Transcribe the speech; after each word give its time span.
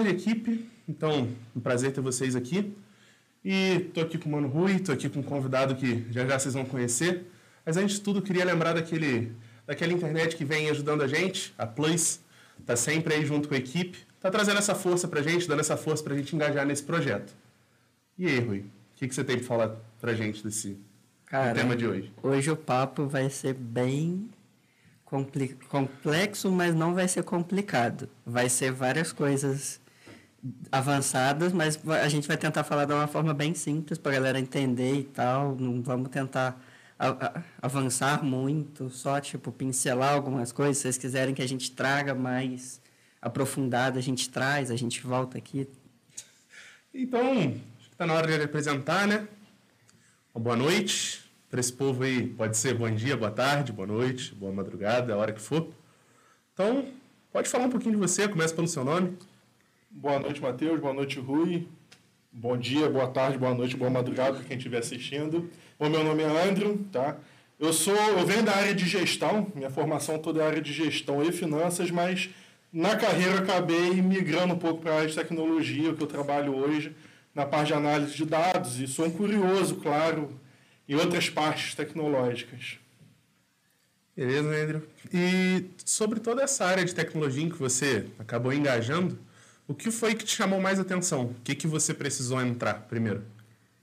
tarde, 0.00 0.10
equipe. 0.10 0.68
Então, 0.88 1.28
um 1.54 1.60
prazer 1.60 1.92
ter 1.92 2.00
vocês 2.00 2.34
aqui. 2.34 2.74
E 3.44 3.90
tô 3.94 4.00
aqui 4.00 4.18
com 4.18 4.28
o 4.28 4.32
Mano 4.32 4.48
Rui, 4.48 4.80
tô 4.80 4.92
aqui 4.92 5.08
com 5.08 5.20
um 5.20 5.22
convidado 5.22 5.74
que 5.74 6.06
já 6.10 6.26
já 6.26 6.38
vocês 6.38 6.54
vão 6.54 6.64
conhecer. 6.64 7.26
Mas 7.64 7.76
antes 7.76 7.96
de 7.96 8.02
tudo, 8.02 8.20
queria 8.20 8.44
lembrar 8.44 8.74
daquele, 8.74 9.32
daquela 9.66 9.92
internet 9.92 10.36
que 10.36 10.44
vem 10.44 10.68
ajudando 10.70 11.02
a 11.02 11.06
gente, 11.06 11.54
a 11.56 11.66
Plus, 11.66 12.20
tá 12.66 12.76
sempre 12.76 13.14
aí 13.14 13.24
junto 13.24 13.48
com 13.48 13.54
a 13.54 13.58
equipe, 13.58 13.98
tá 14.18 14.30
trazendo 14.30 14.58
essa 14.58 14.74
força 14.74 15.08
pra 15.08 15.22
gente, 15.22 15.48
dando 15.48 15.60
essa 15.60 15.76
força 15.76 16.02
pra 16.02 16.14
gente 16.14 16.34
engajar 16.34 16.66
nesse 16.66 16.82
projeto. 16.82 17.34
E 18.18 18.26
aí, 18.26 18.40
Rui, 18.40 18.58
o 18.58 18.64
que, 18.96 19.08
que 19.08 19.14
você 19.14 19.24
tem 19.24 19.38
pra 19.38 19.46
falar 19.46 19.76
pra 20.00 20.12
gente 20.12 20.42
desse 20.44 20.76
Cara, 21.24 21.54
tema 21.54 21.76
de 21.76 21.86
hoje? 21.86 22.12
Hoje 22.22 22.50
o 22.50 22.56
papo 22.56 23.06
vai 23.06 23.30
ser 23.30 23.54
bem 23.54 24.28
complexo, 25.68 26.50
mas 26.50 26.74
não 26.74 26.94
vai 26.94 27.08
ser 27.08 27.22
complicado. 27.22 28.08
Vai 28.24 28.48
ser 28.50 28.70
várias 28.70 29.12
coisas 29.12 29.80
avançadas, 30.72 31.52
mas 31.52 31.78
a 31.86 32.08
gente 32.08 32.26
vai 32.26 32.36
tentar 32.36 32.64
falar 32.64 32.84
de 32.84 32.92
uma 32.92 33.06
forma 33.06 33.34
bem 33.34 33.54
simples 33.54 33.98
para 33.98 34.12
a 34.12 34.14
galera 34.14 34.40
entender 34.40 34.94
e 34.94 35.04
tal. 35.04 35.56
Não 35.56 35.82
vamos 35.82 36.08
tentar 36.08 36.60
avançar 37.60 38.22
muito, 38.22 38.90
só 38.90 39.20
tipo 39.20 39.50
pincelar 39.50 40.14
algumas 40.14 40.52
coisas. 40.52 40.76
Se 40.78 40.82
vocês 40.82 40.98
quiserem 40.98 41.34
que 41.34 41.42
a 41.42 41.48
gente 41.48 41.70
traga 41.72 42.14
mais 42.14 42.80
aprofundado, 43.20 43.98
a 43.98 44.02
gente 44.02 44.28
traz, 44.30 44.70
a 44.70 44.76
gente 44.76 45.00
volta 45.02 45.38
aqui. 45.38 45.68
Então, 46.92 47.20
acho 47.78 47.90
que 47.90 47.96
tá 47.96 48.06
na 48.06 48.14
hora 48.14 48.26
de 48.26 48.42
apresentar, 48.42 49.06
né? 49.06 49.28
Uma 50.34 50.42
boa 50.42 50.56
noite 50.56 51.24
para 51.50 51.60
esse 51.60 51.72
povo 51.72 52.02
aí. 52.02 52.26
Pode 52.26 52.56
ser 52.56 52.74
bom 52.74 52.90
dia, 52.90 53.16
boa 53.16 53.30
tarde, 53.30 53.72
boa 53.72 53.86
noite, 53.86 54.34
boa 54.34 54.52
madrugada, 54.52 55.14
a 55.14 55.16
hora 55.16 55.32
que 55.32 55.40
for. 55.40 55.72
Então, 56.52 56.86
pode 57.32 57.48
falar 57.48 57.66
um 57.66 57.70
pouquinho 57.70 57.94
de 57.94 58.00
você, 58.00 58.28
começa 58.28 58.54
pelo 58.54 58.68
seu 58.68 58.84
nome. 58.84 59.16
Boa 59.92 60.20
noite, 60.20 60.40
Matheus. 60.40 60.78
Boa 60.78 60.94
noite, 60.94 61.18
Rui. 61.18 61.66
Bom 62.30 62.56
dia, 62.56 62.88
boa 62.88 63.08
tarde, 63.08 63.36
boa 63.36 63.52
noite, 63.52 63.76
boa 63.76 63.90
madrugada 63.90 64.34
para 64.34 64.44
quem 64.44 64.56
estiver 64.56 64.78
assistindo. 64.78 65.50
Bom, 65.76 65.90
meu 65.90 66.04
nome 66.04 66.22
é 66.22 66.48
Andrew, 66.48 66.86
tá? 66.92 67.18
Eu 67.58 67.72
sou, 67.72 67.96
eu 67.96 68.24
venho 68.24 68.44
da 68.44 68.54
área 68.54 68.72
de 68.72 68.86
gestão, 68.86 69.50
minha 69.52 69.68
formação 69.68 70.16
toda 70.16 70.42
é 70.42 70.46
área 70.46 70.62
de 70.62 70.72
gestão 70.72 71.20
e 71.24 71.32
finanças, 71.32 71.90
mas 71.90 72.30
na 72.72 72.94
carreira 72.94 73.40
acabei 73.40 74.00
migrando 74.00 74.54
um 74.54 74.58
pouco 74.58 74.80
para 74.80 74.92
a 74.92 74.96
área 74.98 75.08
de 75.08 75.14
tecnologia, 75.16 75.92
que 75.92 76.00
eu 76.00 76.06
trabalho 76.06 76.54
hoje, 76.54 76.94
na 77.34 77.44
parte 77.44 77.66
de 77.66 77.74
análise 77.74 78.14
de 78.14 78.24
dados, 78.24 78.78
e 78.78 78.86
sou 78.86 79.06
um 79.06 79.10
curioso, 79.10 79.74
claro, 79.74 80.30
em 80.88 80.94
outras 80.94 81.28
partes 81.28 81.74
tecnológicas. 81.74 82.78
Beleza, 84.16 84.48
Andrew? 84.48 84.82
E 85.12 85.64
sobre 85.84 86.20
toda 86.20 86.42
essa 86.42 86.64
área 86.64 86.84
de 86.84 86.94
tecnologia 86.94 87.42
em 87.42 87.50
que 87.50 87.58
você 87.58 88.06
acabou 88.20 88.52
engajando, 88.52 89.18
o 89.70 89.74
que 89.74 89.88
foi 89.92 90.16
que 90.16 90.24
te 90.24 90.34
chamou 90.34 90.60
mais 90.60 90.80
atenção? 90.80 91.26
O 91.26 91.34
que, 91.44 91.54
que 91.54 91.68
você 91.68 91.94
precisou 91.94 92.42
entrar 92.42 92.74
primeiro 92.88 93.22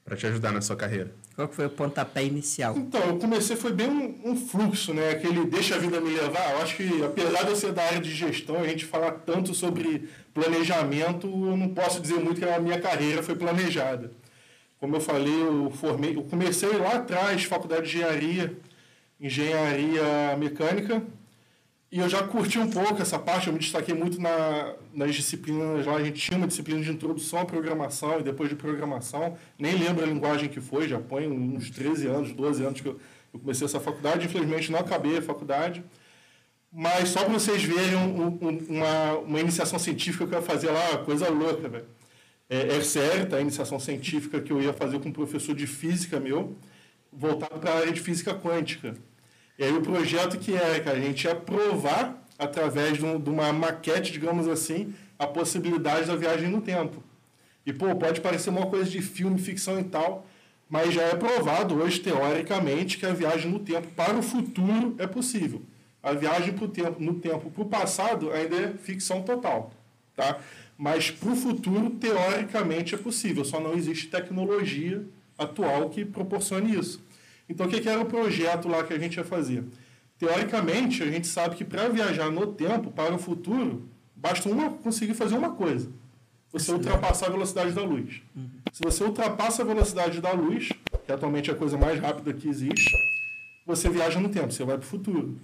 para 0.03 0.17
te 0.17 0.27
ajudar 0.27 0.51
na 0.51 0.59
sua 0.59 0.75
carreira? 0.75 1.13
Qual 1.33 1.47
foi 1.47 1.67
o 1.67 1.69
pontapé 1.69 2.25
inicial? 2.25 2.75
Então, 2.75 3.01
eu 3.03 3.17
comecei, 3.17 3.55
foi 3.55 3.71
bem 3.71 3.87
um, 3.87 4.31
um 4.31 4.35
fluxo, 4.35 4.93
né? 4.93 5.11
Aquele 5.11 5.45
deixa 5.45 5.75
a 5.75 5.77
vida 5.77 6.01
me 6.01 6.09
levar. 6.09 6.51
Eu 6.51 6.61
acho 6.61 6.75
que, 6.75 7.03
apesar 7.05 7.43
de 7.43 7.51
eu 7.51 7.55
ser 7.55 7.71
da 7.71 7.83
área 7.83 8.01
de 8.01 8.13
gestão, 8.13 8.59
a 8.59 8.67
gente 8.67 8.83
falar 8.83 9.11
tanto 9.11 9.53
sobre 9.53 10.09
planejamento, 10.33 11.25
eu 11.25 11.55
não 11.55 11.69
posso 11.69 12.01
dizer 12.01 12.15
muito 12.15 12.41
que 12.41 12.45
a 12.45 12.59
minha 12.59 12.81
carreira 12.81 13.23
foi 13.23 13.35
planejada. 13.35 14.11
Como 14.81 14.97
eu 14.97 14.99
falei, 14.99 15.41
eu 15.41 15.71
formei, 15.71 16.17
eu 16.17 16.23
comecei 16.23 16.69
lá 16.77 16.95
atrás, 16.95 17.45
faculdade 17.45 17.89
de 17.89 17.95
engenharia, 17.95 18.57
engenharia 19.21 20.35
mecânica, 20.37 21.01
e 21.91 21.99
eu 21.99 22.09
já 22.09 22.21
curti 22.23 22.59
um 22.59 22.69
pouco 22.69 23.01
essa 23.01 23.17
parte, 23.17 23.47
eu 23.47 23.53
me 23.53 23.59
destaquei 23.59 23.95
muito 23.95 24.19
na, 24.21 24.73
nas 24.93 25.15
disciplinas 25.15 25.85
lá. 25.85 25.95
A 25.95 26.03
gente 26.03 26.19
tinha 26.19 26.37
uma 26.37 26.47
disciplina 26.47 26.81
de 26.81 26.91
introdução 26.91 27.39
à 27.39 27.45
programação 27.45 28.19
e 28.19 28.23
depois 28.23 28.49
de 28.49 28.55
programação. 28.55 29.37
Nem 29.57 29.75
lembro 29.77 30.03
a 30.03 30.07
linguagem 30.07 30.49
que 30.49 30.59
foi, 30.59 30.87
já 30.87 30.99
põe 30.99 31.27
uns 31.27 31.69
13 31.69 32.07
anos, 32.07 32.33
12 32.33 32.63
anos 32.65 32.81
que 32.81 32.87
eu, 32.89 32.99
eu 33.33 33.39
comecei 33.39 33.65
essa 33.65 33.79
faculdade. 33.79 34.25
Infelizmente 34.25 34.69
não 34.71 34.79
acabei 34.79 35.17
a 35.17 35.21
faculdade. 35.21 35.81
Mas 36.71 37.09
só 37.09 37.23
para 37.23 37.33
vocês 37.33 37.63
verem 37.63 37.95
um- 37.95 38.37
um- 38.41 38.65
uma, 38.69 39.13
uma 39.19 39.39
iniciação 39.39 39.79
científica 39.79 40.27
que 40.27 40.33
eu 40.35 40.39
ia 40.39 40.45
fazer 40.45 40.69
lá, 40.69 40.97
coisa 40.99 41.29
louca, 41.29 41.69
velho. 41.69 41.85
É, 42.49 42.75
é 42.77 42.81
sério, 42.81 43.27
tá? 43.29 43.37
A 43.37 43.41
iniciação 43.41 43.79
científica 43.79 44.41
que 44.41 44.51
eu 44.51 44.61
ia 44.61 44.73
fazer 44.73 44.99
com 44.99 45.09
um 45.09 45.13
professor 45.13 45.55
de 45.55 45.65
física 45.67 46.19
meu, 46.19 46.55
voltado 47.11 47.59
para 47.59 47.71
a 47.71 47.77
área 47.79 47.91
de 47.93 47.99
física 48.01 48.33
quântica. 48.35 48.93
E 49.57 49.63
aí 49.63 49.73
o 49.73 49.81
projeto 49.81 50.37
que 50.37 50.53
era, 50.53 50.79
que 50.79 50.89
a 50.89 50.99
gente 50.99 51.23
ia 51.25 51.35
provar, 51.35 52.23
através 52.37 52.97
de, 52.97 53.05
um- 53.05 53.19
de 53.19 53.29
uma 53.29 53.51
maquete, 53.51 54.11
digamos 54.11 54.47
assim, 54.47 54.93
a 55.17 55.25
possibilidade 55.25 56.05
da 56.05 56.15
viagem 56.15 56.47
no 56.49 56.61
tempo. 56.61 57.03
E, 57.65 57.73
pô, 57.73 57.93
pode 57.95 58.21
parecer 58.21 58.49
uma 58.49 58.67
coisa 58.67 58.89
de 58.89 59.01
filme, 59.01 59.39
ficção 59.39 59.79
e 59.79 59.83
tal, 59.83 60.25
mas 60.69 60.93
já 60.93 61.01
é 61.01 61.15
provado 61.15 61.75
hoje, 61.75 61.99
teoricamente, 61.99 62.97
que 62.97 63.05
a 63.05 63.13
viagem 63.13 63.49
no 63.51 63.59
tempo 63.59 63.87
para 63.95 64.15
o 64.17 64.21
futuro 64.21 64.95
é 64.99 65.07
possível. 65.07 65.61
A 66.03 66.13
viagem 66.13 66.53
pro 66.53 66.67
tempo, 66.67 67.01
no 67.01 67.15
tempo 67.15 67.49
para 67.49 67.63
o 67.63 67.65
passado 67.65 68.31
ainda 68.31 68.55
é 68.55 68.73
ficção 68.77 69.21
total. 69.23 69.71
Tá? 70.15 70.39
Mas 70.77 71.09
para 71.09 71.31
o 71.31 71.35
futuro, 71.35 71.89
teoricamente, 71.89 72.93
é 72.95 72.97
possível. 72.97 73.43
Só 73.43 73.59
não 73.59 73.73
existe 73.73 74.07
tecnologia 74.07 75.03
atual 75.37 75.89
que 75.89 76.05
proporcione 76.05 76.77
isso. 76.77 77.01
Então, 77.49 77.65
o 77.65 77.69
que, 77.69 77.79
que 77.79 77.89
era 77.89 78.01
o 78.01 78.05
projeto 78.05 78.67
lá 78.67 78.83
que 78.83 78.93
a 78.93 78.99
gente 78.99 79.17
ia 79.17 79.23
fazer? 79.23 79.63
Teoricamente, 80.17 81.03
a 81.03 81.05
gente 81.05 81.27
sabe 81.27 81.55
que 81.55 81.63
para 81.63 81.87
viajar 81.89 82.31
no 82.31 82.47
tempo, 82.47 82.91
para 82.91 83.13
o 83.13 83.19
futuro, 83.19 83.87
basta 84.15 84.49
uma, 84.49 84.71
conseguir 84.71 85.13
fazer 85.13 85.35
uma 85.35 85.51
coisa. 85.51 85.89
Você 86.51 86.71
ultrapassar 86.71 87.27
a 87.27 87.29
velocidade 87.29 87.71
da 87.71 87.83
luz. 87.83 88.21
Se 88.73 88.81
você 88.83 89.03
ultrapassa 89.03 89.61
a 89.61 89.65
velocidade 89.65 90.19
da 90.19 90.31
luz, 90.31 90.69
que 91.05 91.11
atualmente 91.11 91.49
é 91.49 91.53
a 91.53 91.55
coisa 91.55 91.77
mais 91.77 91.99
rápida 91.99 92.33
que 92.33 92.47
existe, 92.47 92.91
você 93.65 93.89
viaja 93.89 94.19
no 94.19 94.29
tempo, 94.29 94.51
você 94.51 94.63
vai 94.63 94.77
para 94.77 94.85
o 94.85 94.87
futuro. 94.87 95.39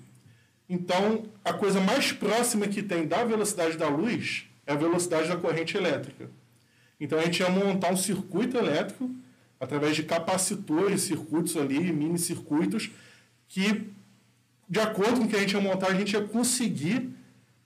Então, 0.68 1.24
a 1.44 1.53
coisa 1.53 1.80
mais 1.80 2.12
próxima 2.12 2.68
que 2.68 2.81
tem 2.81 3.06
da 3.06 3.24
velocidade 3.24 3.78
da 3.78 3.88
luz 3.90 4.46
é 4.66 4.74
a 4.74 4.75
velocidade 4.75 5.28
da 5.28 5.36
corrente 5.36 5.78
elétrica. 5.78 6.30
Então, 7.00 7.19
a 7.19 7.24
gente 7.24 7.42
ia 7.42 7.50
montar 7.50 7.92
um 7.92 7.97
circuito 7.97 8.58
elétrico 8.58 9.09
através 9.63 9.96
de 9.96 10.03
capacitores, 10.03 11.01
circuitos 11.01 11.56
ali, 11.56 11.91
mini 11.94 12.19
circuitos, 12.19 12.91
que, 13.47 13.90
de 14.68 14.79
acordo 14.79 15.22
com 15.22 15.25
o 15.25 15.28
que 15.28 15.35
a 15.35 15.40
gente 15.40 15.53
ia 15.53 15.62
montar, 15.62 15.88
a 15.88 15.94
gente 15.94 16.13
ia 16.13 16.22
conseguir 16.22 17.09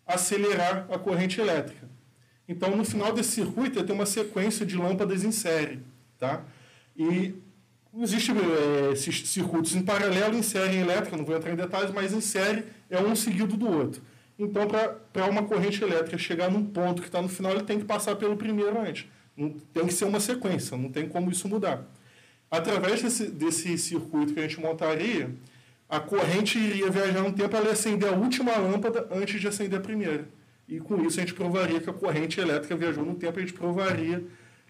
acelerar 0.06 0.88
a 0.92 1.00
corrente 1.00 1.42
elétrica. 1.42 1.90
Então, 2.48 2.76
no 2.78 2.86
final 2.86 3.12
desse 3.12 3.32
circuito, 3.32 3.84
ter 3.84 3.92
uma 3.92 4.06
sequência 4.06 4.66
de 4.66 4.78
lâmpadas 4.78 5.24
em 5.24 5.32
série. 5.32 5.80
Tá? 6.18 6.44
E 6.96 7.34
existem 8.00 8.36
eh, 8.38 8.92
esses 8.94 9.28
circuitos 9.28 9.76
em 9.76 9.82
paralelo, 9.82 10.38
em 10.38 10.44
série 10.44 10.78
elétrica, 10.78 11.18
não 11.18 11.26
vou 11.26 11.36
entrar 11.36 11.52
em 11.52 11.56
detalhes, 11.56 11.92
mas 11.92 12.14
em 12.14 12.22
série 12.22 12.64
é 12.90 13.02
um 13.02 13.16
seguido 13.16 13.58
do 13.58 13.68
outro. 13.68 14.02
Então, 14.40 14.68
para 15.12 15.26
uma 15.26 15.44
corrente 15.44 15.84
elétrica 15.84 16.18
chegar 16.18 16.52
num 16.52 16.64
ponto 16.64 17.02
que 17.02 17.08
está 17.08 17.22
no 17.22 17.28
final, 17.28 17.54
ele 17.54 17.64
tem 17.64 17.80
que 17.80 17.86
passar 17.86 18.16
pelo 18.16 18.38
primeiro 18.38 18.80
antes. 18.80 19.08
Não, 19.38 19.52
tem 19.52 19.86
que 19.86 19.94
ser 19.94 20.06
uma 20.06 20.20
sequência, 20.20 20.76
não 20.76 20.90
tem 20.90 21.08
como 21.08 21.30
isso 21.30 21.48
mudar. 21.48 21.86
Através 22.50 23.02
desse, 23.02 23.28
desse 23.28 23.78
circuito 23.78 24.34
que 24.34 24.40
a 24.40 24.44
gente 24.44 24.60
montaria, 24.60 25.30
a 25.88 26.00
corrente 26.00 26.58
iria 26.58 26.90
viajar 26.90 27.24
um 27.24 27.32
tempo, 27.32 27.56
ela 27.56 27.68
ia 27.68 27.74
acender 27.74 28.10
a 28.10 28.14
última 28.14 28.58
lâmpada 28.58 29.08
antes 29.12 29.40
de 29.40 29.48
acender 29.48 29.80
a 29.80 29.82
primeira. 29.82 30.28
E 30.68 30.80
com 30.80 31.02
isso 31.06 31.20
a 31.20 31.22
gente 31.22 31.34
provaria 31.34 31.80
que 31.80 31.90
a 31.90 31.94
corrente 31.94 32.40
elétrica 32.40 32.76
viajou 32.76 33.06
no 33.06 33.16
tempo, 33.16 33.38
a 33.38 33.42
gente 33.42 33.54
provaria 33.54 34.24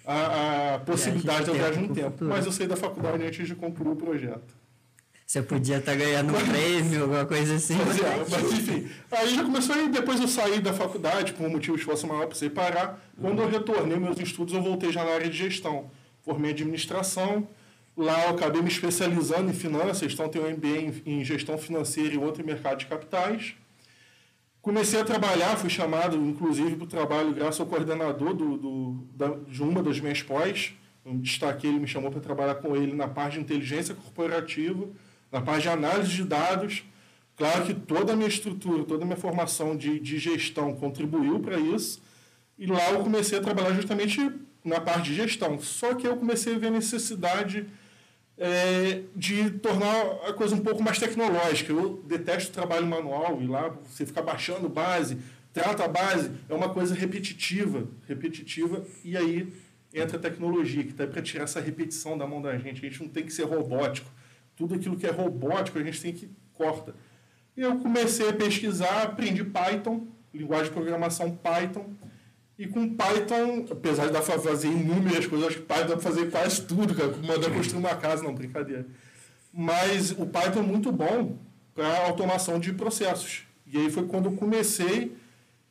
a, 0.05 0.75
a 0.75 0.79
possibilidade 0.79 1.45
da 1.45 1.53
Viagem 1.53 1.87
no 1.87 1.93
tempo. 1.93 2.23
Mas 2.23 2.45
eu 2.45 2.51
saí 2.51 2.67
da 2.67 2.75
faculdade 2.75 3.23
antes 3.23 3.47
de 3.47 3.55
concluir 3.55 3.91
o 3.91 3.95
projeto. 3.95 4.55
Você 5.27 5.41
podia 5.41 5.79
estar 5.79 5.93
ganhando 5.93 6.33
um 6.33 6.47
prêmio, 6.47 7.01
alguma 7.01 7.25
coisa 7.25 7.55
assim. 7.55 7.75
Mas, 7.75 7.99
é, 7.99 8.25
mas, 8.29 8.53
enfim, 8.53 8.87
aí 9.11 9.35
já 9.35 9.43
começou 9.43 9.75
aí, 9.75 9.89
depois 9.89 10.21
eu 10.21 10.27
saí 10.27 10.61
da 10.61 10.73
faculdade, 10.73 11.33
por 11.33 11.45
um 11.45 11.49
motivo 11.49 11.75
de 11.75 11.81
esforço 11.81 12.07
maior, 12.07 12.27
precisei 12.27 12.49
parar. 12.49 12.97
Quando 13.19 13.41
eu 13.41 13.49
retornei 13.49 13.99
meus 13.99 14.17
estudos, 14.21 14.53
eu 14.53 14.61
voltei 14.61 14.89
já 14.89 15.03
na 15.03 15.11
área 15.11 15.29
de 15.29 15.37
gestão. 15.37 15.91
Formei 16.21 16.51
administração, 16.51 17.45
lá 17.97 18.23
eu 18.23 18.29
acabei 18.29 18.61
me 18.61 18.69
especializando 18.69 19.51
em 19.51 19.53
finanças, 19.53 20.13
então 20.13 20.29
tenho 20.29 20.45
um 20.45 20.51
MBA 20.51 21.01
em, 21.05 21.25
gestão 21.25 21.57
financeira 21.57 22.13
e 22.13 22.17
outro 22.17 22.41
em 22.41 22.45
mercado 22.45 22.77
de 22.77 22.85
capitais. 22.85 23.53
Comecei 24.61 25.01
a 25.01 25.03
trabalhar, 25.03 25.57
fui 25.57 25.69
chamado, 25.69 26.15
inclusive, 26.15 26.77
para 26.77 26.85
o 26.85 26.87
trabalho 26.87 27.33
graças 27.33 27.59
ao 27.59 27.67
coordenador 27.67 28.33
do, 28.33 28.57
do, 28.57 29.07
da, 29.13 29.27
de 29.45 29.61
uma 29.61 29.83
das 29.83 29.99
minhas 29.99 30.21
pós. 30.21 30.73
Eu 31.05 31.15
destaquei, 31.15 31.69
ele 31.69 31.79
me 31.79 31.87
chamou 31.87 32.09
para 32.09 32.21
trabalhar 32.21 32.55
com 32.55 32.77
ele 32.77 32.93
na 32.93 33.09
parte 33.09 33.33
de 33.33 33.41
inteligência 33.41 33.93
corporativa, 33.93 34.87
na 35.31 35.41
parte 35.41 35.63
de 35.63 35.69
análise 35.69 36.11
de 36.11 36.23
dados. 36.23 36.83
Claro 37.35 37.65
que 37.65 37.73
toda 37.73 38.13
a 38.13 38.15
minha 38.15 38.27
estrutura, 38.27 38.83
toda 38.83 39.03
a 39.03 39.05
minha 39.05 39.17
formação 39.17 39.75
de, 39.77 39.99
de 39.99 40.17
gestão 40.17 40.73
contribuiu 40.73 41.39
para 41.39 41.59
isso. 41.59 42.01
E 42.57 42.65
lá 42.65 42.91
eu 42.91 42.99
comecei 42.99 43.37
a 43.37 43.41
trabalhar 43.41 43.73
justamente 43.73 44.19
na 44.63 44.81
parte 44.81 45.11
de 45.11 45.15
gestão. 45.15 45.59
Só 45.59 45.93
que 45.93 46.07
eu 46.07 46.17
comecei 46.17 46.55
a 46.55 46.57
ver 46.57 46.67
a 46.67 46.71
necessidade 46.71 47.67
é, 48.37 49.01
de 49.15 49.51
tornar 49.51 50.01
a 50.27 50.33
coisa 50.33 50.55
um 50.55 50.59
pouco 50.59 50.81
mais 50.81 50.99
tecnológica. 50.99 51.71
Eu 51.71 52.03
detesto 52.07 52.51
trabalho 52.51 52.85
manual 52.85 53.41
e 53.41 53.47
lá 53.47 53.69
você 53.85 54.05
ficar 54.05 54.21
baixando 54.21 54.69
base, 54.69 55.17
trata 55.53 55.85
a 55.85 55.87
base, 55.87 56.31
é 56.47 56.53
uma 56.53 56.69
coisa 56.69 56.93
repetitiva, 56.93 57.87
repetitiva, 58.07 58.85
e 59.03 59.17
aí 59.17 59.51
entra 59.93 60.17
a 60.17 60.19
tecnologia, 60.19 60.83
que 60.83 60.91
está 60.91 61.07
para 61.07 61.21
tirar 61.21 61.45
essa 61.45 61.59
repetição 61.59 62.17
da 62.17 62.27
mão 62.27 62.41
da 62.41 62.57
gente. 62.57 62.85
A 62.85 62.89
gente 62.89 63.01
não 63.01 63.09
tem 63.09 63.25
que 63.25 63.33
ser 63.33 63.43
robótico. 63.43 64.09
Tudo 64.57 64.75
aquilo 64.75 64.97
que 64.97 65.07
é 65.07 65.11
robótico, 65.11 65.79
a 65.79 65.83
gente 65.83 66.01
tem 66.01 66.11
que 66.11 66.29
corta. 66.53 66.93
E 67.55 67.61
eu 67.61 67.77
comecei 67.77 68.27
a 68.27 68.33
pesquisar, 68.33 69.03
aprendi 69.03 69.43
Python, 69.45 70.07
linguagem 70.33 70.65
de 70.65 70.71
programação 70.71 71.31
Python, 71.31 71.85
e 72.59 72.67
com 72.67 72.95
Python, 72.95 73.67
apesar 73.71 74.07
de 74.07 74.13
dar 74.13 74.21
para 74.21 74.39
fazer 74.39 74.67
inúmeras 74.67 75.27
coisas, 75.27 75.47
acho 75.47 75.57
que 75.57 75.63
Python 75.63 75.87
dá 75.87 75.93
para 75.93 75.99
fazer 75.99 76.31
quase 76.31 76.61
tudo, 76.63 76.95
cara. 76.95 77.15
Mandar 77.17 77.51
construir 77.51 77.79
uma 77.79 77.95
casa, 77.95 78.23
não, 78.23 78.33
brincadeira. 78.33 78.85
Mas 79.53 80.11
o 80.11 80.25
Python 80.25 80.59
é 80.59 80.63
muito 80.63 80.91
bom 80.91 81.37
para 81.75 82.07
automação 82.07 82.59
de 82.59 82.73
processos. 82.73 83.43
E 83.71 83.77
aí 83.77 83.91
foi 83.91 84.07
quando 84.07 84.25
eu 84.25 84.31
comecei, 84.31 85.15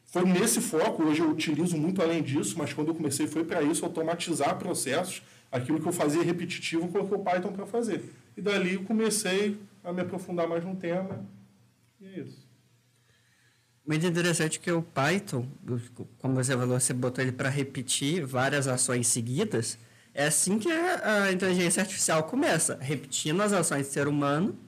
foi 0.04 0.24
nesse 0.24 0.60
foco, 0.60 1.02
hoje 1.02 1.20
eu 1.20 1.30
utilizo 1.30 1.76
muito 1.76 2.00
além 2.00 2.22
disso, 2.22 2.54
mas 2.56 2.72
quando 2.72 2.88
eu 2.88 2.94
comecei 2.94 3.26
foi 3.26 3.44
para 3.44 3.62
isso, 3.62 3.84
automatizar 3.84 4.56
processos, 4.56 5.22
aquilo 5.50 5.80
que 5.80 5.88
eu 5.88 5.92
fazia 5.92 6.22
repetitivo, 6.22 6.84
eu 6.84 6.88
coloquei 6.88 7.16
o 7.16 7.20
Python 7.20 7.52
para 7.52 7.66
fazer. 7.66 8.02
E 8.36 8.42
dali 8.42 8.74
eu 8.74 8.84
comecei 8.84 9.58
a 9.82 9.92
me 9.92 10.02
aprofundar 10.02 10.46
mais 10.48 10.64
no 10.64 10.76
tema, 10.76 11.24
e 12.00 12.06
é 12.06 12.20
isso. 12.20 12.46
Muito 13.86 14.04
interessante 14.04 14.58
que 14.58 14.70
o 14.70 14.82
Python, 14.82 15.46
como 16.18 16.34
você 16.34 16.56
falou, 16.56 16.78
você 16.78 16.92
botou 16.92 17.22
ele 17.22 17.30
para 17.30 17.48
repetir 17.48 18.26
várias 18.26 18.66
ações 18.66 19.06
seguidas. 19.06 19.78
É 20.12 20.26
assim 20.26 20.58
que 20.58 20.68
a, 20.68 21.30
inteligência 21.30 21.82
artificial 21.82 22.24
começa, 22.24 22.76
repetindo 22.80 23.40
as 23.42 23.52
ações 23.52 23.86
do 23.86 23.92
ser 23.92 24.08
humano 24.08 24.58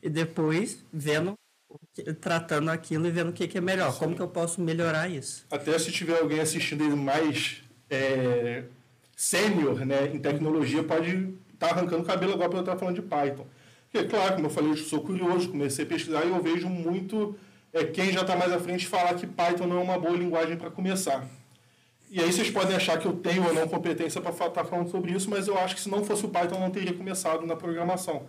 e 0.00 0.08
depois 0.08 0.84
vendo, 0.92 1.34
tratando 2.20 2.70
aquilo 2.70 3.08
e 3.08 3.10
vendo 3.10 3.30
o 3.30 3.32
que, 3.32 3.58
é 3.58 3.60
melhor. 3.60 3.92
Sim. 3.92 3.98
Como 3.98 4.14
que 4.14 4.22
eu 4.22 4.28
posso 4.28 4.60
melhorar 4.60 5.10
isso? 5.10 5.44
Até 5.50 5.76
se 5.76 5.90
tiver 5.90 6.20
alguém 6.20 6.38
assistindo 6.38 6.96
mais 6.96 7.64
é, 7.90 8.64
sênior 9.16 9.84
né, 9.84 10.12
em 10.14 10.18
tecnologia, 10.20 10.84
pode 10.84 11.34
tá 11.60 11.74
arrancando 11.74 12.02
cabelo 12.04 12.32
agora 12.32 12.48
para 12.48 12.58
eu 12.58 12.62
estar 12.62 12.76
falando 12.76 12.96
de 12.96 13.02
Python. 13.02 13.46
Porque, 13.90 14.06
claro, 14.08 14.34
como 14.34 14.46
eu 14.46 14.50
falei, 14.50 14.70
eu 14.70 14.76
sou 14.76 15.00
curioso, 15.00 15.50
comecei 15.50 15.84
a 15.84 15.88
pesquisar 15.88 16.24
e 16.24 16.30
eu 16.30 16.42
vejo 16.42 16.68
muito 16.68 17.36
é, 17.72 17.84
quem 17.84 18.12
já 18.12 18.22
está 18.22 18.36
mais 18.36 18.52
à 18.52 18.58
frente 18.58 18.86
falar 18.86 19.14
que 19.14 19.26
Python 19.26 19.66
não 19.66 19.78
é 19.78 19.82
uma 19.82 19.98
boa 19.98 20.16
linguagem 20.16 20.56
para 20.56 20.70
começar. 20.70 21.26
E 22.10 22.20
aí 22.20 22.32
vocês 22.32 22.50
podem 22.50 22.74
achar 22.74 22.98
que 22.98 23.06
eu 23.06 23.12
tenho 23.12 23.46
ou 23.46 23.54
não 23.54 23.68
competência 23.68 24.20
para 24.20 24.32
estar 24.32 24.50
tá 24.50 24.64
falando 24.64 24.90
sobre 24.90 25.12
isso, 25.12 25.30
mas 25.30 25.46
eu 25.46 25.56
acho 25.58 25.76
que 25.76 25.80
se 25.80 25.88
não 25.88 26.04
fosse 26.04 26.24
o 26.26 26.28
Python 26.28 26.56
eu 26.56 26.60
não 26.60 26.70
teria 26.70 26.92
começado 26.92 27.46
na 27.46 27.54
programação. 27.54 28.26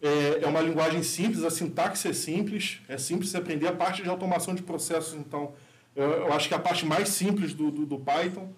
É, 0.00 0.40
é 0.42 0.46
uma 0.48 0.60
linguagem 0.60 1.02
simples, 1.04 1.44
a 1.44 1.50
sintaxe 1.50 2.08
é 2.08 2.12
simples, 2.12 2.80
é 2.88 2.98
simples 2.98 3.30
de 3.30 3.36
aprender. 3.36 3.68
A 3.68 3.72
parte 3.72 4.02
de 4.02 4.08
automação 4.08 4.54
de 4.54 4.62
processos, 4.62 5.14
então, 5.14 5.52
eu, 5.94 6.10
eu 6.10 6.32
acho 6.32 6.48
que 6.48 6.54
é 6.54 6.56
a 6.56 6.60
parte 6.60 6.84
mais 6.84 7.10
simples 7.10 7.54
do, 7.54 7.70
do, 7.70 7.86
do 7.86 7.98
Python. 8.00 8.48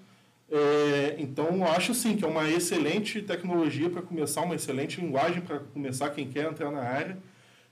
É, 0.50 1.16
então, 1.18 1.64
acho 1.64 1.94
sim 1.94 2.16
que 2.16 2.24
é 2.24 2.28
uma 2.28 2.48
excelente 2.48 3.22
tecnologia 3.22 3.88
para 3.88 4.02
começar, 4.02 4.42
uma 4.42 4.54
excelente 4.54 5.00
linguagem 5.00 5.40
para 5.40 5.58
começar 5.58 6.10
quem 6.10 6.28
quer 6.28 6.50
entrar 6.50 6.70
na 6.70 6.82
área. 6.82 7.18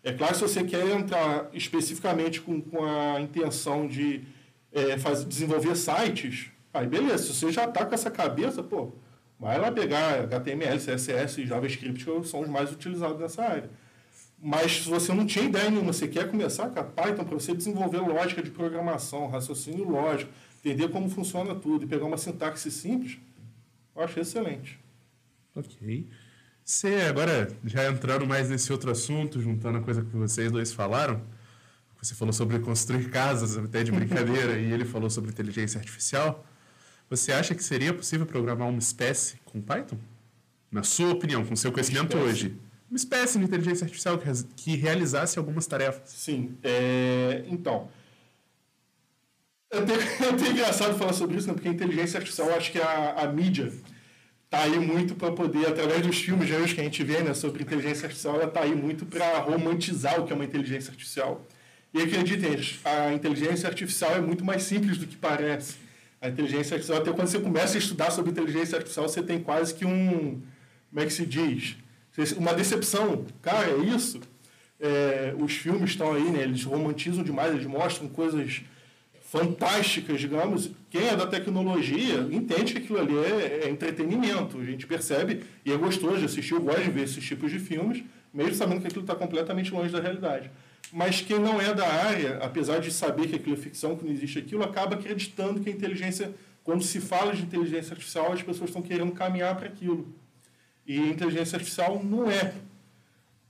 É 0.03 0.13
claro, 0.13 0.35
se 0.35 0.41
você 0.41 0.65
quer 0.65 0.87
entrar 0.89 1.49
especificamente 1.53 2.41
com, 2.41 2.61
com 2.61 2.85
a 2.85 3.21
intenção 3.21 3.87
de 3.87 4.25
é, 4.73 4.99
fazer, 4.99 5.27
desenvolver 5.27 5.77
sites, 5.77 6.51
aí 6.75 6.87
beleza, 6.87 7.25
se 7.25 7.35
você 7.35 7.53
já 7.53 7.65
está 7.65 7.85
com 7.87 7.95
essa 7.95 8.11
cabeça, 8.11 8.63
pô, 8.63 8.93
vai 9.39 9.59
lá 9.59 9.71
pegar 9.71 10.23
HTML, 10.25 10.79
CSS 10.79 11.41
e 11.41 11.47
JavaScript, 11.47 12.05
que 12.05 12.29
são 12.29 12.41
os 12.41 12.49
mais 12.49 12.73
utilizados 12.73 13.21
nessa 13.21 13.43
área. 13.43 13.71
Mas 14.43 14.83
se 14.83 14.89
você 14.89 15.15
não 15.15 15.25
tinha 15.25 15.45
ideia 15.45 15.71
nenhuma, 15.71 15.93
você 15.93 16.09
quer 16.09 16.29
começar 16.29 16.69
com 16.69 16.81
a 16.81 16.83
Python 16.83 17.25
para 17.25 17.35
você 17.35 17.55
desenvolver 17.55 17.99
lógica 17.99 18.43
de 18.43 18.51
programação, 18.51 19.29
raciocínio 19.29 19.89
lógico, 19.89 20.33
entender 20.65 20.89
como 20.89 21.11
funciona 21.11 21.55
tudo 21.55 21.85
e 21.85 21.89
pegar 21.89 22.05
uma 22.05 22.17
sintaxe 22.17 22.71
simples, 22.71 23.19
eu 23.95 24.03
acho 24.03 24.21
excelente. 24.21 24.79
Ok. 25.55 26.09
Você 26.65 27.03
agora, 27.09 27.49
já 27.65 27.91
entrando 27.91 28.27
mais 28.27 28.49
nesse 28.49 28.73
outro 28.73 28.91
assunto, 28.91 29.43
juntando 29.43 29.79
a 29.79 29.81
coisa 29.83 30.03
que 30.03 30.17
vocês 30.17 30.51
dois 30.53 30.73
falaram, 30.73 31.21
você 32.01 32.15
falou 32.15 32.33
sobre 32.33 32.59
construir 32.61 33.11
casas, 33.11 33.59
até 33.59 33.83
de 33.83 33.91
brincadeira, 33.91 34.59
e 34.59 34.73
ele 34.73 34.85
falou 34.85 35.11
sobre 35.11 35.31
inteligência 35.31 35.79
artificial. 35.79 36.47
Você 37.11 37.33
acha 37.33 37.55
que 37.55 37.63
seria 37.63 37.93
possível 37.93 38.25
programar 38.25 38.69
uma 38.69 38.79
espécie 38.79 39.37
com 39.45 39.61
Python? 39.61 39.99
Na 40.71 40.83
sua 40.83 41.11
opinião, 41.11 41.45
com 41.45 41.55
seu 41.55 41.71
conhecimento 41.71 42.17
hoje? 42.17 42.57
Uma 42.89 42.97
espécie 42.97 43.39
de 43.39 43.45
inteligência 43.45 43.85
artificial 43.85 44.19
que, 44.19 44.29
que 44.57 44.77
realizasse 44.77 45.39
algumas 45.39 45.67
tarefas. 45.67 46.09
Sim. 46.11 46.57
É... 46.63 47.45
Então, 47.49 47.89
é 49.73 49.79
até, 49.79 49.95
é 49.95 50.29
até 50.29 50.49
engraçado 50.51 50.99
falar 50.99 51.15
sobre 51.15 51.39
isso, 51.39 51.49
né? 51.49 51.55
porque 51.55 51.69
a 51.69 51.73
inteligência 51.73 52.19
artificial, 52.19 52.55
acho 52.55 52.71
que 52.71 52.79
a, 52.79 53.15
a 53.19 53.27
mídia 53.27 53.73
tá 54.51 54.65
aí 54.65 54.79
muito 54.79 55.15
para 55.15 55.33
poder, 55.33 55.67
através 55.67 56.07
dos 56.07 56.19
filmes 56.19 56.51
que 56.75 56.81
a 56.81 56.85
gente 56.85 57.03
vê 57.03 57.23
né, 57.23 57.33
sobre 57.33 57.63
inteligência 57.63 58.05
artificial, 58.05 58.35
ela 58.35 58.51
tá 58.51 58.61
aí 58.61 58.75
muito 58.75 59.07
para 59.07 59.39
romantizar 59.39 60.21
o 60.21 60.27
que 60.27 60.33
é 60.33 60.37
uma 60.37 60.45
inteligência 60.45 60.91
artificial. 60.91 61.47
E 61.95 62.03
acreditem, 62.03 62.59
a 62.85 63.15
inteligência 63.15 63.67
artificial 63.67 64.15
é 64.15 64.21
muito 64.21 64.45
mais 64.45 64.63
simples 64.63 64.99
do 64.99 65.07
que 65.07 65.17
parece. 65.17 65.77
A 66.21 66.29
inteligência 66.29 66.75
artificial, 66.75 67.01
até 67.01 67.11
quando 67.13 67.29
você 67.29 67.39
começa 67.39 67.77
a 67.77 67.79
estudar 67.79 68.11
sobre 68.11 68.31
inteligência 68.31 68.77
artificial, 68.77 69.09
você 69.09 69.23
tem 69.23 69.41
quase 69.41 69.75
que 69.75 69.87
um, 69.87 70.43
como 70.91 71.01
é 71.01 71.07
que 71.07 71.13
se 71.13 71.25
diz? 71.25 71.77
Uma 72.37 72.53
decepção. 72.53 73.25
Cara, 73.41 73.71
é 73.71 73.79
isso? 73.79 74.21
É, 74.79 75.35
os 75.39 75.53
filmes 75.55 75.91
estão 75.91 76.13
aí, 76.13 76.31
né? 76.31 76.43
Eles 76.43 76.63
romantizam 76.65 77.25
demais, 77.25 77.55
eles 77.55 77.67
mostram 77.67 78.07
coisas 78.09 78.61
fantásticas, 79.33 80.21
digamos, 80.21 80.71
quem 80.91 81.09
é 81.09 81.17
da 81.17 81.27
tecnologia 81.27 82.29
entende 82.31 82.75
que 82.75 82.81
aquilo 82.81 83.01
ali 83.01 83.17
é, 83.17 83.65
é, 83.65 83.71
entretenimento. 83.71 84.61
A 84.61 84.65
gente 84.65 84.87
percebe 84.87 85.43
e 85.65 85.73
é 85.73 85.77
gostoso 85.79 86.19
de 86.19 86.27
assistir, 86.27 86.53
eu 86.53 86.61
gosto 86.61 86.83
de 86.83 86.91
ver 86.91 87.05
esses 87.05 87.25
tipos 87.25 87.51
de 87.51 87.59
filmes, 87.59 88.05
mesmo 88.33 88.55
sabendo 88.55 88.83
que 88.83 88.89
aquilo 88.89 89.01
está 89.01 89.15
completamente 89.15 89.73
longe 89.73 89.91
da 89.91 90.03
realidade. 90.03 90.51
Mas 90.93 91.23
quem 91.23 91.39
não 91.39 91.59
é 91.59 91.73
da 91.73 91.89
área, 91.89 92.41
apesar 92.43 92.79
de 92.79 92.93
saber 92.93 93.27
que 93.27 93.37
aquilo 93.37 93.55
é 93.55 93.59
ficção, 93.59 93.97
que 93.97 94.05
não 94.05 94.13
existe 94.13 94.39
aquilo, 94.39 94.63
acaba 94.63 94.97
acreditando 94.97 95.61
que 95.61 95.71
a 95.71 95.73
inteligência, 95.73 96.35
quando 96.63 96.85
se 96.85 97.01
fala 97.01 97.35
de 97.35 97.41
inteligência 97.41 97.93
artificial, 97.95 98.35
as 98.35 98.43
pessoas 98.43 98.69
estão 98.69 98.83
querendo 98.83 99.13
caminhar 99.13 99.57
para 99.57 99.67
aquilo. 99.67 100.15
E 100.87 100.99
inteligência 100.99 101.57
artificial 101.57 102.05
não 102.05 102.31
é 102.31 102.53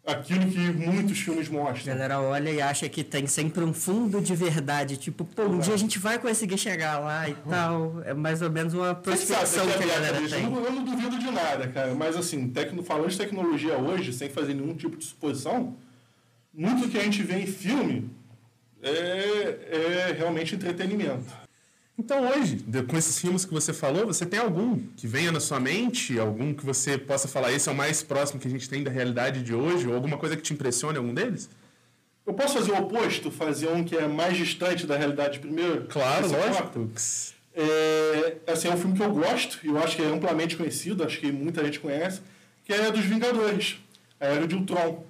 aquilo 0.05 0.47
que 0.51 0.59
muitos 0.59 1.19
filmes 1.19 1.49
mostram. 1.49 1.93
A 1.93 1.97
galera 1.97 2.21
olha 2.21 2.51
e 2.51 2.61
acha 2.61 2.89
que 2.89 3.05
tem 3.05 3.27
sempre 3.27 3.63
um 3.63 3.73
fundo 3.73 4.21
de 4.21 4.35
verdade, 4.35 4.97
tipo, 4.97 5.25
pô, 5.25 5.43
um 5.45 5.59
dia 5.59 5.75
a 5.75 5.77
gente 5.77 5.99
vai 5.99 6.19
conseguir 6.19 6.59
chegar 6.59 6.99
lá 6.99 7.29
e 7.29 7.35
tal. 7.35 8.03
É 8.05 8.13
mais 8.13 8.43
ou 8.43 8.51
menos 8.51 8.75
uma 8.75 8.95
prospecção 8.95 9.67
que, 9.67 9.79
que 9.79 9.85
a 9.85 9.87
galera 9.87 10.29
tem. 10.29 10.45
Eu 10.45 10.51
não, 10.51 10.65
eu 10.65 10.73
não 10.73 10.85
duvido 10.85 11.19
de 11.19 11.31
nada, 11.31 11.69
cara, 11.69 11.95
mas 11.95 12.17
assim, 12.17 12.49
tecno, 12.49 12.83
falando 12.83 13.11
de 13.11 13.19
tecnologia 13.19 13.77
hoje, 13.77 14.13
sem 14.13 14.29
fazer 14.29 14.55
nenhum 14.55 14.75
tipo 14.75 14.97
de 14.97 15.05
suposição, 15.05 15.77
muito 16.53 16.89
que 16.89 16.99
a 16.99 17.03
gente 17.03 17.23
vê 17.23 17.39
em 17.39 17.47
filme 17.47 18.11
é, 18.83 20.09
é 20.11 20.15
realmente 20.19 20.55
entretenimento. 20.55 21.42
Então 21.99 22.27
hoje, 22.31 22.65
com 22.89 22.97
esses 22.97 23.19
filmes 23.19 23.45
que 23.45 23.53
você 23.53 23.73
falou, 23.73 24.07
você 24.07 24.25
tem 24.25 24.41
algum 24.41 24.79
que 24.97 25.07
venha 25.07 25.31
na 25.31 25.41
sua 25.41 25.61
mente? 25.61 26.19
Algum 26.19 26.55
que 26.55 26.65
você 26.65 26.97
possa 26.97 27.29
falar, 27.29 27.53
esse 27.53 27.69
é 27.69 27.73
o 27.73 27.75
mais 27.75 28.03
próximo 28.03 28.41
que 28.41 28.49
a 28.49 28.51
gente 28.51 28.69
tem 28.69 28.83
da 28.83 28.91
realidade 28.91 29.43
de 29.43 29.55
hoje? 29.55 29.87
Ou 29.87 29.95
alguma 29.95 30.17
coisa 30.17 30.37
que 30.37 30.43
te 30.43 30.53
impressione 30.53 30.99
algum 30.99 31.13
deles? 31.13 31.51
Eu 32.27 32.35
posso 32.35 32.55
fazer 32.55 32.73
o 32.73 32.79
oposto, 32.79 33.31
fazer 33.31 33.69
um 33.69 33.85
que 33.85 33.97
é 33.97 34.07
mais 34.07 34.37
distante 34.37 34.87
da 34.87 34.97
realidade 34.97 35.39
primeiro? 35.39 35.87
Claro, 35.89 36.29
lógico. 36.29 36.91
É, 37.55 38.37
assim, 38.47 38.69
é 38.69 38.73
um 38.73 38.77
filme 38.77 38.97
que 38.97 39.03
eu 39.03 39.13
gosto, 39.13 39.59
e 39.63 39.69
eu 39.69 39.79
acho 39.79 39.97
que 39.97 40.03
é 40.03 40.07
amplamente 40.07 40.57
conhecido, 40.57 41.05
acho 41.05 41.21
que 41.21 41.31
muita 41.31 41.63
gente 41.65 41.79
conhece, 41.79 42.21
que 42.65 42.73
é 42.73 42.91
dos 42.91 43.05
Vingadores, 43.05 43.77
a 44.19 44.27
Era 44.27 44.47
de 44.47 44.55
Ultron. 44.55 45.05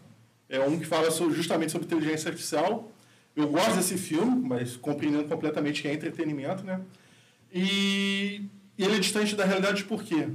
É 0.49 0.61
um 0.61 0.79
que 0.79 0.85
fala 0.85 1.11
justamente 1.11 1.73
sobre 1.73 1.87
inteligência 1.87 2.29
artificial, 2.29 2.91
eu 3.35 3.49
gosto 3.49 3.77
desse 3.77 3.97
filme, 3.97 4.49
mas 4.49 4.77
compreendendo 4.77 5.25
completamente 5.25 5.83
que 5.83 5.89
é 5.89 5.95
entretenimento, 5.95 6.65
né? 6.65 6.81
E, 7.53 8.45
ele 8.79 8.97
é 8.97 8.99
distante 8.99 9.35
da 9.37 9.45
realidade 9.45 9.85
por 9.85 10.03
quê? 10.03 10.29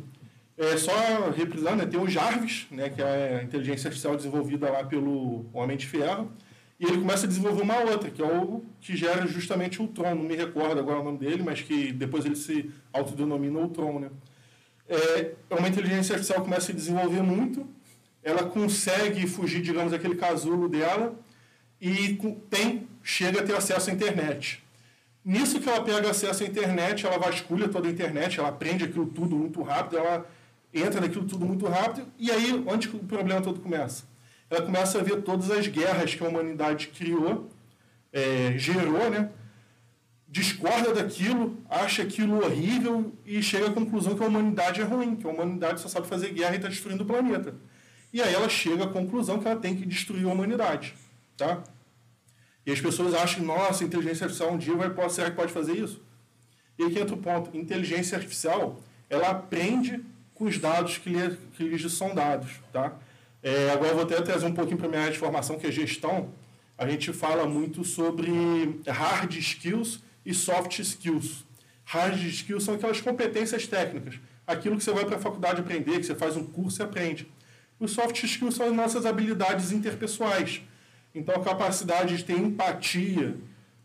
É, 0.57 0.77
só 0.77 0.91
reprisando, 1.29 1.77
né, 1.77 1.85
tem 1.85 1.99
o 1.99 2.07
Jarvis, 2.07 2.65
né, 2.71 2.89
que 2.89 3.01
é 3.01 3.39
a 3.39 3.43
inteligência 3.43 3.87
artificial 3.87 4.15
desenvolvida 4.15 4.69
lá 4.71 4.83
pelo 4.83 5.45
Homem 5.53 5.77
de 5.77 5.85
Ferro, 5.85 6.31
e 6.79 6.85
ele 6.85 6.97
começa 6.97 7.25
a 7.25 7.29
desenvolver 7.29 7.61
uma 7.61 7.79
outra, 7.79 8.09
que 8.09 8.21
é 8.21 8.25
o 8.25 8.63
que 8.79 8.95
gera 8.95 9.25
justamente 9.25 9.81
o 9.81 9.87
Tron. 9.87 10.13
Não 10.13 10.23
me 10.23 10.35
recordo 10.35 10.79
agora 10.79 10.99
o 10.99 11.03
nome 11.03 11.17
dele, 11.17 11.41
mas 11.43 11.61
que 11.61 11.91
depois 11.91 12.23
ele 12.23 12.35
se 12.35 12.71
autodenomina 12.93 13.59
o 13.59 13.67
Tron, 13.67 13.99
né? 13.99 14.09
É, 14.87 15.33
é 15.49 15.55
uma 15.55 15.67
inteligência 15.67 16.13
artificial 16.13 16.39
que 16.39 16.45
começa 16.45 16.71
a 16.71 16.75
desenvolver 16.75 17.21
muito, 17.21 17.67
ela 18.23 18.43
consegue 18.43 19.25
fugir, 19.27 19.61
digamos, 19.61 19.91
daquele 19.91 20.15
casulo 20.15 20.69
dela, 20.69 21.15
e 21.79 22.17
tem, 22.49 22.87
chega 23.03 23.41
a 23.41 23.43
ter 23.43 23.55
acesso 23.55 23.89
à 23.89 23.93
internet. 23.93 24.63
Nisso 25.23 25.59
que 25.59 25.67
ela 25.67 25.83
pega 25.83 26.09
acesso 26.09 26.43
à 26.43 26.47
internet, 26.47 27.05
ela 27.05 27.17
vasculha 27.17 27.67
toda 27.67 27.87
a 27.87 27.91
internet, 27.91 28.39
ela 28.39 28.49
aprende 28.49 28.85
aquilo 28.85 29.07
tudo 29.07 29.35
muito 29.35 29.61
rápido, 29.61 29.97
ela 29.97 30.25
entra 30.73 31.01
naquilo 31.01 31.25
tudo 31.25 31.45
muito 31.45 31.67
rápido, 31.67 32.07
e 32.17 32.31
aí, 32.31 32.63
onde 32.65 32.87
o 32.87 32.99
problema 32.99 33.41
todo 33.41 33.59
começa? 33.59 34.05
Ela 34.49 34.61
começa 34.61 34.99
a 34.99 35.03
ver 35.03 35.21
todas 35.23 35.51
as 35.51 35.67
guerras 35.67 36.15
que 36.15 36.23
a 36.23 36.27
humanidade 36.27 36.87
criou, 36.87 37.49
é, 38.13 38.53
gerou, 38.57 39.09
né? 39.09 39.29
discorda 40.27 40.93
daquilo, 40.93 41.57
acha 41.69 42.03
aquilo 42.03 42.43
horrível 42.43 43.13
e 43.25 43.41
chega 43.41 43.67
à 43.67 43.71
conclusão 43.71 44.15
que 44.15 44.23
a 44.23 44.27
humanidade 44.27 44.81
é 44.81 44.83
ruim, 44.83 45.15
que 45.15 45.25
a 45.25 45.29
humanidade 45.29 45.79
só 45.79 45.87
sabe 45.87 46.07
fazer 46.07 46.33
guerra 46.33 46.53
e 46.53 46.57
está 46.57 46.67
destruindo 46.67 47.03
o 47.03 47.07
planeta. 47.07 47.55
E 48.11 48.21
aí 48.21 48.33
ela 48.33 48.49
chega 48.49 48.83
à 48.83 48.87
conclusão 48.87 49.39
que 49.39 49.47
ela 49.47 49.59
tem 49.59 49.75
que 49.75 49.85
destruir 49.85 50.25
a 50.25 50.31
humanidade. 50.31 50.93
Tá? 51.37 51.63
E 52.65 52.71
as 52.71 52.81
pessoas 52.81 53.13
acham, 53.13 53.43
nossa, 53.45 53.83
inteligência 53.83 54.25
artificial 54.25 54.53
um 54.53 54.57
dia 54.57 54.75
vai, 54.75 54.89
pode, 54.89 55.13
será 55.13 55.29
que 55.29 55.37
pode 55.37 55.53
fazer 55.53 55.73
isso? 55.73 56.01
E 56.77 56.83
aqui 56.83 56.99
entra 56.99 57.15
o 57.15 57.17
ponto. 57.17 57.55
Inteligência 57.55 58.17
artificial, 58.17 58.81
ela 59.09 59.29
aprende 59.29 60.03
com 60.33 60.45
os 60.45 60.57
dados 60.57 60.97
que, 60.97 61.09
lhe, 61.09 61.37
que 61.53 61.63
lhes 61.63 61.91
são 61.93 62.13
dados. 62.13 62.59
Tá? 62.73 62.93
É, 63.41 63.71
agora 63.71 63.93
vou 63.93 64.03
até 64.03 64.21
trazer 64.21 64.45
um 64.45 64.53
pouquinho 64.53 64.77
para 64.77 64.87
a 64.87 64.89
minha 64.89 65.01
área 65.01 65.13
de 65.13 65.19
formação, 65.19 65.57
que 65.57 65.65
é 65.65 65.71
gestão. 65.71 66.29
A 66.77 66.87
gente 66.87 67.13
fala 67.13 67.47
muito 67.47 67.83
sobre 67.83 68.81
hard 68.85 69.33
skills 69.35 70.01
e 70.25 70.33
soft 70.33 70.77
skills. 70.79 71.45
Hard 71.85 72.21
skills 72.21 72.65
são 72.65 72.75
aquelas 72.75 72.99
competências 72.99 73.65
técnicas, 73.65 74.19
aquilo 74.45 74.77
que 74.77 74.83
você 74.83 74.91
vai 74.91 75.05
para 75.05 75.15
a 75.15 75.19
faculdade 75.19 75.61
aprender, 75.61 75.99
que 75.99 76.05
você 76.05 76.13
faz 76.13 76.35
um 76.35 76.43
curso 76.43 76.81
e 76.81 76.83
aprende. 76.83 77.31
Os 77.79 77.91
soft 77.91 78.21
skills 78.21 78.55
são 78.55 78.67
as 78.67 78.73
nossas 78.73 79.05
habilidades 79.05 79.71
interpessoais. 79.71 80.61
Então, 81.17 81.33
a 81.33 81.43
capacidade 81.43 82.15
de 82.15 82.23
ter 82.23 82.37
empatia, 82.37 83.35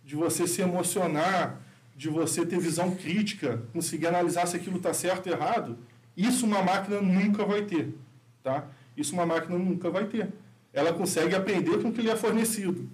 de 0.04 0.14
você 0.14 0.46
se 0.46 0.60
emocionar, 0.60 1.62
de 1.96 2.10
você 2.10 2.44
ter 2.44 2.58
visão 2.58 2.94
crítica, 2.94 3.62
conseguir 3.72 4.08
analisar 4.08 4.46
se 4.46 4.54
aquilo 4.54 4.76
está 4.76 4.92
certo 4.92 5.28
ou 5.28 5.32
errado, 5.32 5.78
isso 6.14 6.44
uma 6.44 6.62
máquina 6.62 7.00
nunca 7.00 7.42
vai 7.46 7.62
ter. 7.62 7.94
Tá? 8.42 8.66
Isso 8.94 9.14
uma 9.14 9.24
máquina 9.24 9.56
nunca 9.56 9.88
vai 9.88 10.04
ter. 10.04 10.28
Ela 10.74 10.92
consegue 10.92 11.34
aprender 11.34 11.80
com 11.80 11.88
o 11.88 11.92
que 11.92 12.02
lhe 12.02 12.10
é 12.10 12.16
fornecido. 12.16 12.86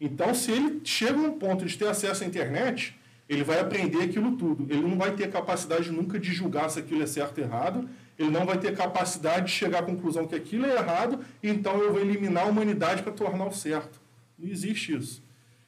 Então, 0.00 0.32
se 0.32 0.52
ele 0.52 0.80
chega 0.84 1.18
a 1.18 1.22
um 1.22 1.32
ponto 1.32 1.66
de 1.66 1.76
ter 1.76 1.88
acesso 1.88 2.22
à 2.22 2.26
internet, 2.26 2.96
ele 3.28 3.42
vai 3.42 3.58
aprender 3.58 4.02
aquilo 4.02 4.36
tudo. 4.36 4.72
Ele 4.72 4.82
não 4.82 4.96
vai 4.96 5.10
ter 5.16 5.28
capacidade 5.28 5.90
nunca 5.90 6.20
de 6.20 6.32
julgar 6.32 6.70
se 6.70 6.78
aquilo 6.78 7.02
é 7.02 7.06
certo 7.06 7.38
ou 7.38 7.44
errado. 7.44 7.88
Ele 8.22 8.30
não 8.30 8.46
vai 8.46 8.56
ter 8.56 8.76
capacidade 8.76 9.46
de 9.46 9.52
chegar 9.52 9.80
à 9.80 9.82
conclusão 9.82 10.28
que 10.28 10.34
aquilo 10.34 10.64
é 10.64 10.76
errado, 10.76 11.18
então 11.42 11.78
eu 11.78 11.92
vou 11.92 12.00
eliminar 12.00 12.44
a 12.44 12.46
humanidade 12.46 13.02
para 13.02 13.10
tornar 13.10 13.46
o 13.46 13.52
certo. 13.52 14.00
Não 14.38 14.48
existe 14.48 14.96
isso. 14.96 15.20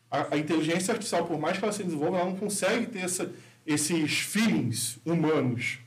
A, 0.08 0.34
a, 0.34 0.38
inteligência 0.38 0.92
artificial, 0.92 1.26
por 1.26 1.37
mais 1.37 1.58
que 1.58 1.64
ela 1.64 1.73
se 1.73 1.82
desenvolva, 1.82 2.18
ela 2.18 2.26
não 2.26 2.37
consegue 2.37 2.87
ter 2.87 3.00
essa, 3.00 3.32
esses 3.66 4.20
feelings 4.20 4.99
humanos. 5.04 5.80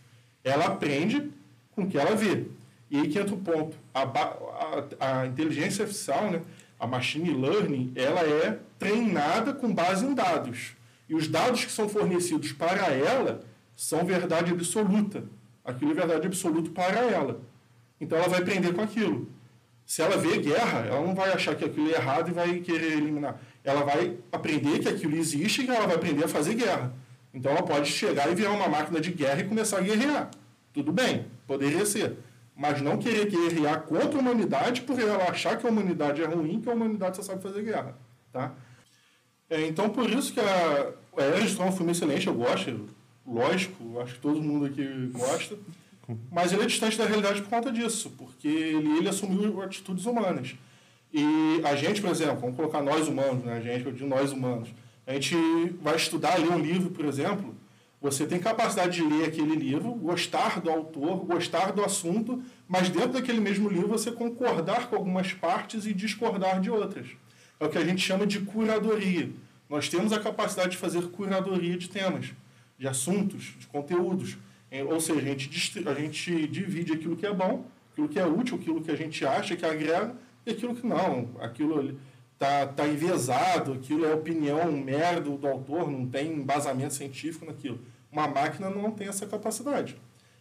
Ela 0.44 0.66
aprende 0.66 1.32
com 1.72 1.84
o 1.84 1.88
que 1.88 1.98
ela 1.98 2.16
vê. 2.16 2.46
E 2.92 2.98
aí 2.98 3.08
que 3.08 3.18
entra 3.18 3.34
o 3.34 3.40
ponto. 3.40 3.78
A, 3.94 4.02
a, 4.02 5.22
a 5.22 5.28
inteligência 5.28 5.84
artificial, 5.84 6.30
né, 6.30 6.42
a 6.78 6.86
machine 6.86 7.34
learning, 7.34 7.94
ela 7.96 8.22
é 8.22 8.60
treinada 8.78 9.54
com 9.54 9.74
base 9.74 10.06
em 10.06 10.14
dados. 10.14 10.76
E 11.08 11.16
os 11.16 11.30
dados 11.30 11.64
que 11.64 11.72
são 11.72 11.88
fornecidos 11.88 12.52
para 12.52 12.88
ela 12.88 13.42
são 13.74 14.06
verdade 14.06 14.52
absoluta. 14.52 15.24
Aquilo 15.68 15.92
é 15.92 15.94
verdade 15.94 16.26
absoluta 16.26 16.72
para 16.72 17.00
ela. 17.02 17.40
Então 18.02 18.18
ela 18.18 18.28
vai 18.28 18.40
aprender 18.40 18.74
com 18.74 18.82
aquilo. 18.82 19.28
Se 19.86 20.02
ela 20.02 20.18
vê 20.18 20.40
guerra, 20.40 20.86
ela 20.88 21.02
não 21.02 21.14
vai 21.14 21.32
achar 21.32 21.56
que 21.56 21.64
aquilo 21.64 21.90
é 21.92 21.96
errado 21.96 22.30
e 22.30 22.34
vai 22.34 22.60
querer 22.60 22.94
eliminar. 22.94 23.40
Ela 23.64 23.84
vai 23.84 24.18
aprender 24.32 24.80
que 24.80 24.90
aquilo 24.90 25.16
existe 25.16 25.64
e 25.64 25.70
ela 25.70 25.86
vai 25.86 25.98
aprender 25.98 26.24
a 26.24 26.28
fazer 26.28 26.56
guerra. 26.56 26.94
Então 27.34 27.52
ela 27.52 27.64
pode 27.64 27.92
chegar 27.92 28.32
e 28.32 28.36
virar 28.36 28.52
uma 28.52 28.68
máquina 28.68 29.00
de 29.00 29.12
guerra 29.12 29.42
e 29.42 29.48
começar 29.48 29.78
a 29.78 29.82
guerrear. 29.82 30.32
Tudo 30.74 30.92
bem, 30.92 31.28
poderia 31.46 31.86
ser 31.86 32.18
mas 32.58 32.82
não 32.82 32.98
querer 32.98 33.30
guerrear 33.30 33.84
contra 33.84 34.18
a 34.18 34.20
humanidade 34.20 34.82
por 34.82 35.00
ela 35.00 35.30
achar 35.30 35.58
que 35.58 35.68
a 35.68 35.70
humanidade 35.70 36.24
é 36.24 36.26
ruim, 36.26 36.60
que 36.60 36.68
a 36.68 36.74
humanidade 36.74 37.16
só 37.16 37.22
sabe 37.22 37.44
fazer 37.44 37.62
guerra. 37.62 37.96
Tá? 38.34 38.52
É, 39.48 39.62
então, 39.68 39.90
por 39.90 40.10
isso 40.10 40.34
que 40.34 40.40
a, 40.40 40.92
a 41.18 41.22
Era 41.22 41.40
de 41.40 41.56
Tron 41.56 41.66
é 41.66 41.70
um 41.70 41.72
filme 41.72 41.92
excelente, 41.92 42.26
eu 42.26 42.34
gosto, 42.34 42.90
lógico, 43.28 44.00
acho 44.00 44.16
que 44.16 44.20
todo 44.20 44.42
mundo 44.42 44.66
aqui 44.66 45.12
gosta, 45.14 45.58
mas 46.32 46.54
ele 46.54 46.64
é 46.64 46.66
distante 46.66 46.98
da 46.98 47.06
realidade 47.06 47.42
por 47.42 47.50
conta 47.50 47.72
disso, 47.72 48.12
porque 48.18 48.48
ele, 48.48 48.98
ele 48.98 49.10
assumiu 49.10 49.62
atitudes 49.62 50.06
humanas. 50.06 50.56
E 51.14 51.62
a 51.64 51.76
gente, 51.76 52.02
por 52.02 52.10
exemplo, 52.10 52.38
vamos 52.38 52.56
colocar 52.56 52.82
nós 52.82 53.08
humanos, 53.08 53.44
né? 53.44 53.58
a 53.58 53.62
gente, 53.62 53.86
eu 53.86 53.92
digo 53.92 54.08
nós 54.08 54.32
humanos, 54.32 54.70
a 55.06 55.14
gente 55.14 55.36
vai 55.82 55.96
estudar, 55.96 56.38
ler 56.40 56.52
um 56.52 56.60
livro, 56.60 56.90
por 56.92 57.06
exemplo, 57.06 57.56
você 58.00 58.28
tem 58.28 58.40
capacidade 58.40 58.96
de 58.96 59.04
ler 59.04 59.26
aquele 59.26 59.56
livro, 59.56 59.92
gostar 59.92 60.62
do 60.62 60.70
autor, 60.70 61.26
gostar 61.26 61.72
do 61.72 61.84
assunto, 61.84 62.44
mas 62.68 62.90
dentro 62.90 63.14
daquele 63.14 63.40
mesmo 63.40 63.68
livro 63.68 63.88
você 63.88 64.12
concordar 64.12 64.88
com 64.88 64.96
algumas 64.96 65.34
partes 65.34 65.86
e 65.86 65.94
discordar 65.94 66.62
de 66.62 66.70
outras. 66.70 67.08
É 67.60 67.66
o 67.66 67.70
que 67.70 67.78
a 67.78 67.84
gente 67.84 68.02
chama 68.02 68.28
de 68.28 68.40
curadoria. 68.42 69.32
Nós 69.68 69.90
temos 69.90 70.14
a 70.14 70.20
capacidade 70.20 70.72
de 70.72 70.78
fazer 70.78 71.02
curadoria 71.10 71.76
de 71.76 71.90
temas, 71.90 72.34
de 72.78 72.88
assuntos, 72.88 73.56
de 73.58 73.68
conteúdos. 73.68 74.38
É, 74.70 74.84
ou 74.84 75.00
seja, 75.00 75.20
a 75.20 75.24
gente, 75.24 75.88
a 75.88 75.94
gente 75.94 76.48
divide 76.48 76.94
aquilo 76.94 77.16
que 77.16 77.26
é 77.26 77.34
bom, 77.34 77.66
aquilo 77.92 78.10
que 78.10 78.20
é 78.20 78.26
útil, 78.26 78.58
aquilo 78.58 78.84
que 78.84 78.92
a 78.92 78.96
gente 78.96 79.26
acha 79.26 79.56
que 79.56 79.66
agrega, 79.66 80.16
e 80.46 80.52
aquilo 80.52 80.76
que 80.76 80.86
não. 80.86 81.30
Aquilo 81.40 81.98
tá, 82.38 82.68
tá 82.68 82.88
enviesado, 82.88 83.74
aquilo 83.74 84.06
é 84.06 84.14
opinião 84.14 84.72
merda 84.72 85.30
do 85.32 85.48
autor, 85.48 85.90
não 85.90 86.08
tem 86.08 86.34
embasamento 86.34 86.94
científico 86.94 87.46
naquilo. 87.46 87.80
Uma 88.12 88.28
máquina 88.28 88.70
não 88.70 88.92
tem 88.92 89.08
essa 89.08 89.26
capacidade. 89.26 89.98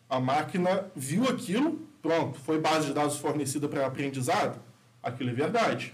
A 0.09 0.21
máquina 0.21 0.87
viu 0.95 1.25
aquilo, 1.25 1.81
pronto, 2.01 2.39
foi 2.41 2.61
base 2.61 2.87
de 2.87 2.95
dados 2.95 3.19
fornecida 3.19 3.69
para 3.69 3.87
aprendizado, 3.87 4.61
aquilo 5.03 5.31
é 5.31 5.33
verdade. 5.35 5.93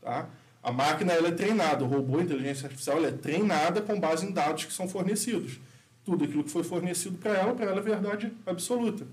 Tá? 0.00 0.28
A 0.62 0.72
máquina 0.72 1.12
ela 1.12 1.28
é 1.28 1.32
treinada, 1.32 1.84
o 1.84 1.86
robô, 1.86 2.18
a 2.18 2.22
inteligência 2.22 2.66
artificial, 2.66 2.96
ela 2.96 3.08
é 3.08 3.12
treinada 3.12 3.82
com 3.82 3.98
base 3.98 4.26
em 4.26 4.32
dados 4.32 4.64
que 4.64 4.72
são 4.72 4.88
fornecidos. 4.88 5.60
Tudo 6.04 6.24
aquilo 6.24 6.44
que 6.44 6.50
foi 6.50 6.64
fornecido 6.64 7.18
para 7.18 7.36
ela, 7.36 7.54
para 7.54 7.66
ela 7.66 7.78
é 7.78 7.82
verdade 7.82 8.32
absoluta. 8.46 9.06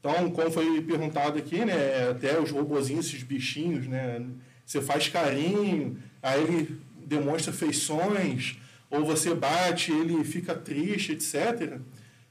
Então, 0.00 0.30
como 0.30 0.50
foi 0.50 0.80
perguntado 0.82 1.38
aqui, 1.38 1.64
né, 1.64 2.10
até 2.10 2.38
os 2.40 2.50
robozinhos, 2.50 3.06
esses 3.06 3.22
bichinhos, 3.22 3.86
né, 3.86 4.20
você 4.66 4.80
faz 4.80 5.08
carinho, 5.08 5.96
aí 6.20 6.42
ele 6.42 6.80
demonstra 7.06 7.52
feições, 7.52 8.58
ou 8.90 9.04
você 9.04 9.34
bate, 9.34 9.92
ele 9.92 10.24
fica 10.24 10.54
triste, 10.54 11.12
etc. 11.12 11.78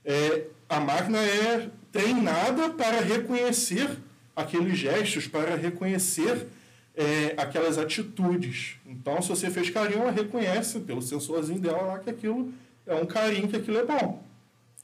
É, 0.04 0.48
a 0.68 0.80
máquina 0.80 1.18
é 1.18 1.70
treinada 1.92 2.70
para 2.70 3.00
reconhecer 3.00 3.90
aqueles 4.36 4.78
gestos, 4.78 5.28
para 5.28 5.56
reconhecer 5.56 6.48
é, 6.96 7.34
aquelas 7.38 7.78
atitudes. 7.78 8.76
Então, 8.86 9.22
se 9.22 9.30
você 9.30 9.50
fez 9.50 9.70
carinho, 9.70 10.02
ela 10.02 10.12
reconhece 10.12 10.80
pelo 10.82 11.02
sensorzinho 11.02 11.60
dela 11.60 11.82
lá 11.82 12.00
que 12.00 12.10
aquilo 12.10 12.54
é 12.86 12.96
um 12.96 13.06
carinho, 13.06 13.48
que 13.48 13.56
aquilo 13.56 13.78
é 13.78 13.86
bom. 13.86 14.24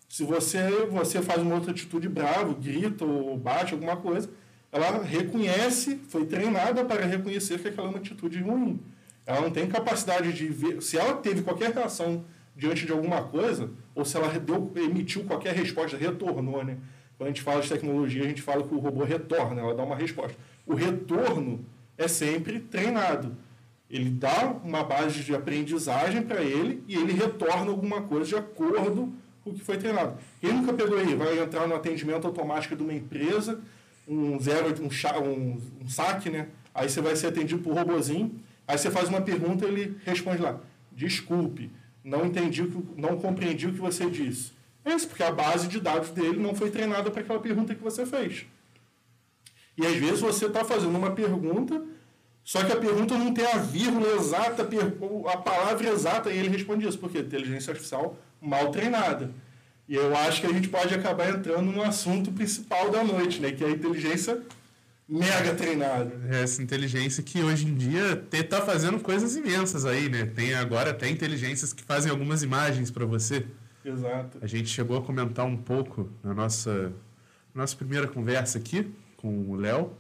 Se 0.10 0.24
você, 0.24 0.86
você 0.90 1.22
faz 1.22 1.42
uma 1.42 1.56
outra 1.56 1.72
atitude 1.72 2.08
bravo, 2.08 2.56
grita 2.56 3.04
ou 3.06 3.38
bate 3.38 3.74
alguma 3.74 3.98
coisa, 3.98 4.30
ela 4.72 5.04
reconhece, 5.04 6.00
foi 6.08 6.26
treinada 6.26 6.84
para 6.86 7.06
reconhecer 7.06 7.60
que 7.60 7.68
aquela 7.68 7.88
é 7.88 7.90
uma 7.90 8.00
atitude 8.00 8.40
ruim. 8.42 8.80
Ela 9.26 9.42
não 9.42 9.52
tem 9.52 9.68
capacidade 9.68 10.32
de 10.34 10.48
ver. 10.48 10.82
Se 10.82 10.98
ela 10.98 11.16
teve 11.16 11.42
qualquer 11.42 11.74
reação 11.74 12.24
diante 12.56 12.86
de 12.86 12.92
alguma 12.92 13.24
coisa, 13.24 13.70
ou 13.94 14.06
se 14.06 14.16
ela 14.16 14.28
deu, 14.40 14.72
emitiu 14.76 15.24
qualquer 15.26 15.54
resposta, 15.54 15.98
retornou, 15.98 16.64
né? 16.64 16.78
Quando 17.18 17.28
a 17.28 17.32
gente 17.32 17.42
fala 17.42 17.62
de 17.62 17.70
tecnologia, 17.70 18.24
a 18.24 18.28
gente 18.28 18.42
fala 18.42 18.64
que 18.66 18.74
o 18.74 18.80
robô 18.80 19.04
retorna, 19.04 19.62
ela 19.62 19.76
dá 19.76 19.84
uma 19.84 19.96
resposta. 19.96 20.38
O 20.66 20.76
retorno 20.76 21.66
é 21.98 22.08
sempre 22.08 22.60
treinado. 22.60 23.36
Ele 23.90 24.10
dá 24.10 24.54
uma 24.64 24.84
base 24.84 25.24
de 25.24 25.34
aprendizagem 25.34 26.22
para 26.22 26.42
ele 26.42 26.84
e 26.88 26.96
ele 26.96 27.14
retorna 27.14 27.72
alguma 27.72 28.02
coisa 28.02 28.26
de 28.26 28.36
acordo 28.36 29.14
com 29.44 29.52
o 29.52 29.54
que 29.54 29.64
foi 29.64 29.78
treinado. 29.78 30.18
Quem 30.42 30.52
nunca 30.54 30.74
pegou 30.74 30.98
aí? 30.98 31.16
Vai 31.16 31.40
entrar 31.40 31.68
no 31.68 31.76
atendimento 31.76 32.28
automático 32.28 32.76
de 32.76 32.84
uma 32.84 32.94
empresa, 32.94 33.62
um 34.08 34.40
zero, 34.40 34.74
um, 34.82 34.90
um, 35.24 35.62
um 35.84 35.90
saque, 35.90 36.30
né? 36.30 36.48
Aí 36.76 36.90
você 36.90 37.02
vai 37.02 37.16
ser 37.16 37.28
atendido 37.28 37.62
por 37.62 37.74
robozinho. 37.74 38.40
Aí 38.68 38.78
você 38.78 38.92
faz 38.92 39.08
uma 39.08 39.22
pergunta 39.22 39.66
e 39.66 39.68
ele 39.70 39.98
responde 40.06 40.42
lá: 40.42 40.60
desculpe, 40.92 41.72
não 42.04 42.26
entendi, 42.26 42.70
não 42.98 43.18
compreendi 43.18 43.68
o 43.68 43.74
que 43.74 43.80
você 43.80 44.10
disse. 44.10 44.52
É 44.84 44.94
isso, 44.94 45.08
porque 45.08 45.24
a 45.24 45.32
base 45.32 45.68
de 45.68 45.80
dados 45.80 46.10
dele 46.12 46.40
não 46.40 46.56
foi 46.56 46.70
treinada 46.70 47.10
para 47.12 47.22
aquela 47.22 47.40
pergunta 47.40 47.76
que 47.76 47.84
você 47.84 48.06
fez. 48.06 48.46
E 49.78 49.86
às 49.86 49.96
vezes 49.96 50.22
você 50.22 50.46
está 50.46 50.64
fazendo 50.64 50.98
uma 50.98 51.12
pergunta, 51.12 51.84
só 52.48 52.64
que 52.64 52.72
a 52.72 52.78
pergunta 52.78 53.18
não 53.18 53.34
tem 53.34 53.46
a 53.46 53.58
vírgula 53.58 54.08
exata, 54.16 54.64
a 54.64 55.38
palavra 55.38 55.90
exata, 55.90 56.32
e 56.32 56.38
ele 56.38 56.48
responde 56.48 56.88
isso, 56.88 56.98
porque 56.98 57.20
inteligência 57.20 57.72
artificial 57.72 58.18
mal 58.42 58.72
treinada. 58.72 59.32
E 59.86 59.94
eu 59.96 60.16
acho 60.16 60.40
que 60.40 60.48
a 60.48 60.54
gente 60.54 60.70
pode 60.70 60.96
acabar 60.96 61.30
entrando 61.30 61.70
no 61.70 61.84
assunto 61.84 62.32
principal 62.32 62.90
da 62.90 63.04
noite, 63.04 63.42
né? 63.42 63.52
Que 63.52 63.66
é 63.66 63.68
a 63.68 63.72
inteligência 63.72 64.42
mega 65.10 65.54
treinada. 65.56 66.10
É 66.30 66.42
essa 66.42 66.64
inteligência 66.64 67.22
que 67.22 67.44
hoje 67.44 67.68
em 67.68 67.76
dia 67.76 68.26
está 68.32 68.62
fazendo 68.62 68.98
coisas 69.02 69.36
imensas 69.36 69.86
aí, 69.86 70.08
né? 70.08 70.26
Tem 70.26 70.54
agora 70.54 70.92
até 70.92 71.10
inteligências 71.10 71.74
que 71.74 71.84
fazem 71.84 72.10
algumas 72.10 72.44
imagens 72.44 72.90
para 72.90 73.06
você. 73.06 73.46
Exato. 73.84 74.38
A 74.42 74.48
gente 74.48 74.70
chegou 74.70 74.98
a 74.98 75.02
comentar 75.02 75.46
um 75.46 75.58
pouco 75.58 76.10
na 76.24 76.34
nossa, 76.34 76.94
nossa 77.54 77.76
primeira 77.76 78.08
conversa 78.08 78.58
aqui 78.58 78.90
com 79.18 79.50
o 79.50 79.56
Léo. 79.58 79.92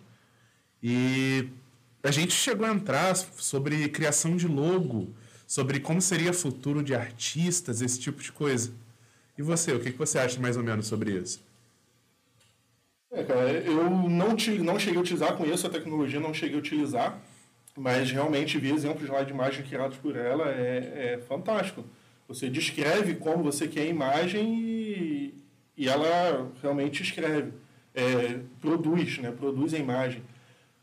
E 0.81 1.49
a 2.07 2.11
gente 2.11 2.31
chegou 2.31 2.65
a 2.65 2.71
entrar 2.71 3.13
sobre 3.15 3.89
criação 3.89 4.37
de 4.37 4.47
logo, 4.47 5.09
sobre 5.45 5.81
como 5.81 6.01
seria 6.01 6.31
futuro 6.31 6.81
de 6.81 6.95
artistas, 6.95 7.81
esse 7.81 7.99
tipo 7.99 8.23
de 8.23 8.31
coisa. 8.31 8.71
E 9.37 9.41
você, 9.41 9.73
o 9.73 9.79
que, 9.81 9.91
você 9.91 10.17
acha 10.17 10.39
mais 10.39 10.55
ou 10.55 10.63
menos 10.63 10.87
sobre 10.87 11.11
isso? 11.11 11.43
É, 13.11 13.23
cara, 13.23 13.51
eu 13.51 13.89
não, 13.89 14.37
te, 14.37 14.51
não 14.51 14.79
cheguei 14.79 14.97
a 14.97 15.01
utilizar, 15.01 15.35
conheço 15.35 15.67
a 15.67 15.69
tecnologia, 15.69 16.17
não 16.17 16.33
cheguei 16.33 16.55
a 16.55 16.59
utilizar, 16.59 17.21
mas 17.75 18.09
realmente 18.09 18.57
vi 18.57 18.71
exemplos 18.71 19.09
lá 19.09 19.23
de 19.23 19.33
imagem 19.33 19.65
criados 19.65 19.97
por 19.97 20.15
ela, 20.15 20.49
é, 20.49 21.15
é 21.15 21.25
fantástico. 21.27 21.83
Você 22.29 22.49
descreve 22.49 23.15
como 23.15 23.43
você 23.43 23.67
quer 23.67 23.81
a 23.81 23.85
imagem 23.85 24.61
e, 24.61 25.33
e 25.75 25.89
ela 25.89 26.49
realmente 26.61 27.03
escreve, 27.03 27.51
é, 27.93 28.39
produz, 28.61 29.17
né? 29.17 29.29
Produz 29.29 29.73
a 29.73 29.77
imagem. 29.77 30.23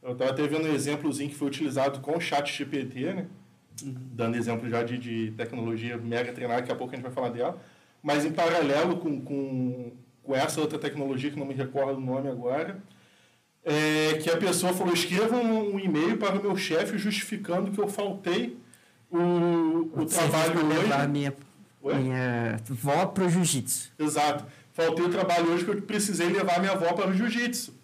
Eu 0.04 0.12
estava 0.12 0.32
até 0.32 0.46
vendo 0.46 0.68
um 0.68 0.74
exemplozinho 0.74 1.30
que 1.30 1.34
foi 1.34 1.48
utilizado 1.48 2.00
com 2.00 2.14
o 2.14 2.20
chat 2.20 2.52
GPT, 2.52 3.14
né? 3.14 3.26
Dando 3.82 4.36
exemplo 4.36 4.68
já 4.68 4.82
de, 4.82 4.98
de 4.98 5.32
tecnologia 5.32 5.96
mega 5.96 6.30
treinada, 6.30 6.60
daqui 6.60 6.70
a 6.70 6.76
pouco 6.76 6.92
a 6.92 6.96
gente 6.96 7.04
vai 7.04 7.12
falar 7.12 7.30
dela. 7.30 7.58
Mas 8.02 8.22
em 8.26 8.30
paralelo 8.30 8.98
com, 8.98 9.18
com, 9.22 9.92
com 10.22 10.36
essa 10.36 10.60
outra 10.60 10.78
tecnologia, 10.78 11.30
que 11.30 11.38
não 11.38 11.46
me 11.46 11.54
recordo 11.54 11.96
o 11.96 12.00
nome 12.00 12.28
agora, 12.28 12.82
é, 13.64 14.18
que 14.22 14.30
a 14.30 14.36
pessoa 14.36 14.74
falou, 14.74 14.92
escreva 14.92 15.36
um, 15.36 15.76
um 15.76 15.80
e-mail 15.80 16.18
para 16.18 16.38
o 16.38 16.42
meu 16.42 16.54
chefe 16.54 16.98
justificando 16.98 17.70
que 17.70 17.80
eu 17.80 17.88
faltei 17.88 18.58
o, 19.10 19.90
o 19.94 20.04
trabalho 20.04 20.66
hoje. 20.66 20.80
levar 20.80 21.08
minha, 21.08 21.34
minha 21.82 22.60
vó 22.68 23.06
para 23.06 23.24
o 23.24 23.30
jiu-jitsu. 23.30 23.90
Exato. 23.98 24.44
Faltei 24.70 25.06
o 25.06 25.08
trabalho 25.08 25.50
hoje 25.50 25.64
que 25.64 25.70
eu 25.70 25.80
precisei 25.80 26.28
levar 26.28 26.60
minha 26.60 26.72
avó 26.72 26.92
para 26.92 27.08
o 27.08 27.14
jiu-jitsu. 27.14 27.83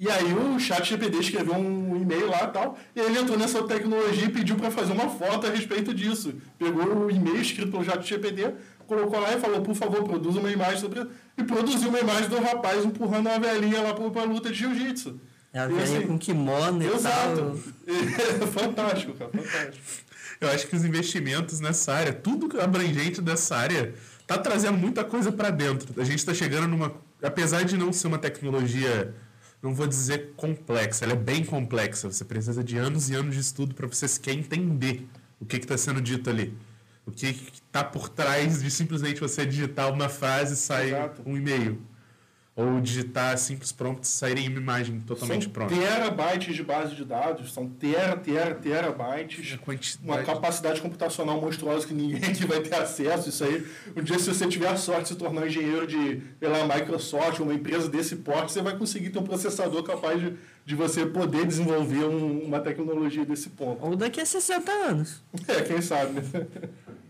E 0.00 0.10
aí 0.10 0.32
o 0.32 0.58
chat 0.58 0.88
GPD 0.88 1.18
escreveu 1.18 1.52
um 1.56 1.94
e-mail 1.94 2.26
lá 2.30 2.44
e 2.44 2.46
tal, 2.46 2.78
e 2.96 3.00
ele 3.00 3.18
entrou 3.18 3.38
nessa 3.38 3.62
tecnologia 3.64 4.24
e 4.24 4.30
pediu 4.30 4.56
para 4.56 4.70
fazer 4.70 4.94
uma 4.94 5.10
foto 5.10 5.46
a 5.46 5.50
respeito 5.50 5.92
disso. 5.92 6.32
Pegou 6.58 7.04
o 7.04 7.10
e-mail 7.10 7.38
escrito 7.38 7.70
pelo 7.70 7.84
chat 7.84 8.02
GPD, 8.08 8.54
colocou 8.86 9.20
lá 9.20 9.34
e 9.34 9.38
falou, 9.38 9.60
por 9.60 9.74
favor, 9.74 10.02
produza 10.04 10.40
uma 10.40 10.50
imagem 10.50 10.80
sobre 10.80 11.00
isso. 11.00 11.10
E 11.36 11.44
produziu 11.44 11.90
uma 11.90 12.00
imagem 12.00 12.30
do 12.30 12.40
rapaz 12.40 12.82
empurrando 12.82 13.26
uma 13.26 13.38
velhinha 13.38 13.82
lá 13.82 13.92
para 13.92 14.22
a 14.22 14.24
luta 14.24 14.48
de 14.48 14.54
jiu-jitsu. 14.54 15.20
Ela 15.52 15.68
veio 15.68 15.82
assim, 15.82 16.06
com 16.06 16.18
kimono 16.18 16.82
e 16.82 16.86
exato. 16.86 17.36
tal. 17.36 17.58
É 18.42 18.46
fantástico, 18.46 19.12
cara, 19.12 19.30
fantástico. 19.30 19.84
Eu 20.40 20.48
acho 20.48 20.66
que 20.66 20.76
os 20.76 20.82
investimentos 20.82 21.60
nessa 21.60 21.92
área, 21.92 22.14
tudo 22.14 22.58
abrangente 22.58 23.20
dessa 23.20 23.54
área, 23.54 23.92
tá 24.26 24.38
trazendo 24.38 24.78
muita 24.78 25.04
coisa 25.04 25.30
para 25.30 25.50
dentro. 25.50 26.00
A 26.00 26.04
gente 26.04 26.20
está 26.20 26.32
chegando 26.32 26.68
numa. 26.68 26.94
Apesar 27.22 27.64
de 27.64 27.76
não 27.76 27.92
ser 27.92 28.06
uma 28.06 28.16
tecnologia, 28.16 29.14
não 29.62 29.74
vou 29.74 29.86
dizer 29.86 30.32
complexa, 30.36 31.04
ela 31.04 31.12
é 31.12 31.16
bem 31.16 31.44
complexa. 31.44 32.10
Você 32.10 32.24
precisa 32.24 32.64
de 32.64 32.76
anos 32.76 33.10
e 33.10 33.14
anos 33.14 33.34
de 33.34 33.40
estudo 33.40 33.74
para 33.74 33.86
você 33.86 34.08
sequer 34.08 34.34
entender 34.34 35.06
o 35.38 35.44
que 35.44 35.56
está 35.56 35.76
sendo 35.76 36.00
dito 36.00 36.30
ali. 36.30 36.56
O 37.04 37.10
que 37.10 37.26
está 37.26 37.82
por 37.82 38.08
trás 38.08 38.62
de 38.62 38.70
simplesmente 38.70 39.20
você 39.20 39.44
digitar 39.44 39.92
uma 39.92 40.08
frase 40.08 40.54
e 40.54 40.56
sair 40.56 40.88
Exato. 40.94 41.22
um 41.26 41.36
e-mail. 41.36 41.80
Ou 42.60 42.80
digitar 42.80 43.36
simples 43.38 43.72
prompts 43.72 44.10
saírem 44.10 44.48
uma 44.48 44.58
imagem 44.58 45.00
totalmente 45.00 45.44
são 45.44 45.52
pronta. 45.52 45.74
terabytes 45.74 46.54
de 46.54 46.62
base 46.62 46.94
de 46.94 47.04
dados, 47.04 47.52
são 47.52 47.68
tera, 47.68 48.16
tera, 48.16 48.54
terabytes. 48.54 49.58
Uma 50.02 50.22
capacidade 50.22 50.80
computacional 50.80 51.40
monstruosa 51.40 51.86
que 51.86 51.94
ninguém 51.94 52.22
aqui 52.30 52.44
vai 52.44 52.60
ter 52.60 52.74
acesso. 52.74 53.28
Isso 53.30 53.44
aí, 53.44 53.66
um 53.96 54.02
dia, 54.02 54.18
se 54.18 54.28
você 54.32 54.46
tiver 54.46 54.68
a 54.68 54.76
sorte 54.76 55.02
de 55.02 55.08
se 55.08 55.16
tornar 55.16 55.42
um 55.42 55.46
engenheiro 55.46 55.86
de, 55.86 56.16
pela 56.38 56.66
Microsoft, 56.66 57.40
uma 57.40 57.54
empresa 57.54 57.88
desse 57.88 58.16
porte, 58.16 58.52
você 58.52 58.60
vai 58.60 58.76
conseguir 58.76 59.10
ter 59.10 59.18
um 59.18 59.24
processador 59.24 59.82
capaz 59.82 60.20
de, 60.20 60.34
de 60.66 60.74
você 60.74 61.06
poder 61.06 61.46
desenvolver 61.46 62.04
um, 62.04 62.44
uma 62.44 62.60
tecnologia 62.60 63.24
desse 63.24 63.50
ponto. 63.50 63.84
Ou 63.84 63.96
daqui 63.96 64.20
a 64.20 64.26
60 64.26 64.70
anos. 64.70 65.22
É, 65.48 65.62
quem 65.62 65.80
sabe, 65.80 66.20
né? 66.20 66.46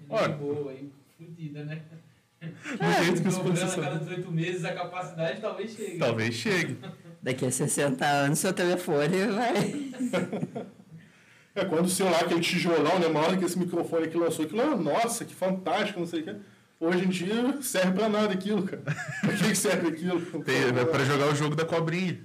Olha, 0.09 0.29
boa, 0.29 0.73
hein? 0.73 0.91
Fudida, 1.17 1.65
né? 1.65 1.83
Do 2.41 3.05
jeito 3.05 3.23
que 3.23 3.29
os 3.29 3.39
processadores... 3.39 3.79
a 3.79 3.91
cada 3.91 3.99
18 3.99 4.33
meses 4.33 4.65
a 4.65 4.73
capacidade 4.73 5.41
talvez 5.41 5.71
chegue. 5.73 5.99
Talvez 5.99 6.35
chegue. 6.35 6.79
Daqui 7.23 7.47
a 7.47 7.51
60 7.51 8.07
anos 8.07 8.39
seu 8.39 8.53
telefone 8.53 9.27
vai... 9.27 9.93
É, 11.53 11.65
quando 11.65 11.87
o 11.87 11.89
celular, 11.89 12.23
aquele 12.23 12.41
tijolão, 12.41 13.01
né, 13.01 13.09
maior 13.09 13.37
que 13.37 13.45
esse 13.45 13.59
microfone 13.59 14.07
que 14.07 14.17
lançou, 14.17 14.45
aquilo, 14.45 14.61
ah, 14.61 14.77
nossa, 14.77 15.25
que 15.25 15.35
fantástico, 15.35 15.99
não 15.99 16.07
sei 16.07 16.21
o 16.21 16.25
que. 16.25 16.37
Hoje 16.79 17.05
em 17.05 17.09
dia 17.09 17.61
serve 17.61 17.93
pra 17.93 18.09
nada 18.09 18.33
aquilo, 18.33 18.63
cara. 18.63 18.83
Pra 19.21 19.33
que 19.35 19.55
serve 19.55 19.89
aquilo? 19.89 20.21
Tem, 20.45 20.63
é 20.63 20.85
pra 20.85 21.05
jogar 21.05 21.27
o 21.27 21.35
jogo 21.35 21.57
da 21.57 21.65
cobrinha. 21.65 22.21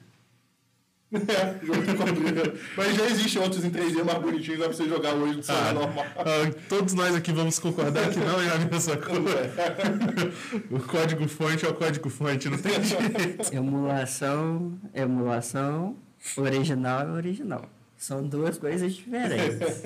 É, 1.16 1.60
jogo 1.66 1.82
de 1.82 1.94
cobrinha. 1.96 2.54
Mas 2.76 2.96
já 2.96 3.06
existem 3.06 3.42
outros 3.42 3.64
em 3.64 3.70
3D 3.70 4.04
mais 4.04 4.20
bonitinhos, 4.20 4.60
dá 4.60 4.66
pra 4.68 4.76
você 4.76 4.88
jogar 4.88 5.14
hoje 5.14 5.38
no 5.38 5.44
celular 5.44 5.70
ah, 5.70 5.74
normal. 5.74 6.06
Ah, 6.18 6.52
todos 6.70 6.94
nós 6.94 7.16
aqui 7.16 7.32
vamos 7.32 7.60
concordar 7.60 8.10
que 8.10 8.20
não 8.20 8.42
é 8.42 8.50
a 8.50 8.58
mesma 8.58 8.98
coisa. 8.98 9.30
É. 9.30 10.74
o 10.74 10.80
código 10.80 11.28
fonte 11.28 11.66
é 11.66 11.70
o 11.70 11.74
código 11.74 12.10
fonte, 12.10 12.50
não 12.50 12.58
tem 12.58 12.74
jeito. 12.84 13.54
Emulação, 13.54 14.80
emulação, 14.94 15.96
original 16.38 17.08
é 17.08 17.12
original. 17.12 17.70
São 17.98 18.24
duas 18.28 18.58
coisas 18.58 18.94
diferentes. 18.94 19.84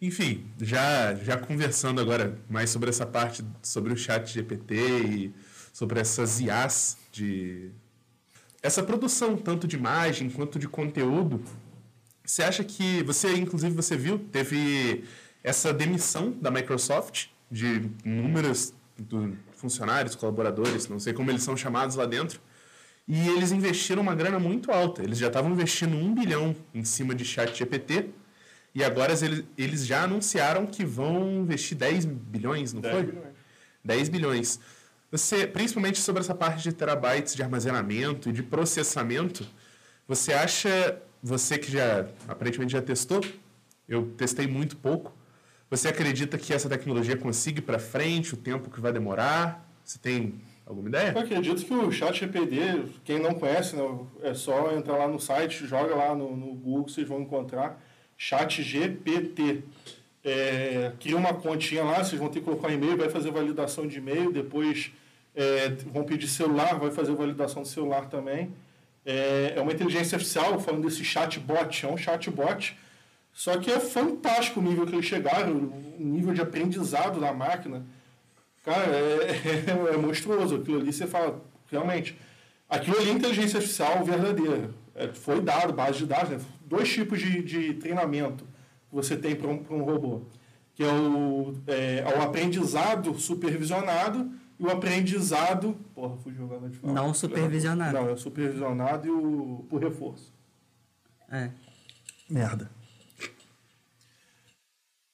Enfim, 0.00 0.44
já, 0.60 1.14
já 1.14 1.36
conversando 1.36 2.00
agora 2.00 2.36
mais 2.50 2.70
sobre 2.70 2.90
essa 2.90 3.06
parte, 3.06 3.44
sobre 3.62 3.92
o 3.92 3.96
chat 3.96 4.32
GPT 4.32 4.74
e 4.74 5.34
sobre 5.72 6.00
essas 6.00 6.40
IAs 6.40 6.98
de 7.12 7.70
essa 8.62 8.82
produção, 8.82 9.36
tanto 9.36 9.66
de 9.66 9.76
imagem 9.76 10.30
quanto 10.30 10.58
de 10.58 10.68
conteúdo, 10.68 11.42
você 12.24 12.42
acha 12.42 12.62
que. 12.62 13.02
Você, 13.02 13.34
inclusive, 13.34 13.74
você 13.74 13.96
viu, 13.96 14.18
teve 14.18 15.04
essa 15.42 15.72
demissão 15.72 16.30
da 16.30 16.50
Microsoft 16.50 17.26
de 17.50 17.90
inúmeros 18.04 18.72
funcionários, 19.54 20.14
colaboradores, 20.14 20.88
não 20.88 21.00
sei 21.00 21.12
como 21.12 21.30
eles 21.30 21.42
são 21.42 21.56
chamados 21.56 21.96
lá 21.96 22.06
dentro. 22.06 22.40
E 23.06 23.28
eles 23.30 23.50
investiram 23.50 24.00
uma 24.00 24.14
grana 24.14 24.38
muito 24.38 24.70
alta. 24.70 25.02
Eles 25.02 25.18
já 25.18 25.26
estavam 25.26 25.50
investindo 25.50 25.96
um 25.96 26.14
bilhão 26.14 26.54
em 26.72 26.84
cima 26.84 27.14
de 27.14 27.24
chat 27.24 27.56
GPT. 27.56 28.10
E 28.74 28.82
agora 28.82 29.12
eles, 29.12 29.44
eles 29.58 29.86
já 29.86 30.04
anunciaram 30.04 30.66
que 30.66 30.84
vão 30.84 31.42
investir 31.42 31.76
10 31.76 32.04
bilhões, 32.06 32.72
não 32.72 32.80
10 32.80 32.94
foi? 32.94 33.02
Bilhões. 33.04 33.34
10 33.84 34.08
bilhões. 34.08 34.60
Você, 35.12 35.46
principalmente 35.46 35.98
sobre 35.98 36.22
essa 36.22 36.34
parte 36.34 36.62
de 36.62 36.72
terabytes 36.72 37.34
de 37.34 37.42
armazenamento 37.42 38.30
e 38.30 38.32
de 38.32 38.42
processamento, 38.42 39.46
você 40.08 40.32
acha, 40.32 41.02
você 41.22 41.58
que 41.58 41.70
já 41.70 42.06
aparentemente 42.26 42.72
já 42.72 42.80
testou, 42.80 43.20
eu 43.86 44.06
testei 44.16 44.46
muito 44.46 44.74
pouco, 44.74 45.12
você 45.68 45.88
acredita 45.88 46.38
que 46.38 46.54
essa 46.54 46.66
tecnologia 46.66 47.14
consiga 47.14 47.58
ir 47.58 47.62
para 47.62 47.78
frente, 47.78 48.32
o 48.32 48.38
tempo 48.38 48.70
que 48.70 48.80
vai 48.80 48.90
demorar? 48.90 49.70
Você 49.84 49.98
tem 49.98 50.40
alguma 50.64 50.88
ideia? 50.88 51.12
Eu 51.14 51.20
acredito 51.20 51.62
que 51.62 51.74
o 51.74 51.92
chat 51.92 52.18
GPD, 52.18 52.84
quem 53.04 53.18
não 53.18 53.34
conhece, 53.34 53.76
né, 53.76 53.82
é 54.22 54.32
só 54.32 54.72
entrar 54.72 54.96
lá 54.96 55.06
no 55.06 55.20
site, 55.20 55.66
joga 55.66 55.94
lá 55.94 56.14
no, 56.14 56.34
no 56.34 56.54
Google, 56.54 56.88
vocês 56.88 57.06
vão 57.06 57.20
encontrar 57.20 57.78
chat 58.16 58.62
GPT. 58.62 59.62
É, 60.24 60.92
cria 60.98 61.18
uma 61.18 61.34
continha 61.34 61.84
lá, 61.84 62.02
vocês 62.02 62.18
vão 62.18 62.30
ter 62.30 62.38
que 62.38 62.46
colocar 62.46 62.68
um 62.68 62.72
e-mail, 62.72 62.96
vai 62.96 63.10
fazer 63.10 63.30
validação 63.30 63.86
de 63.86 63.98
e-mail, 63.98 64.32
depois 64.32 64.90
é, 65.34 65.68
vão 65.92 66.04
pedir 66.04 66.28
celular, 66.28 66.78
vai 66.78 66.90
fazer 66.90 67.14
validação 67.14 67.62
do 67.62 67.68
celular 67.68 68.08
também. 68.08 68.52
É, 69.04 69.54
é 69.56 69.60
uma 69.60 69.72
inteligência 69.72 70.16
artificial, 70.16 70.60
falando 70.60 70.82
desse 70.82 71.04
chatbot, 71.04 71.84
é 71.84 71.88
um 71.88 71.96
chatbot, 71.96 72.78
só 73.32 73.56
que 73.58 73.70
é 73.70 73.80
fantástico 73.80 74.60
o 74.60 74.62
nível 74.62 74.86
que 74.86 74.94
eles 74.94 75.06
chegaram, 75.06 75.52
o 75.52 75.96
nível 75.98 76.34
de 76.34 76.40
aprendizado 76.40 77.20
da 77.20 77.32
máquina. 77.32 77.84
Cara, 78.64 78.92
é, 78.94 79.30
é, 79.90 79.94
é 79.94 79.96
monstruoso. 79.96 80.56
Aquilo 80.56 80.80
ali 80.80 80.92
você 80.92 81.06
fala, 81.06 81.42
realmente, 81.70 82.16
aquilo 82.68 82.98
ali 82.98 83.10
é 83.10 83.12
inteligência 83.12 83.56
artificial 83.56 84.04
verdadeira. 84.04 84.70
É, 84.94 85.08
foi 85.08 85.40
dado, 85.40 85.72
base 85.72 85.98
de 85.98 86.06
dados, 86.06 86.30
né? 86.30 86.40
dois 86.66 86.92
tipos 86.92 87.18
de, 87.18 87.42
de 87.42 87.74
treinamento 87.74 88.44
que 88.88 88.94
você 88.94 89.16
tem 89.16 89.34
para 89.34 89.48
um, 89.48 89.64
um 89.70 89.82
robô, 89.82 90.20
que 90.74 90.84
é 90.84 90.92
o, 90.92 91.54
é, 91.66 92.04
é 92.06 92.18
o 92.18 92.22
aprendizado 92.22 93.18
supervisionado 93.18 94.30
e 94.62 94.64
o 94.64 94.70
aprendizado. 94.70 95.76
Porra, 95.92 96.16
fui 96.18 96.32
jogando 96.32 96.70
de 96.70 96.78
falar. 96.78 96.94
Não 96.94 97.12
supervisionado. 97.12 97.92
Não, 97.92 98.08
é 98.08 98.12
o 98.12 98.16
supervisionado 98.16 99.08
e 99.08 99.10
o 99.10 99.66
por 99.68 99.82
reforço. 99.82 100.32
É. 101.28 101.50
Merda. 102.30 102.70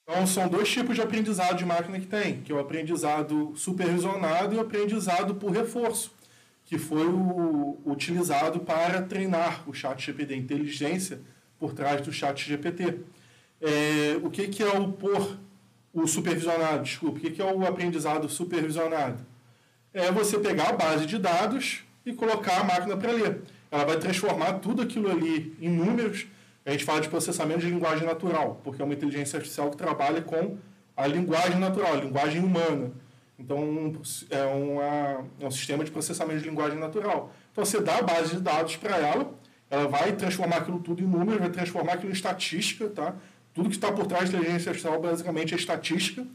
Então, 0.03 0.25
são 0.27 0.47
dois 0.47 0.69
tipos 0.69 0.95
de 0.95 1.01
aprendizado 1.01 1.57
de 1.57 1.65
máquina 1.65 1.99
que 1.99 2.05
tem, 2.05 2.41
que 2.41 2.51
é 2.51 2.55
o 2.55 2.59
aprendizado 2.59 3.53
supervisionado 3.55 4.53
e 4.53 4.57
o 4.57 4.61
aprendizado 4.61 5.35
por 5.35 5.51
reforço, 5.51 6.11
que 6.65 6.77
foi 6.77 7.07
o, 7.07 7.79
utilizado 7.85 8.59
para 8.59 9.01
treinar 9.01 9.67
o 9.67 9.73
chat 9.73 9.99
GPT, 10.03 10.33
a 10.33 10.37
inteligência 10.37 11.21
por 11.59 11.73
trás 11.73 12.01
do 12.01 12.11
chat 12.11 12.47
GPT. 12.47 12.99
É, 13.61 14.19
o 14.23 14.29
que, 14.29 14.47
que 14.47 14.63
é 14.63 14.79
o 14.79 14.91
por 14.91 15.37
o 15.93 16.07
supervisionado? 16.07 16.83
Desculpa, 16.83 17.17
o 17.17 17.21
que, 17.21 17.31
que 17.31 17.41
é 17.41 17.45
o 17.45 17.65
aprendizado 17.65 18.27
supervisionado? 18.29 19.28
É 19.93 20.11
você 20.11 20.37
pegar 20.37 20.69
a 20.69 20.73
base 20.73 21.05
de 21.05 21.17
dados 21.17 21.83
e 22.05 22.13
colocar 22.13 22.59
a 22.59 22.63
máquina 22.63 22.95
para 22.95 23.11
ler. 23.11 23.41
Ela 23.71 23.85
vai 23.85 23.97
transformar 23.97 24.53
tudo 24.53 24.81
aquilo 24.81 25.09
ali 25.09 25.55
em 25.61 25.69
números. 25.69 26.27
a 26.65 26.71
gente 26.71 26.83
fala 26.83 27.01
de 27.01 27.09
processamento 27.09 27.61
de 27.61 27.69
linguagem 27.69 28.05
natural, 28.05 28.59
porque 28.63 28.81
é 28.81 28.85
uma 28.85 28.93
inteligência 28.93 29.37
artificial 29.37 29.69
que 29.71 29.77
trabalha 29.77 30.21
com 30.21 30.57
a 30.95 31.07
linguagem 31.07 31.59
natural, 31.59 31.93
a 31.93 31.97
linguagem 31.97 32.43
humana. 32.43 32.91
Então, 33.37 33.93
é, 34.29 34.43
uma, 34.43 35.25
é 35.39 35.45
um 35.45 35.51
sistema 35.51 35.83
de 35.83 35.91
processamento 35.91 36.41
de 36.41 36.49
linguagem 36.49 36.77
natural. 36.77 37.31
Então, 37.51 37.63
você 37.63 37.79
dá 37.79 37.97
a 37.97 38.01
base 38.01 38.35
de 38.35 38.41
dados 38.41 38.75
para 38.75 38.97
ela, 38.97 39.33
ela 39.69 39.87
vai 39.87 40.11
transformar 40.11 40.57
aquilo 40.57 40.79
tudo 40.79 41.01
em 41.01 41.07
números, 41.07 41.39
vai 41.39 41.49
transformar 41.49 41.93
aquilo 41.93 42.11
em 42.11 42.13
estatística, 42.13 42.89
tá? 42.89 43.15
Tudo 43.53 43.69
que 43.69 43.75
está 43.75 43.91
por 43.91 44.05
trás 44.07 44.29
da 44.29 44.37
inteligência 44.37 44.69
artificial 44.71 45.01
basicamente 45.01 45.53
é 45.53 45.57
estatística 45.57 46.25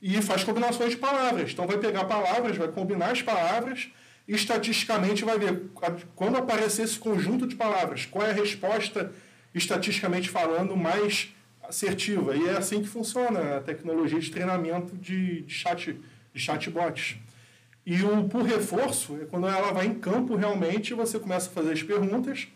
e 0.00 0.20
faz 0.22 0.44
combinações 0.44 0.90
de 0.90 0.96
palavras. 0.96 1.52
Então, 1.52 1.66
vai 1.66 1.78
pegar 1.78 2.04
palavras, 2.04 2.56
vai 2.56 2.68
combinar 2.68 3.10
as 3.10 3.22
palavras 3.22 3.88
e 4.26 4.34
estatisticamente 4.34 5.24
vai 5.24 5.38
ver 5.38 5.70
quando 6.14 6.36
aparecer 6.36 6.82
esse 6.82 6.98
conjunto 6.98 7.46
de 7.46 7.56
palavras, 7.56 8.06
qual 8.06 8.26
é 8.26 8.30
a 8.30 8.34
resposta 8.34 9.12
estatisticamente 9.54 10.28
falando 10.28 10.76
mais 10.76 11.34
assertiva. 11.62 12.36
E 12.36 12.46
é 12.46 12.56
assim 12.56 12.82
que 12.82 12.88
funciona 12.88 13.56
a 13.56 13.60
tecnologia 13.60 14.20
de 14.20 14.30
treinamento 14.30 14.96
de, 14.96 15.42
de 15.42 15.52
chat 15.54 15.98
de 16.32 16.40
chatbots. 16.40 17.16
E 17.84 18.02
o 18.02 18.24
por 18.28 18.42
reforço 18.42 19.18
é 19.20 19.24
quando 19.24 19.48
ela 19.48 19.72
vai 19.72 19.86
em 19.86 19.94
campo 19.94 20.36
realmente, 20.36 20.92
você 20.92 21.18
começa 21.18 21.48
a 21.48 21.52
fazer 21.52 21.72
as 21.72 21.82
perguntas 21.82 22.48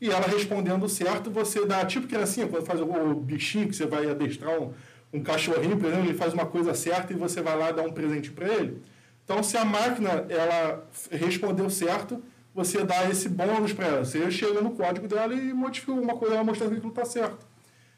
e 0.00 0.10
ela 0.10 0.26
respondendo 0.26 0.88
certo, 0.88 1.30
você 1.30 1.64
dá, 1.64 1.86
tipo 1.86 2.08
criancinha, 2.08 2.48
quando 2.48 2.66
faz 2.66 2.80
o 2.80 3.14
bichinho 3.14 3.68
que 3.68 3.76
você 3.76 3.86
vai 3.86 4.10
adestrar 4.10 4.60
um, 4.60 4.72
um 5.12 5.22
cachorrinho, 5.22 5.76
por 5.76 5.88
exemplo, 5.88 6.06
ele 6.06 6.16
faz 6.16 6.32
uma 6.32 6.46
coisa 6.46 6.74
certa 6.74 7.12
e 7.12 7.16
você 7.16 7.42
vai 7.42 7.56
lá 7.56 7.70
dar 7.70 7.82
um 7.82 7.92
presente 7.92 8.30
para 8.30 8.48
ele. 8.48 8.82
Então, 9.24 9.42
se 9.42 9.56
a 9.56 9.64
máquina 9.64 10.26
ela 10.28 10.86
respondeu 11.10 11.68
certo, 11.68 12.22
você 12.54 12.82
dá 12.82 13.08
esse 13.08 13.28
bônus 13.28 13.72
para 13.72 13.86
ela. 13.86 14.04
Você 14.04 14.30
chega 14.30 14.60
no 14.60 14.72
código 14.72 15.06
dela 15.06 15.34
e 15.34 15.52
modifica 15.52 15.92
alguma 15.92 16.16
coisa, 16.16 16.34
ela 16.34 16.44
mostrando 16.44 16.70
que 16.70 16.76
aquilo 16.76 16.92
está 16.92 17.04
certo. 17.04 17.46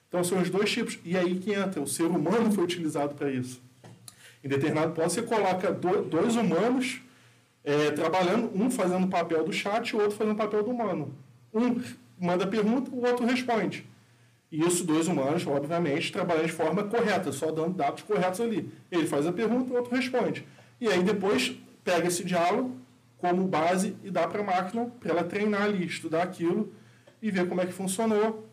Então, 0.09 0.23
são 0.23 0.41
os 0.41 0.51
dois 0.51 0.71
tipos. 0.71 0.99
E 1.05 1.17
aí 1.17 1.39
que 1.39 1.53
entra, 1.53 1.81
o 1.81 1.87
ser 1.87 2.05
humano 2.07 2.53
foi 2.53 2.65
utilizado 2.65 3.15
para 3.15 3.31
isso. 3.31 3.63
Em 4.43 4.49
determinado 4.49 4.93
ponto, 4.93 5.09
você 5.09 5.23
coloca 5.23 5.73
dois 5.73 6.37
humanos 6.37 7.01
é, 7.65 7.91
trabalhando, 7.93 8.51
um 8.55 8.71
fazendo 8.71 9.07
o 9.07 9.09
papel 9.09 9.43
do 9.45 9.53
chat 9.53 9.89
e 9.89 9.97
o 9.97 10.01
outro 10.01 10.17
fazendo 10.17 10.35
o 10.35 10.39
papel 10.39 10.63
do 10.63 10.71
humano. 10.71 11.15
Um 11.53 11.81
manda 12.21 12.47
pergunta, 12.47 12.91
o 12.93 13.07
outro 13.07 13.25
responde. 13.25 13.87
E 14.55 14.61
isso, 14.69 14.85
dois 14.85 15.09
humanos, 15.09 15.45
obviamente, 15.49 16.13
trabalhando 16.13 16.47
de 16.47 16.53
forma 16.53 16.85
correta, 16.85 17.33
só 17.33 17.51
dando 17.51 17.75
dados 17.75 18.05
corretos 18.05 18.41
ali. 18.41 18.71
Ele 18.89 19.05
faz 19.05 19.27
a 19.27 19.33
pergunta, 19.33 19.73
o 19.73 19.77
outro 19.77 19.93
responde. 19.93 20.47
E 20.81 20.87
aí 20.87 21.03
depois 21.03 21.57
pega 21.83 22.07
esse 22.07 22.23
diálogo 22.23 22.77
como 23.19 23.49
base 23.49 23.97
e 24.05 24.13
dá 24.13 24.29
para 24.29 24.43
a 24.43 24.45
máquina 24.45 24.93
para 25.01 25.11
ela 25.11 25.25
treinar 25.25 25.63
ali, 25.63 25.85
estudar 25.85 26.23
aquilo 26.23 26.73
e 27.21 27.33
ver 27.33 27.49
como 27.49 27.63
é 27.63 27.67
que 27.67 27.73
funcionou, 27.73 28.49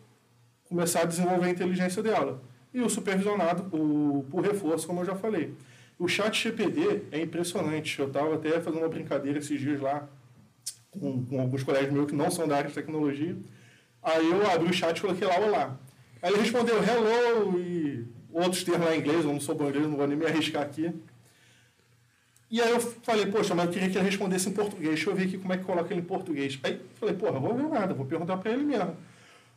começar 0.64 1.02
a 1.02 1.04
desenvolver 1.04 1.46
a 1.46 1.50
inteligência 1.50 2.02
dela. 2.02 2.42
E 2.74 2.80
o 2.80 2.90
supervisionado, 2.90 3.68
o, 3.72 4.26
por 4.28 4.42
reforço, 4.42 4.88
como 4.88 5.02
eu 5.02 5.04
já 5.04 5.14
falei. 5.14 5.54
O 6.00 6.08
chat 6.08 6.36
GPD 6.36 7.02
é 7.12 7.20
impressionante. 7.20 8.00
Eu 8.00 8.08
estava 8.08 8.34
até 8.34 8.60
fazendo 8.60 8.82
uma 8.82 8.88
brincadeira 8.88 9.38
esses 9.38 9.60
dias 9.60 9.80
lá 9.80 10.08
com, 10.90 11.24
com, 11.26 11.40
alguns 11.40 11.62
colegas 11.62 11.92
meus 11.92 12.06
que 12.06 12.16
não 12.16 12.28
são 12.28 12.48
da 12.48 12.56
área 12.56 12.68
de 12.68 12.74
tecnologia. 12.74 13.36
Aí 14.02 14.28
eu 14.28 14.50
abri 14.50 14.68
o 14.68 14.72
chat 14.72 14.98
e 14.98 15.00
coloquei 15.00 15.28
lá 15.28 15.38
olá. 15.38 15.78
Aí 16.22 16.32
ele 16.32 16.40
respondeu 16.40 16.76
hello 16.76 17.58
e 17.60 18.06
outros 18.32 18.64
termos 18.64 18.86
lá 18.86 18.94
em 18.94 19.00
inglês, 19.00 19.24
eu 19.24 19.32
não 19.32 19.40
sou 19.40 19.54
bom 19.54 19.68
inglês, 19.68 19.86
não 19.86 19.96
vou 19.96 20.06
nem 20.06 20.16
me 20.16 20.24
arriscar 20.24 20.62
aqui. 20.62 20.90
E 22.50 22.60
aí 22.60 22.70
eu 22.70 22.80
falei, 22.80 23.26
poxa, 23.26 23.54
mas 23.54 23.66
eu 23.66 23.72
queria 23.72 23.90
que 23.90 23.98
ele 23.98 24.04
respondesse 24.04 24.48
em 24.48 24.52
português. 24.52 24.94
Deixa 24.94 25.10
eu 25.10 25.14
ver 25.14 25.24
aqui 25.24 25.38
como 25.38 25.52
é 25.52 25.58
que 25.58 25.64
coloca 25.64 25.92
ele 25.92 26.00
em 26.00 26.04
português. 26.04 26.58
Aí 26.62 26.80
falei, 26.94 27.14
porra, 27.14 27.40
vou 27.40 27.54
ver 27.54 27.68
nada, 27.68 27.92
vou 27.92 28.06
perguntar 28.06 28.36
para 28.36 28.52
ele 28.52 28.62
mesmo. 28.62 28.96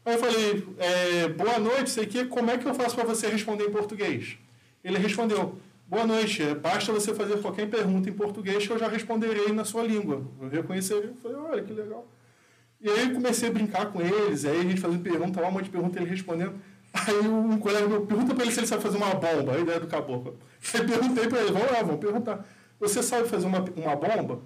Aí 0.04 0.14
eu 0.16 0.20
falei, 0.20 0.68
é, 0.78 1.28
boa 1.30 1.60
noite, 1.60 1.90
sei 1.90 2.06
que, 2.06 2.26
como 2.26 2.52
é 2.52 2.58
que 2.58 2.66
eu 2.66 2.74
faço 2.74 2.96
para 2.96 3.04
você 3.04 3.28
responder 3.28 3.66
em 3.66 3.72
português? 3.72 4.38
Ele 4.84 4.98
respondeu, 4.98 5.58
Boa 5.88 6.08
noite. 6.08 6.44
Basta 6.56 6.92
você 6.92 7.14
fazer 7.14 7.40
qualquer 7.40 7.70
pergunta 7.70 8.10
em 8.10 8.14
português 8.14 8.66
que 8.66 8.74
eu 8.74 8.80
já 8.80 8.88
responderei 8.88 9.54
na 9.54 9.64
sua 9.64 9.84
língua. 9.84 10.26
Eu 10.42 10.50
reconhecerei. 10.50 11.12
Eu 11.12 11.16
falei, 11.16 11.38
olha 11.38 11.64
que 11.64 11.72
legal. 11.72 12.08
E 12.82 12.90
aí 12.90 13.10
eu 13.10 13.16
comecei 13.16 13.50
a 13.50 13.52
brincar 13.52 13.88
com 13.88 14.02
eles, 14.02 14.46
aí 14.46 14.60
a 14.60 14.64
gente 14.64 14.82
fazendo 14.82 15.02
pergunta, 15.02 15.42
um 15.42 15.52
monte 15.52 15.66
de 15.66 15.72
pergunta, 15.72 16.00
ele 16.00 16.10
respondendo. 16.10 16.54
Aí 16.94 17.28
um 17.28 17.58
colega 17.58 17.88
meu 17.88 18.06
pergunta 18.06 18.34
para 18.34 18.44
ele 18.44 18.54
se 18.54 18.60
ele 18.60 18.68
sabe 18.68 18.82
fazer 18.82 18.98
uma 18.98 19.14
bomba, 19.16 19.54
a 19.54 19.60
ideia 19.60 19.80
do 19.80 19.88
caboclo. 19.88 20.38
Aí 20.74 20.88
perguntei 20.88 21.28
para 21.28 21.42
ele, 21.42 21.52
vamos 21.52 21.72
lá, 21.72 21.82
vamos 21.82 22.00
perguntar. 22.00 22.46
Você 22.80 23.04
sabe 23.04 23.28
fazer 23.28 23.48
uma, 23.48 23.60
uma 23.76 23.96
bomba? 23.96 24.42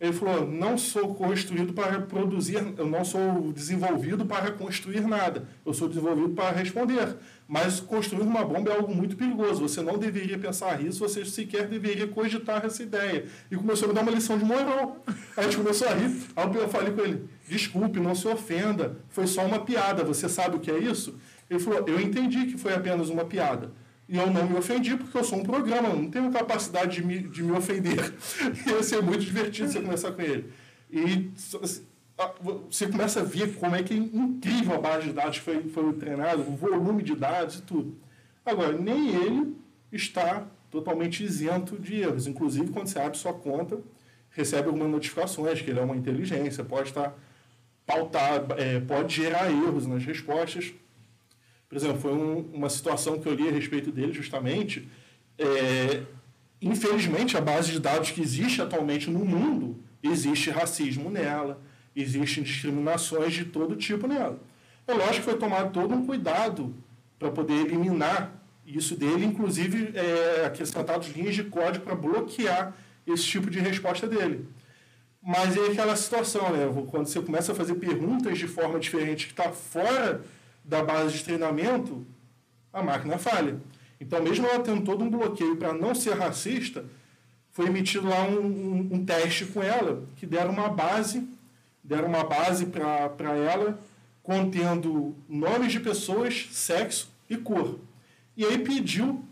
Ele 0.00 0.14
falou: 0.14 0.46
não 0.46 0.78
sou 0.78 1.14
construído 1.14 1.74
para 1.74 2.00
produzir, 2.00 2.74
eu 2.78 2.86
não 2.86 3.04
sou 3.04 3.52
desenvolvido 3.52 4.24
para 4.24 4.50
construir 4.50 5.02
nada. 5.02 5.46
Eu 5.64 5.74
sou 5.74 5.88
desenvolvido 5.88 6.30
para 6.30 6.56
responder. 6.56 7.16
Mas 7.46 7.80
construir 7.80 8.22
uma 8.22 8.42
bomba 8.42 8.70
é 8.70 8.76
algo 8.76 8.94
muito 8.94 9.14
perigoso. 9.14 9.60
Você 9.60 9.82
não 9.82 9.98
deveria 9.98 10.38
pensar 10.38 10.78
nisso, 10.78 11.00
você 11.00 11.24
sequer 11.24 11.68
deveria 11.68 12.06
cogitar 12.06 12.64
essa 12.64 12.82
ideia. 12.82 13.26
E 13.50 13.56
começou 13.56 13.86
a 13.86 13.88
me 13.88 13.94
dar 13.94 14.02
uma 14.02 14.12
lição 14.12 14.38
de 14.38 14.44
moral. 14.44 15.04
Aí 15.06 15.14
a 15.36 15.42
gente 15.42 15.58
começou 15.58 15.86
a 15.86 15.92
rir. 15.92 16.16
Aí 16.34 16.54
eu 16.54 16.68
falei 16.68 16.92
com 16.92 17.02
ele: 17.02 17.28
desculpe, 17.50 17.98
não 17.98 18.14
se 18.14 18.28
ofenda, 18.28 18.96
foi 19.08 19.26
só 19.26 19.44
uma 19.44 19.58
piada. 19.58 20.04
Você 20.04 20.28
sabe 20.28 20.56
o 20.56 20.60
que 20.60 20.70
é 20.70 20.78
isso? 20.78 21.18
Ele 21.50 21.58
falou: 21.58 21.84
eu 21.88 22.00
entendi 22.00 22.46
que 22.46 22.56
foi 22.56 22.72
apenas 22.72 23.08
uma 23.08 23.24
piada. 23.24 23.72
E 24.08 24.16
eu 24.16 24.28
não 24.28 24.48
me 24.48 24.56
ofendi 24.56 24.96
porque 24.96 25.16
eu 25.16 25.24
sou 25.24 25.38
um 25.38 25.42
programa, 25.42 25.88
não 25.88 26.10
tenho 26.10 26.30
capacidade 26.32 26.96
de 26.96 27.04
me, 27.04 27.20
de 27.20 27.42
me 27.42 27.52
ofender. 27.52 28.12
Ia 28.66 28.82
ser 28.82 29.02
muito 29.02 29.24
divertido 29.24 29.70
você 29.70 29.80
conversar 29.80 30.12
com 30.12 30.22
ele. 30.22 30.52
E 30.90 31.30
você 32.60 32.86
começa 32.88 33.20
a 33.20 33.24
ver 33.24 33.54
como 33.54 33.76
é 33.76 33.82
que 33.82 33.94
é 33.94 33.96
incrível 33.96 34.74
a 34.74 34.80
base 34.80 35.06
de 35.06 35.12
dados 35.12 35.38
que 35.38 35.44
foi, 35.44 35.62
foi 35.68 35.92
treinada, 35.94 36.38
o 36.38 36.56
volume 36.56 37.02
de 37.02 37.14
dados 37.14 37.56
e 37.56 37.62
tudo. 37.62 37.96
Agora, 38.44 38.76
nem 38.76 39.14
ele 39.14 39.56
está 39.92 40.44
totalmente 40.70 41.22
isento 41.22 41.78
de 41.78 42.00
erros. 42.00 42.26
Inclusive, 42.26 42.70
quando 42.70 42.88
você 42.88 42.98
abre 42.98 43.16
sua 43.16 43.32
conta, 43.32 43.78
recebe 44.30 44.66
algumas 44.66 44.90
notificações 44.90 45.62
que 45.62 45.70
ele 45.70 45.78
é 45.78 45.82
uma 45.82 45.96
inteligência, 45.96 46.64
pode 46.64 46.88
estar 46.88 47.16
pautado, 47.90 48.54
é, 48.56 48.78
pode 48.80 49.16
gerar 49.16 49.50
erros 49.50 49.86
nas 49.86 50.04
respostas. 50.04 50.72
Por 51.68 51.76
exemplo, 51.76 52.00
foi 52.00 52.12
um, 52.12 52.50
uma 52.52 52.68
situação 52.68 53.18
que 53.18 53.28
eu 53.28 53.34
li 53.34 53.48
a 53.48 53.52
respeito 53.52 53.90
dele 53.90 54.12
justamente. 54.12 54.88
É, 55.36 56.02
infelizmente, 56.62 57.36
a 57.36 57.40
base 57.40 57.72
de 57.72 57.80
dados 57.80 58.10
que 58.10 58.20
existe 58.20 58.62
atualmente 58.62 59.10
no 59.10 59.24
mundo, 59.24 59.82
existe 60.02 60.50
racismo 60.50 61.10
nela, 61.10 61.60
existem 61.94 62.44
discriminações 62.44 63.34
de 63.34 63.44
todo 63.44 63.74
tipo 63.74 64.06
nela. 64.06 64.40
É 64.86 64.92
lógico 64.92 65.16
que 65.16 65.22
foi 65.22 65.38
tomado 65.38 65.72
todo 65.72 65.94
um 65.94 66.06
cuidado 66.06 66.74
para 67.18 67.30
poder 67.30 67.66
eliminar 67.66 68.40
isso 68.64 68.96
dele, 68.96 69.24
inclusive 69.24 69.92
é, 69.94 70.46
acrescentados 70.46 71.08
linhas 71.08 71.34
de 71.34 71.44
código 71.44 71.84
para 71.84 71.94
bloquear 71.94 72.74
esse 73.06 73.24
tipo 73.24 73.50
de 73.50 73.58
resposta 73.58 74.06
dele. 74.06 74.46
Mas 75.22 75.56
é 75.56 75.66
aquela 75.66 75.94
situação, 75.96 76.50
né? 76.50 76.66
Quando 76.90 77.06
você 77.06 77.20
começa 77.20 77.52
a 77.52 77.54
fazer 77.54 77.74
perguntas 77.74 78.38
de 78.38 78.48
forma 78.48 78.78
diferente 78.78 79.26
que 79.26 79.32
está 79.32 79.52
fora 79.52 80.22
da 80.64 80.82
base 80.82 81.18
de 81.18 81.24
treinamento, 81.24 82.06
a 82.72 82.82
máquina 82.82 83.18
falha. 83.18 83.56
Então, 84.00 84.22
mesmo 84.22 84.46
ela 84.46 84.62
tendo 84.62 84.82
todo 84.82 85.04
um 85.04 85.10
bloqueio 85.10 85.56
para 85.56 85.74
não 85.74 85.94
ser 85.94 86.14
racista, 86.14 86.84
foi 87.52 87.66
emitido 87.66 88.08
lá 88.08 88.22
um, 88.22 88.40
um, 88.40 88.88
um, 88.92 89.04
teste 89.04 89.44
com 89.46 89.62
ela, 89.62 90.02
que 90.16 90.24
deram 90.24 90.52
uma 90.52 90.68
base, 90.68 91.28
deram 91.84 92.08
uma 92.08 92.24
base 92.24 92.66
para 92.66 93.36
ela, 93.36 93.78
contendo 94.22 95.14
nomes 95.28 95.72
de 95.72 95.80
pessoas, 95.80 96.48
sexo 96.52 97.10
e 97.28 97.36
cor. 97.36 97.78
E 98.36 98.44
aí 98.44 98.58
pediu 98.58 99.22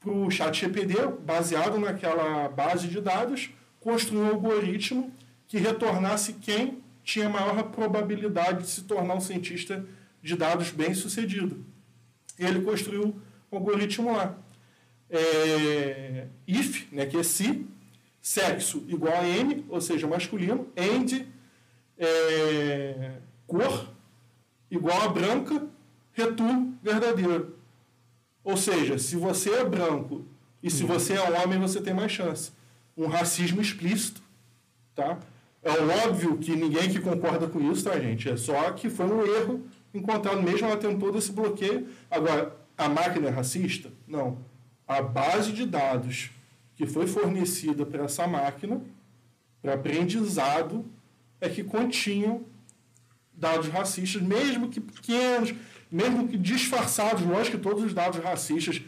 para 0.00 0.10
o 0.10 0.30
chat 0.30 0.60
GPD, 0.60 0.94
baseado 1.24 1.78
naquela 1.78 2.48
base 2.48 2.88
de 2.88 3.00
dados, 3.00 3.50
construir 3.80 4.20
um 4.20 4.28
algoritmo 4.28 5.12
que 5.46 5.58
retornasse 5.58 6.34
quem 6.34 6.82
tinha 7.02 7.28
maior 7.28 7.62
probabilidade 7.64 8.62
de 8.62 8.68
se 8.68 8.82
tornar 8.82 9.14
um 9.14 9.20
cientista 9.20 9.86
de 10.22 10.36
dados 10.36 10.70
bem 10.70 10.92
sucedido. 10.92 11.64
Ele 12.38 12.60
construiu 12.62 13.20
um 13.50 13.56
algoritmo 13.56 14.12
lá. 14.12 14.36
É, 15.08 16.26
if, 16.48 16.90
né, 16.90 17.06
que 17.06 17.16
é 17.16 17.22
se, 17.22 17.64
sexo 18.20 18.84
igual 18.88 19.20
a 19.20 19.26
n, 19.26 19.64
ou 19.68 19.80
seja, 19.80 20.06
masculino, 20.08 20.68
and, 20.76 21.24
é, 21.96 23.12
cor 23.46 23.88
igual 24.68 25.00
a 25.02 25.08
branca, 25.08 25.64
return 26.12 26.76
verdadeiro. 26.82 27.56
Ou 28.42 28.56
seja, 28.56 28.98
se 28.98 29.16
você 29.16 29.50
é 29.50 29.64
branco 29.64 30.24
e 30.62 30.70
se 30.70 30.82
você 30.82 31.14
é 31.14 31.20
homem, 31.20 31.60
você 31.60 31.80
tem 31.80 31.94
mais 31.94 32.10
chance. 32.10 32.50
Um 32.96 33.06
racismo 33.06 33.60
explícito, 33.60 34.20
tá? 34.94 35.18
É 35.66 36.06
óbvio 36.06 36.38
que 36.38 36.54
ninguém 36.54 36.88
que 36.88 37.00
concorda 37.00 37.48
com 37.48 37.60
isso, 37.72 37.82
tá, 37.82 37.98
gente? 37.98 38.28
É 38.28 38.36
só 38.36 38.70
que 38.70 38.88
foi 38.88 39.06
um 39.06 39.26
erro 39.26 39.66
encontrado, 39.92 40.40
mesmo 40.40 40.68
ela 40.68 40.76
tendo 40.76 41.00
todo 41.00 41.18
esse 41.18 41.32
bloqueio. 41.32 41.88
Agora, 42.08 42.56
a 42.78 42.88
máquina 42.88 43.26
é 43.26 43.30
racista? 43.30 43.90
Não. 44.06 44.38
A 44.86 45.02
base 45.02 45.52
de 45.52 45.66
dados 45.66 46.30
que 46.76 46.86
foi 46.86 47.08
fornecida 47.08 47.84
para 47.84 48.04
essa 48.04 48.28
máquina, 48.28 48.80
para 49.60 49.74
aprendizado, 49.74 50.84
é 51.40 51.48
que 51.48 51.64
continham 51.64 52.44
dados 53.32 53.66
racistas, 53.66 54.22
mesmo 54.22 54.68
que 54.68 54.80
pequenos, 54.80 55.52
mesmo 55.90 56.28
que 56.28 56.38
disfarçados. 56.38 57.26
Lógico 57.26 57.56
que 57.56 57.62
todos 57.64 57.82
os 57.82 57.92
dados 57.92 58.22
racistas 58.22 58.80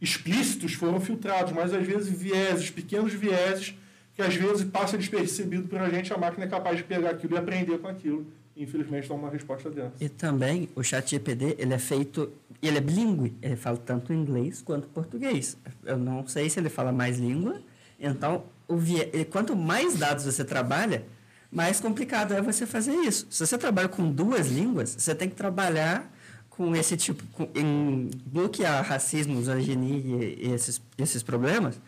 explícitos 0.00 0.72
foram 0.72 0.98
filtrados, 1.00 1.52
mas 1.52 1.74
às 1.74 1.86
vezes 1.86 2.08
vieses, 2.08 2.70
pequenos 2.70 3.12
vieses, 3.12 3.74
que 4.14 4.22
às 4.22 4.34
vezes 4.34 4.64
passa 4.64 4.96
despercebido 4.96 5.68
por 5.68 5.78
a 5.78 5.88
gente, 5.90 6.12
a 6.12 6.18
máquina 6.18 6.44
é 6.44 6.48
capaz 6.48 6.76
de 6.76 6.84
pegar 6.84 7.10
aquilo 7.10 7.34
e 7.34 7.38
aprender 7.38 7.78
com 7.78 7.88
aquilo. 7.88 8.26
Infelizmente, 8.56 9.08
dá 9.08 9.14
uma 9.14 9.28
resposta 9.28 9.68
dessa. 9.68 9.92
E 10.00 10.08
também 10.08 10.68
o 10.76 10.82
chat 10.82 11.10
GPD, 11.10 11.56
ele 11.58 11.74
é 11.74 11.78
feito, 11.78 12.30
ele 12.62 12.78
é 12.78 12.80
bilíngue, 12.80 13.36
ele 13.42 13.56
fala 13.56 13.76
tanto 13.76 14.12
inglês 14.12 14.62
quanto 14.62 14.86
português. 14.88 15.56
Eu 15.84 15.96
não 15.96 16.24
sei 16.28 16.48
se 16.48 16.60
ele 16.60 16.68
fala 16.68 16.92
mais 16.92 17.18
língua, 17.18 17.60
então 17.98 18.44
o 18.68 18.76
vie... 18.76 19.10
quanto 19.30 19.56
mais 19.56 19.96
dados 19.96 20.24
você 20.24 20.44
trabalha, 20.44 21.04
mais 21.50 21.80
complicado 21.80 22.32
é 22.32 22.40
você 22.40 22.64
fazer 22.64 22.92
isso. 22.92 23.26
Se 23.28 23.44
você 23.44 23.58
trabalha 23.58 23.88
com 23.88 24.08
duas 24.08 24.46
línguas, 24.46 24.94
você 24.96 25.14
tem 25.16 25.28
que 25.28 25.34
trabalhar 25.34 26.12
com 26.48 26.76
esse 26.76 26.96
tipo, 26.96 27.24
com, 27.32 27.48
em 27.58 28.08
bloquear 28.24 28.84
racismo, 28.84 29.34
misoginia 29.34 30.24
e, 30.24 30.46
e 30.46 30.52
esses, 30.52 30.80
esses 30.96 31.24
problemas 31.24 31.80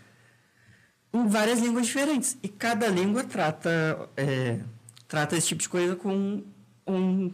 em 1.16 1.29
várias 1.29 1.61
línguas 1.61 1.87
diferentes. 1.87 2.37
E 2.42 2.48
cada 2.48 2.88
língua 2.88 3.24
trata, 3.24 4.09
é, 4.16 4.61
trata 5.09 5.37
esse 5.37 5.48
tipo 5.48 5.62
de 5.62 5.68
coisa 5.68 5.96
com, 5.96 6.42
um, 6.87 7.33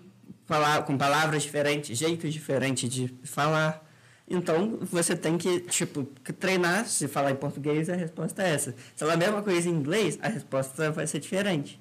com 0.87 0.99
palavras 0.99 1.43
diferentes, 1.43 1.99
jeitos 1.99 2.33
diferentes 2.33 2.89
de 2.89 3.09
falar. 3.25 3.85
Então, 4.29 4.79
você 4.83 5.17
tem 5.17 5.37
que, 5.37 5.61
tipo, 5.61 6.05
treinar. 6.39 6.87
Se 6.87 7.09
falar 7.09 7.33
em 7.33 7.37
português, 7.37 7.91
a 7.91 7.95
resposta 7.95 8.43
é 8.43 8.55
essa. 8.55 8.73
Se 8.73 9.01
falar 9.01 9.15
a 9.15 9.17
mesma 9.17 9.43
coisa 9.43 9.69
em 9.69 9.73
inglês, 9.73 10.19
a 10.23 10.29
resposta 10.29 10.91
vai 10.91 11.07
ser 11.07 11.19
diferente. 11.19 11.81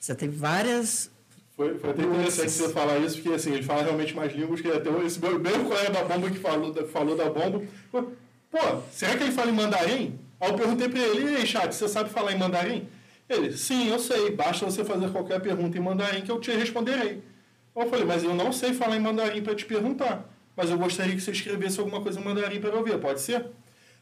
Você 0.00 0.14
tem 0.14 0.28
várias 0.28 1.10
foi, 1.56 1.78
foi 1.78 1.90
até 1.90 2.02
interessante 2.02 2.50
você 2.50 2.68
falar 2.68 2.98
isso, 2.98 3.14
porque 3.14 3.34
assim, 3.34 3.54
ele 3.54 3.62
fala 3.62 3.82
realmente 3.82 4.14
mais 4.14 4.30
línguas 4.34 4.60
que 4.60 4.70
até 4.70 4.90
esse 5.06 5.18
meu 5.18 5.38
mesmo 5.38 5.64
colega 5.64 5.90
da 5.90 6.04
bomba 6.04 6.30
que 6.30 6.38
falou 6.38 6.74
falou 6.86 7.16
da 7.16 7.30
bomba. 7.30 7.62
Pô, 7.90 8.82
será 8.92 9.16
que 9.16 9.24
ele 9.24 9.32
fala 9.32 9.50
em 9.50 9.54
mandarim? 9.54 10.18
Aí 10.40 10.50
eu 10.50 10.54
perguntei 10.54 10.88
para 10.88 11.00
ele, 11.00 11.32
e 11.32 11.36
aí, 11.36 11.46
chat, 11.46 11.74
você 11.74 11.88
sabe 11.88 12.10
falar 12.10 12.32
em 12.32 12.38
mandarim? 12.38 12.88
Ele, 13.28 13.56
sim, 13.56 13.88
eu 13.88 13.98
sei, 13.98 14.30
basta 14.30 14.64
você 14.64 14.84
fazer 14.84 15.10
qualquer 15.10 15.40
pergunta 15.40 15.76
em 15.76 15.80
mandarim 15.80 16.22
que 16.22 16.30
eu 16.30 16.40
te 16.40 16.50
responderei. 16.52 17.22
Eu 17.74 17.88
falei, 17.88 18.04
mas 18.04 18.22
eu 18.22 18.34
não 18.34 18.52
sei 18.52 18.72
falar 18.72 18.96
em 18.96 19.00
mandarim 19.00 19.42
para 19.42 19.54
te 19.54 19.64
perguntar, 19.64 20.28
mas 20.56 20.70
eu 20.70 20.78
gostaria 20.78 21.14
que 21.14 21.20
você 21.20 21.30
escrevesse 21.30 21.78
alguma 21.80 22.00
coisa 22.00 22.20
em 22.20 22.24
mandarim 22.24 22.60
para 22.60 22.70
eu 22.70 22.84
ver, 22.84 22.98
pode 22.98 23.20
ser? 23.20 23.46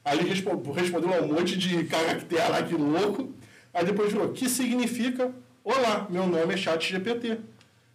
Aí 0.04 0.18
ele 0.18 0.28
respondeu 0.28 1.22
um 1.22 1.28
monte 1.34 1.56
de 1.56 1.84
caractere 1.86 2.50
lá, 2.50 2.62
que 2.62 2.74
louco. 2.74 3.32
Aí 3.72 3.84
depois 3.84 4.12
falou, 4.12 4.28
que 4.32 4.48
significa 4.48 5.32
Olá, 5.66 6.06
meu 6.10 6.26
nome 6.26 6.52
é 6.52 6.56
ChatGPT. 6.58 7.38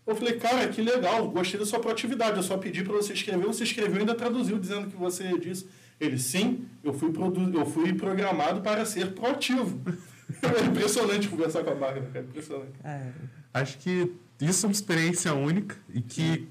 Eu 0.07 0.15
falei, 0.15 0.39
cara, 0.39 0.67
que 0.69 0.81
legal, 0.81 1.29
gostei 1.29 1.59
da 1.59 1.67
sua 1.67 1.79
proatividade. 1.79 2.37
Eu 2.37 2.41
só 2.41 2.57
pedi 2.57 2.83
para 2.83 2.93
você 2.93 3.13
escrever, 3.13 3.45
você 3.45 3.63
escreveu 3.63 3.97
e 3.97 3.99
ainda 3.99 4.15
traduziu 4.15 4.57
dizendo 4.57 4.89
que 4.89 4.97
você 4.97 5.37
disse. 5.37 5.67
Ele, 5.99 6.17
sim, 6.17 6.65
eu 6.83 6.93
fui, 6.93 7.11
produ 7.11 7.51
eu 7.57 7.65
fui 7.65 7.93
programado 7.93 8.61
para 8.61 8.85
ser 8.85 9.13
proativo. 9.13 9.81
é 10.41 10.65
impressionante 10.65 11.27
conversar 11.27 11.63
com 11.63 11.71
a 11.71 11.75
máquina, 11.75 12.07
cara. 12.07 12.25
Impressionante. 12.25 12.73
É. 12.83 13.11
Acho 13.53 13.77
que 13.79 14.13
isso 14.39 14.65
é 14.65 14.67
uma 14.67 14.73
experiência 14.73 15.33
única 15.33 15.75
e 15.93 16.01
que, 16.01 16.47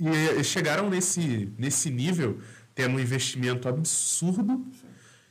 e 0.00 0.42
chegaram 0.42 0.90
nesse, 0.90 1.52
nesse 1.56 1.90
nível, 1.90 2.40
tendo 2.74 2.96
um 2.96 3.00
investimento 3.00 3.68
absurdo 3.68 4.64
sim. 4.72 4.86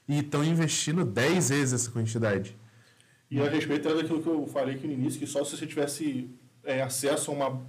e 0.08 0.20
estão 0.20 0.44
investindo 0.44 1.04
10 1.04 1.50
vezes 1.50 1.74
essa 1.74 1.92
quantidade. 1.92 2.56
E 3.30 3.42
a 3.42 3.50
respeito 3.50 3.94
daquilo 3.94 4.22
que 4.22 4.30
eu 4.30 4.48
falei 4.48 4.76
aqui 4.76 4.88
no 4.88 4.94
início, 4.94 5.20
que 5.20 5.28
só 5.28 5.44
se 5.44 5.58
você 5.58 5.68
tivesse 5.68 6.30
é, 6.64 6.82
acesso 6.82 7.32
a 7.32 7.34
uma, 7.34 7.62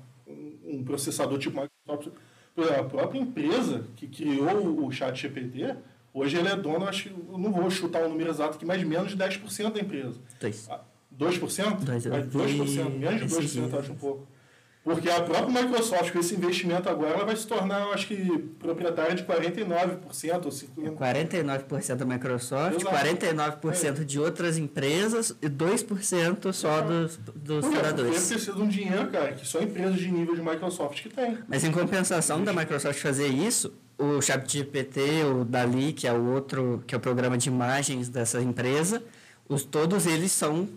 um 0.64 0.84
processador 0.84 1.36
tipo 1.38 1.60
Microsoft, 1.60 2.16
a 2.62 2.84
própria 2.84 3.18
empresa 3.18 3.84
que 3.96 4.06
criou 4.06 4.84
o 4.84 4.90
chat 4.90 5.16
GPT, 5.16 5.74
hoje 6.12 6.36
ele 6.36 6.48
é 6.48 6.56
dono, 6.56 6.86
acho 6.86 7.04
que 7.04 7.10
eu 7.10 7.38
não 7.38 7.52
vou 7.52 7.70
chutar 7.70 8.02
o 8.04 8.08
número 8.08 8.30
exato 8.30 8.56
aqui, 8.56 8.64
mas 8.64 8.82
menos 8.82 9.10
de 9.10 9.16
10% 9.16 9.72
da 9.72 9.80
empresa. 9.80 10.18
2%? 11.18 11.80
2%? 11.80 12.30
2%, 12.30 12.90
menos 12.90 13.20
de 13.20 13.58
2%, 13.60 13.78
acho 13.78 13.92
um 13.92 13.96
pouco. 13.96 14.26
Porque 14.94 15.10
a 15.10 15.20
própria 15.22 15.62
Microsoft, 15.62 16.12
com 16.12 16.18
esse 16.18 16.34
investimento 16.34 16.88
agora, 16.88 17.14
ela 17.14 17.24
vai 17.24 17.36
se 17.36 17.46
tornar, 17.46 17.82
eu 17.82 17.92
acho 17.92 18.06
que, 18.06 18.38
proprietária 18.58 19.14
de 19.14 19.24
49%. 19.24 20.44
Ou 20.44 20.50
50%. 20.50 20.96
49% 20.96 21.94
da 21.96 22.04
Microsoft, 22.04 22.80
Exato. 22.80 22.96
49% 22.96 24.00
é. 24.00 24.04
de 24.04 24.18
outras 24.18 24.56
empresas 24.56 25.36
e 25.42 25.48
2% 25.48 26.52
só 26.52 26.80
dos, 26.80 27.16
dos 27.34 27.60
Porque 27.60 27.76
curadores. 27.76 28.12
Deve 28.12 28.34
ter 28.34 28.38
sido 28.38 28.62
um 28.62 28.68
dinheiro, 28.68 29.08
cara, 29.08 29.32
que 29.32 29.46
só 29.46 29.60
empresas 29.60 29.96
de 29.96 30.10
nível 30.10 30.34
de 30.34 30.42
Microsoft 30.42 31.02
que 31.02 31.08
tem. 31.08 31.38
Mas 31.46 31.64
em 31.64 31.72
compensação 31.72 32.42
da 32.42 32.52
Microsoft 32.52 33.00
fazer 33.00 33.28
isso, 33.28 33.72
o 33.98 34.22
ChatGPT, 34.22 35.24
o 35.24 35.44
Dali, 35.44 35.92
que 35.92 36.06
é 36.06 36.12
o 36.12 36.24
outro, 36.30 36.82
que 36.86 36.94
é 36.94 36.98
o 36.98 37.00
programa 37.00 37.36
de 37.36 37.48
imagens 37.48 38.08
dessa 38.08 38.40
empresa, 38.40 39.02
os, 39.48 39.64
todos 39.64 40.06
eles 40.06 40.30
são 40.30 40.68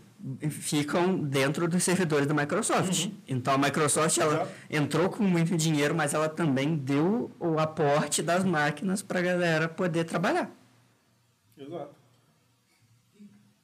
ficam 0.49 1.17
dentro 1.17 1.67
dos 1.67 1.83
servidores 1.83 2.27
da 2.27 2.33
Microsoft. 2.33 3.05
Uhum. 3.05 3.11
Então 3.27 3.53
a 3.53 3.57
Microsoft 3.57 4.17
ela 4.17 4.51
entrou 4.69 5.09
com 5.09 5.23
muito 5.23 5.55
dinheiro, 5.57 5.95
mas 5.95 6.13
ela 6.13 6.29
também 6.29 6.75
deu 6.75 7.31
o 7.39 7.59
aporte 7.59 8.21
das 8.21 8.43
máquinas 8.43 9.01
para 9.01 9.19
a 9.19 9.23
galera 9.23 9.67
poder 9.67 10.05
trabalhar. 10.05 10.51
Exato. 11.57 11.95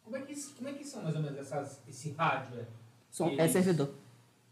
como 0.04 0.15
é 0.15 0.22
que, 0.22 0.36
como 0.36 0.70
é 0.70 0.74
que 0.74 0.84
são 0.84 1.04
mais 1.04 1.15
ou 1.15 1.22
menos 1.22 1.38
essas, 1.38 1.80
esse 1.88 2.12
hardware? 2.12 2.67
São, 3.10 3.30
é 3.30 3.48
servidor. 3.48 3.89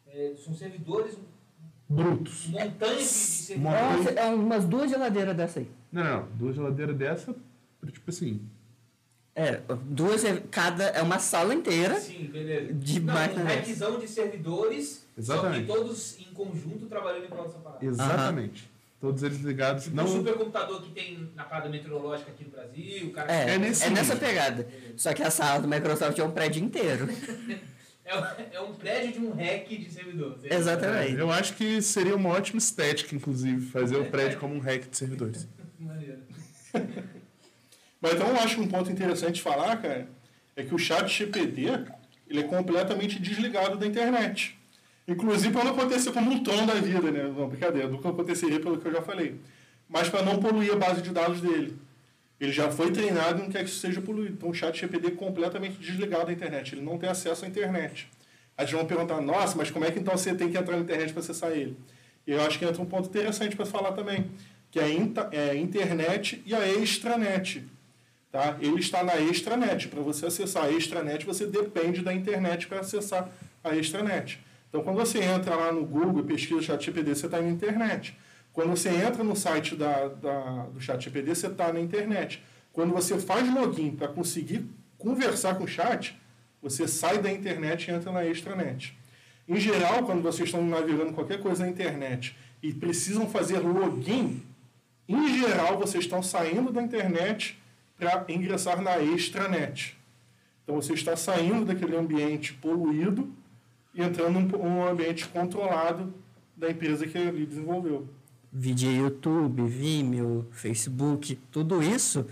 É, 0.08 0.34
são 0.38 0.54
servidores 0.54 1.18
brutos. 1.88 2.48
Montanhas 2.48 3.00
de, 3.00 3.06
servidores. 3.06 4.08
É, 4.08 4.28
é 4.28 4.30
umas 4.34 4.66
duas 4.66 4.90
geladeiras 4.90 5.36
dessa 5.36 5.60
aí. 5.60 5.70
Não, 5.92 6.04
não, 6.04 6.28
duas 6.36 6.56
geladeiras 6.56 6.96
dessa, 6.98 7.36
tipo 7.86 8.10
assim, 8.10 8.42
é, 9.36 9.60
duas, 9.84 10.24
cada 10.50 10.86
é 10.86 11.02
uma 11.02 11.20
sala 11.20 11.54
inteira. 11.54 12.00
Sim, 12.00 12.30
beleza. 12.32 12.74
De 12.74 13.02
Não, 13.02 13.14
máquina. 13.14 13.44
Um 13.44 13.48
rackzão 13.48 14.00
de 14.00 14.08
servidores, 14.08 15.06
Exatamente. 15.18 15.68
só 15.68 15.74
que 15.74 15.80
todos 15.80 16.20
em 16.20 16.34
conjunto 16.34 16.86
trabalhando 16.86 17.26
em 17.26 17.28
prol 17.28 17.46
dessa 17.46 17.60
parada. 17.60 17.86
Exatamente. 17.86 18.64
Uhum. 18.64 18.70
Todos 19.02 19.24
eles 19.24 19.42
ligados. 19.42 19.84
Tipo 19.84 19.98
não... 19.98 20.06
um 20.06 20.08
supercomputador 20.08 20.82
que 20.82 20.92
tem 20.92 21.30
na 21.36 21.44
parada 21.44 21.68
meteorológica 21.68 22.32
aqui 22.32 22.46
no 22.46 22.52
Brasil. 22.52 23.12
Cara 23.12 23.30
é, 23.30 23.56
é, 23.56 23.58
nesse 23.58 23.84
é 23.84 23.90
nessa 23.90 24.16
pegada. 24.16 24.68
Só 24.96 25.14
que 25.14 25.22
a 25.22 25.30
sala 25.30 25.60
do 25.60 25.68
Microsoft 25.68 26.18
é 26.18 26.24
um 26.24 26.32
prédio 26.32 26.64
inteiro. 26.64 27.10
é, 28.06 28.62
um 28.62 28.74
prédio 28.74 29.12
de 29.12 29.20
um 29.20 29.34
rack 29.34 29.78
de 29.78 29.92
servidor. 29.92 30.40
Exatamente. 30.46 31.18
É, 31.18 31.22
eu 31.22 31.30
acho 31.30 31.56
que 31.56 31.82
seria 31.82 32.16
uma 32.16 32.30
ótima 32.30 32.58
estética, 32.58 33.14
inclusive, 33.14 33.66
fazer 33.66 33.98
o 33.98 34.06
prédio 34.06 34.40
como 34.40 34.56
um 34.56 34.60
rack 34.60 34.88
de 34.88 34.96
servidores. 34.96 35.46
Maneiro. 35.78 36.20
Mas 38.06 38.14
então 38.14 38.28
eu 38.28 38.36
acho 38.36 38.62
um 38.62 38.68
ponto 38.68 38.92
interessante 38.92 39.42
falar, 39.42 39.78
cara, 39.78 40.08
é 40.56 40.62
que 40.62 40.76
o 40.76 40.78
chat 40.78 41.08
GPD 41.12 41.86
ele 42.30 42.42
é 42.42 42.44
completamente 42.44 43.20
desligado 43.20 43.80
da 43.80 43.88
internet. 43.88 44.56
Inclusive 45.08 45.52
para 45.52 45.64
não 45.64 45.72
acontecer 45.72 46.12
como 46.12 46.30
um 46.30 46.44
tom 46.44 46.68
da 46.68 46.76
vida, 46.76 47.10
né? 47.12 47.24
Não, 47.24 47.50
brincadeira, 47.50 47.88
nunca 47.88 48.10
aconteceria 48.10 48.60
pelo 48.60 48.78
que 48.78 48.88
eu 48.88 48.92
já 48.92 49.02
falei. 49.02 49.40
Mas 49.90 50.08
para 50.08 50.22
não 50.22 50.38
poluir 50.38 50.72
a 50.72 50.76
base 50.76 51.02
de 51.02 51.10
dados 51.10 51.42
dele. 51.42 51.76
Ele 52.40 52.52
já 52.52 52.70
foi 52.70 52.92
treinado 52.92 53.40
e 53.40 53.42
não 53.42 53.50
quer 53.50 53.64
que 53.64 53.72
isso 53.72 53.80
seja 53.80 54.00
poluído. 54.00 54.34
Então 54.34 54.50
o 54.50 54.54
chat 54.54 54.80
GPD 54.80 55.08
é 55.08 55.12
completamente 55.12 55.80
desligado 55.80 56.28
da 56.28 56.32
internet. 56.32 56.76
Ele 56.76 56.82
não 56.82 57.00
tem 57.00 57.10
acesso 57.10 57.44
à 57.44 57.48
internet. 57.48 58.08
Aí 58.56 58.68
vão 58.68 58.86
perguntar, 58.86 59.20
nossa, 59.20 59.58
mas 59.58 59.72
como 59.72 59.84
é 59.84 59.90
que 59.90 59.98
então 59.98 60.16
você 60.16 60.32
tem 60.36 60.52
que 60.52 60.58
entrar 60.60 60.76
na 60.76 60.84
internet 60.84 61.12
para 61.12 61.22
acessar 61.22 61.54
ele? 61.54 61.76
E 62.28 62.34
eu 62.34 62.42
acho 62.44 62.60
que 62.60 62.66
entra 62.66 62.80
um 62.80 62.86
ponto 62.86 63.10
interessante 63.10 63.56
para 63.56 63.66
falar 63.66 63.94
também, 63.94 64.30
que 64.70 64.80
é 64.80 64.84
a 64.84 65.56
internet 65.56 66.44
e 66.46 66.54
a 66.54 66.68
extranet. 66.68 67.66
Tá? 68.36 68.58
Ele 68.60 68.82
está 68.82 69.02
na 69.02 69.18
extranet. 69.18 69.88
Para 69.88 70.02
você 70.02 70.26
acessar 70.26 70.66
a 70.66 70.70
extranet, 70.70 71.26
você 71.26 71.48
depende 71.48 72.02
da 72.02 72.14
internet 72.14 72.68
para 72.68 72.82
acessar 72.82 73.32
a 73.64 73.74
extranet. 73.78 74.44
Então, 74.68 74.84
quando 74.84 74.98
você 74.98 75.20
entra 75.20 75.56
lá 75.56 75.72
no 75.72 75.86
Google 75.86 76.20
e 76.20 76.26
pesquisa 76.26 76.62
ChatGPT, 76.62 77.16
você 77.16 77.28
está 77.28 77.42
na 77.42 77.48
internet. 77.48 78.14
Quando 78.52 78.72
você 78.72 78.90
entra 78.90 79.24
no 79.24 79.38
site 79.38 79.78
da, 79.78 80.10
da, 80.10 80.66
do 80.66 80.82
ChatGPT, 80.82 81.34
você 81.34 81.48
está 81.48 81.72
na 81.72 81.80
internet. 81.80 82.44
Quando 82.74 82.92
você 82.92 83.18
faz 83.18 83.50
login 83.54 83.92
para 83.92 84.10
conseguir 84.10 84.66
conversar 84.98 85.56
com 85.56 85.64
o 85.64 85.68
chat, 85.68 86.20
você 86.62 86.90
sai 86.90 87.20
da 87.20 87.32
internet 87.32 87.88
e 87.88 87.94
entra 87.94 88.12
na 88.12 88.26
extranet. 88.26 89.00
Em 89.48 89.62
geral, 89.62 90.04
quando 90.04 90.22
vocês 90.22 90.50
estão 90.50 90.62
navegando 90.62 91.14
qualquer 91.14 91.40
coisa 91.40 91.64
na 91.64 91.70
internet 91.70 92.36
e 92.62 92.74
precisam 92.74 93.30
fazer 93.30 93.60
login, 93.60 94.44
em 95.08 95.40
geral, 95.40 95.78
vocês 95.78 96.04
estão 96.04 96.22
saindo 96.22 96.74
da 96.74 96.82
internet 96.82 97.64
para 97.98 98.26
ingressar 98.30 98.82
na 98.82 99.00
extranet. 99.00 99.98
Então 100.64 100.76
você 100.76 100.94
está 100.94 101.16
saindo 101.16 101.66
daquele 101.66 101.96
ambiente 101.96 102.54
poluído 102.54 103.30
e 103.94 104.02
entrando 104.02 104.40
em 104.40 104.56
um 104.58 104.86
ambiente 104.86 105.28
controlado 105.28 106.14
da 106.56 106.70
empresa 106.70 107.06
que 107.06 107.18
ele 107.18 107.46
desenvolveu. 107.46 108.08
Vídeo 108.52 108.92
YouTube, 108.92 109.64
Vimeo, 109.68 110.48
Facebook, 110.52 111.38
tudo 111.52 111.84
isso, 111.84 112.26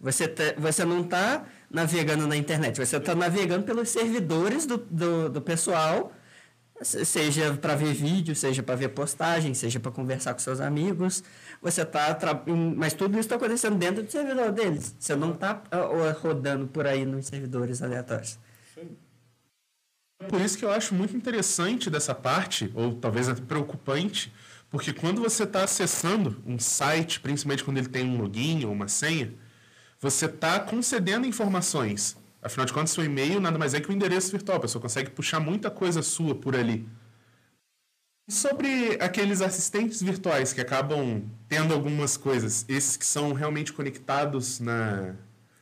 você, 0.00 0.28
te, 0.28 0.54
você 0.58 0.84
não 0.84 1.00
está 1.00 1.46
navegando 1.70 2.26
na 2.26 2.36
internet, 2.36 2.76
você 2.78 2.96
está 2.96 3.14
navegando 3.14 3.64
pelos 3.64 3.88
servidores 3.88 4.66
do, 4.66 4.78
do, 4.78 5.28
do 5.30 5.40
pessoal 5.40 6.12
Seja 6.82 7.54
para 7.54 7.74
ver 7.74 7.92
vídeo, 7.92 8.34
seja 8.34 8.62
para 8.62 8.74
ver 8.74 8.88
postagem, 8.88 9.52
seja 9.52 9.78
para 9.78 9.92
conversar 9.92 10.32
com 10.32 10.40
seus 10.40 10.60
amigos. 10.60 11.22
Você 11.60 11.84
tá. 11.84 12.18
Mas 12.76 12.94
tudo 12.94 13.12
isso 13.12 13.20
está 13.20 13.36
acontecendo 13.36 13.76
dentro 13.76 14.02
do 14.02 14.10
servidor 14.10 14.50
deles. 14.50 14.94
Você 14.98 15.14
não 15.14 15.32
está 15.32 15.62
rodando 16.20 16.66
por 16.66 16.86
aí 16.86 17.04
nos 17.04 17.26
servidores 17.26 17.82
aleatórios. 17.82 18.38
Por 20.28 20.40
isso 20.40 20.56
que 20.58 20.64
eu 20.64 20.70
acho 20.70 20.94
muito 20.94 21.16
interessante 21.16 21.88
dessa 21.88 22.14
parte, 22.14 22.70
ou 22.74 22.94
talvez 22.94 23.28
até 23.28 23.40
preocupante, 23.40 24.32
porque 24.70 24.92
quando 24.92 25.22
você 25.22 25.44
está 25.44 25.64
acessando 25.64 26.42
um 26.46 26.58
site, 26.58 27.20
principalmente 27.20 27.64
quando 27.64 27.78
ele 27.78 27.88
tem 27.88 28.04
um 28.06 28.20
login 28.20 28.64
ou 28.64 28.72
uma 28.72 28.86
senha, 28.86 29.32
você 29.98 30.26
está 30.26 30.60
concedendo 30.60 31.26
informações. 31.26 32.16
Afinal 32.42 32.66
de 32.66 32.72
contas, 32.72 32.90
seu 32.90 33.04
e-mail 33.04 33.40
nada 33.40 33.58
mais 33.58 33.74
é 33.74 33.80
que 33.80 33.90
um 33.90 33.94
endereço 33.94 34.30
virtual. 34.30 34.58
A 34.58 34.60
pessoa 34.60 34.80
consegue 34.80 35.10
puxar 35.10 35.40
muita 35.40 35.70
coisa 35.70 36.02
sua 36.02 36.34
por 36.34 36.56
ali. 36.56 36.88
E 38.26 38.32
sobre 38.32 38.96
aqueles 39.00 39.42
assistentes 39.42 40.02
virtuais 40.02 40.52
que 40.52 40.60
acabam 40.60 41.22
tendo 41.48 41.74
algumas 41.74 42.16
coisas, 42.16 42.64
esses 42.68 42.96
que 42.96 43.04
são 43.04 43.32
realmente 43.32 43.72
conectados 43.72 44.60
na 44.60 45.16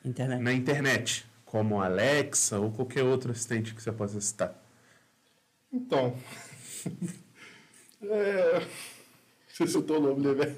internet, 0.05 0.43
na 0.43 0.53
internet 0.53 1.27
como 1.45 1.81
Alexa 1.81 2.59
ou 2.59 2.71
qualquer 2.71 3.03
outro 3.03 3.33
assistente 3.33 3.75
que 3.75 3.83
você 3.83 3.91
possa 3.91 4.21
citar? 4.21 4.55
Então. 5.73 6.17
é... 8.03 8.67
Você 9.49 9.67
citou 9.67 9.99
o 9.99 10.01
nome 10.01 10.23
dele, 10.23 10.35
velho. 10.35 10.57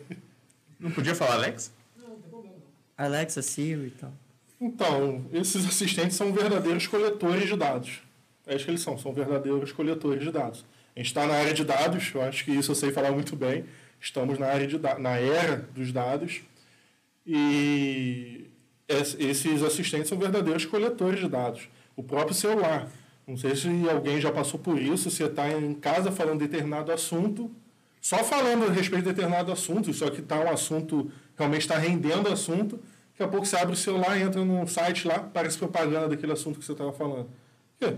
Não 0.79 0.91
podia 0.91 1.15
falar 1.15 1.35
Alexa? 1.35 1.71
Não, 1.97 2.09
não 2.09 2.21
tem 2.21 2.31
problema. 2.31 2.57
Alexa, 2.99 3.41
Siri 3.41 3.87
e 3.87 3.91
tal. 3.93 4.13
Então, 4.61 5.25
esses 5.33 5.67
assistentes 5.67 6.17
são 6.17 6.33
verdadeiros 6.33 6.87
coletores 6.87 7.49
de 7.49 7.57
dados. 7.57 8.03
É 8.47 8.55
isso 8.55 8.65
que 8.65 8.71
eles 8.71 8.83
são, 8.83 8.99
são 8.99 9.13
verdadeiros 9.13 9.73
coletores 9.73 10.23
de 10.23 10.31
dados. 10.31 10.65
A 10.95 10.99
gente 10.99 11.07
está 11.07 11.27
na 11.27 11.35
área 11.35 11.55
de 11.55 11.65
dados, 11.65 12.11
eu 12.15 12.21
acho 12.21 12.45
que 12.45 12.51
isso 12.51 12.73
eu 12.73 12.75
sei 12.75 12.93
falar 12.93 13.11
muito 13.13 13.35
bem. 13.35 13.65
Estamos 14.01 14.39
na, 14.39 14.47
área 14.47 14.67
de 14.67 14.79
na 14.99 15.17
era 15.19 15.69
dos 15.75 15.93
dados. 15.93 16.43
E 17.27 18.47
esses 18.89 19.63
assistentes 19.63 20.09
são 20.09 20.19
verdadeiros 20.19 20.67
coletores 20.67 21.21
de 21.21 21.29
dados. 21.29 21.69
O 21.97 22.03
próprio 22.03 22.35
celular. 22.35 22.91
Não 23.27 23.37
sei 23.37 23.55
se 23.55 23.69
alguém 23.89 24.21
já 24.21 24.33
passou 24.33 24.59
por 24.59 24.81
isso, 24.81 25.09
você 25.11 25.25
está 25.25 25.49
em 25.49 25.73
casa 25.75 26.11
falando 26.11 26.41
de 26.41 26.49
determinado 26.49 26.91
assunto, 26.91 27.49
só 28.01 28.25
falando 28.25 28.65
a 28.65 28.73
respeito 28.73 29.05
de 29.05 29.11
determinado 29.11 29.53
assunto, 29.53 29.93
só 29.95 30.11
que 30.11 30.21
está 30.21 30.41
um 30.41 30.51
assunto, 30.51 31.13
realmente 31.37 31.63
está 31.63 31.79
rendendo 31.79 32.29
assunto, 32.29 32.81
daqui 33.21 33.25
a 33.25 33.29
pouco 33.29 33.45
você 33.45 33.57
abre 33.57 33.75
o 33.75 33.77
celular, 33.77 34.19
entra 34.19 34.43
num 34.43 34.67
site 34.67 35.07
lá, 35.07 35.19
parece 35.19 35.59
propaganda 35.59 36.09
daquele 36.09 36.33
assunto 36.33 36.59
que 36.59 36.65
você 36.65 36.73
estava 36.73 36.93
falando. 36.93 37.29
quê? 37.79 37.97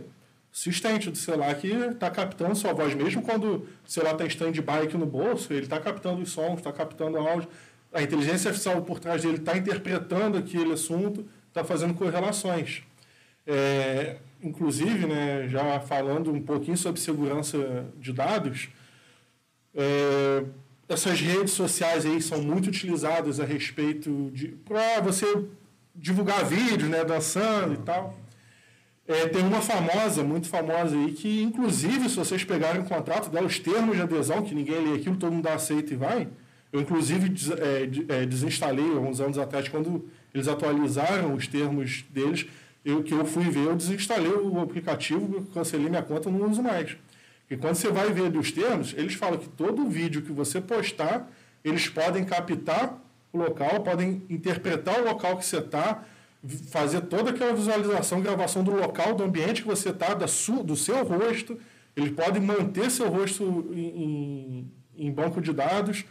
assistente 0.53 1.11
do 1.11 1.17
celular 1.17 1.55
que 1.55 1.69
está 1.69 2.11
captando 2.11 2.55
sua 2.55 2.75
voz, 2.75 2.93
mesmo 2.95 3.23
quando 3.23 3.67
o 3.87 3.91
celular 3.91 4.13
está 4.13 4.25
em 4.25 4.29
stand-by 4.29 4.85
aqui 4.85 4.99
no 4.99 5.07
bolso, 5.07 5.51
ele 5.51 5.63
está 5.63 5.81
captando 5.81 6.21
os 6.21 6.31
sons, 6.31 6.59
está 6.59 6.71
captando 6.71 7.17
áudio 7.17 7.49
a 7.93 8.03
inteligência 8.03 8.49
artificial 8.49 8.83
por 8.83 8.99
trás 8.99 9.23
dele 9.23 9.37
está 9.37 9.57
interpretando 9.57 10.39
aquele 10.39 10.73
assunto, 10.73 11.27
está 11.49 11.63
fazendo 11.63 11.95
correlações. 11.95 12.83
É, 13.47 14.17
inclusive, 14.43 15.07
né, 15.07 15.47
já 15.49 15.79
falando 15.81 16.33
um 16.33 16.41
pouquinho 16.41 16.77
sobre 16.77 17.01
segurança 17.01 17.87
de 17.99 18.13
dados, 18.13 18.71
é, 19.75 20.45
essas 20.93 21.21
redes 21.21 21.53
sociais 21.53 22.05
aí 22.05 22.21
são 22.21 22.43
muito 22.43 22.69
utilizadas 22.69 23.41
a 23.41 23.45
respeito 23.45 24.31
de 24.33 24.49
para 24.49 25.01
você 25.01 25.27
divulgar 25.95 26.45
vídeos, 26.45 26.89
né, 26.89 27.05
dançando 27.05 27.75
e 27.75 27.79
tal. 27.79 28.19
É, 29.07 29.27
tem 29.29 29.43
uma 29.43 29.61
famosa, 29.61 30.23
muito 30.23 30.49
famosa 30.49 30.97
aí, 30.97 31.13
que 31.13 31.43
inclusive 31.43 32.09
se 32.09 32.17
vocês 32.17 32.45
pegarem 32.45 32.81
o 32.81 32.85
contrato 32.85 33.29
dela, 33.31 33.47
os 33.47 33.59
termos 33.59 33.97
de 33.97 34.03
adesão, 34.03 34.43
que 34.43 34.55
ninguém 34.55 34.81
lê 34.81 34.97
aquilo, 34.97 35.17
todo 35.17 35.33
mundo 35.33 35.49
aceita 35.49 35.93
e 35.93 35.97
vai, 35.97 36.29
eu, 36.73 36.81
inclusive, 36.81 37.35
é, 37.59 38.23
é, 38.23 38.27
desinstalei 38.27 38.91
alguns 38.95 39.21
anos 39.21 39.37
atrás, 39.37 39.69
quando 39.69 40.09
eles 40.33 40.49
atualizaram 40.49 41.35
os 41.35 41.47
termos 41.47 42.03
deles, 42.09 42.47
eu, 42.83 43.03
que 43.03 43.13
eu 43.13 43.27
fui 43.27 43.45
ver, 43.51 43.67
eu 43.67 43.77
desinstalei 43.77 44.33
o 44.33 44.59
aplicativo, 44.59 45.47
cancelei 45.53 45.91
minha 45.91 46.03
conta, 46.03 46.31
não 46.31 46.51
uso 46.51 46.63
mais. 46.63 46.97
E 47.53 47.57
quando 47.59 47.75
você 47.75 47.91
vai 47.91 48.11
ver 48.11 48.35
os 48.35 48.51
termos, 48.51 48.95
eles 48.97 49.13
falam 49.13 49.39
que 49.39 49.47
todo 49.47 49.87
vídeo 49.87 50.23
que 50.23 50.33
você 50.33 50.59
postar, 50.59 51.31
eles 51.63 51.87
podem 51.87 52.25
captar 52.25 52.99
o 53.31 53.37
local, 53.37 53.83
podem 53.83 54.23
interpretar 54.31 55.03
o 55.03 55.05
local 55.05 55.37
que 55.37 55.45
você 55.45 55.59
está, 55.59 56.03
fazer 56.71 57.03
toda 57.03 57.29
aquela 57.29 57.53
visualização, 57.53 58.23
gravação 58.23 58.65
do 58.65 58.71
local, 58.71 59.15
do 59.15 59.23
ambiente 59.23 59.61
que 59.61 59.69
você 59.69 59.91
está, 59.91 60.15
do 60.15 60.75
seu 60.75 61.05
rosto. 61.05 61.61
Eles 61.95 62.13
podem 62.13 62.41
manter 62.41 62.91
seu 62.91 63.11
rosto 63.11 63.69
em, 63.71 64.71
em, 64.97 65.07
em 65.09 65.13
banco 65.13 65.39
de 65.39 65.53
dados 65.53 66.07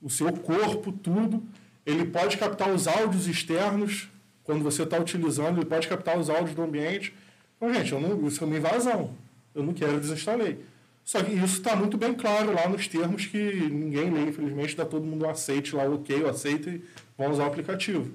o 0.00 0.08
seu 0.08 0.32
corpo, 0.34 0.92
tudo. 0.92 1.42
Ele 1.84 2.04
pode 2.04 2.36
captar 2.36 2.72
os 2.72 2.86
áudios 2.86 3.26
externos, 3.26 4.08
quando 4.44 4.62
você 4.62 4.84
está 4.84 5.00
utilizando, 5.00 5.58
ele 5.58 5.66
pode 5.66 5.88
captar 5.88 6.16
os 6.16 6.30
áudios 6.30 6.54
do 6.54 6.62
ambiente. 6.62 7.12
Então, 7.56 7.74
gente, 7.74 7.92
eu 7.92 8.00
não, 8.00 8.24
isso 8.28 8.44
é 8.44 8.46
uma 8.46 8.56
invasão. 8.56 9.10
Eu 9.52 9.64
não 9.64 9.72
quero, 9.72 9.98
desinstalei. 9.98 10.64
Só 11.06 11.22
que 11.22 11.32
isso 11.32 11.58
está 11.58 11.76
muito 11.76 11.96
bem 11.96 12.12
claro 12.12 12.52
lá 12.52 12.68
nos 12.68 12.88
termos 12.88 13.26
que 13.26 13.38
ninguém 13.38 14.10
lê, 14.10 14.22
infelizmente, 14.22 14.74
dá 14.74 14.84
todo 14.84 15.06
mundo 15.06 15.24
um 15.24 15.30
aceite 15.30 15.76
lá, 15.76 15.84
ok, 15.84 16.20
eu 16.20 16.28
aceito 16.28 16.68
e 16.68 16.84
vão 17.16 17.30
usar 17.30 17.44
o 17.44 17.46
aplicativo. 17.46 18.10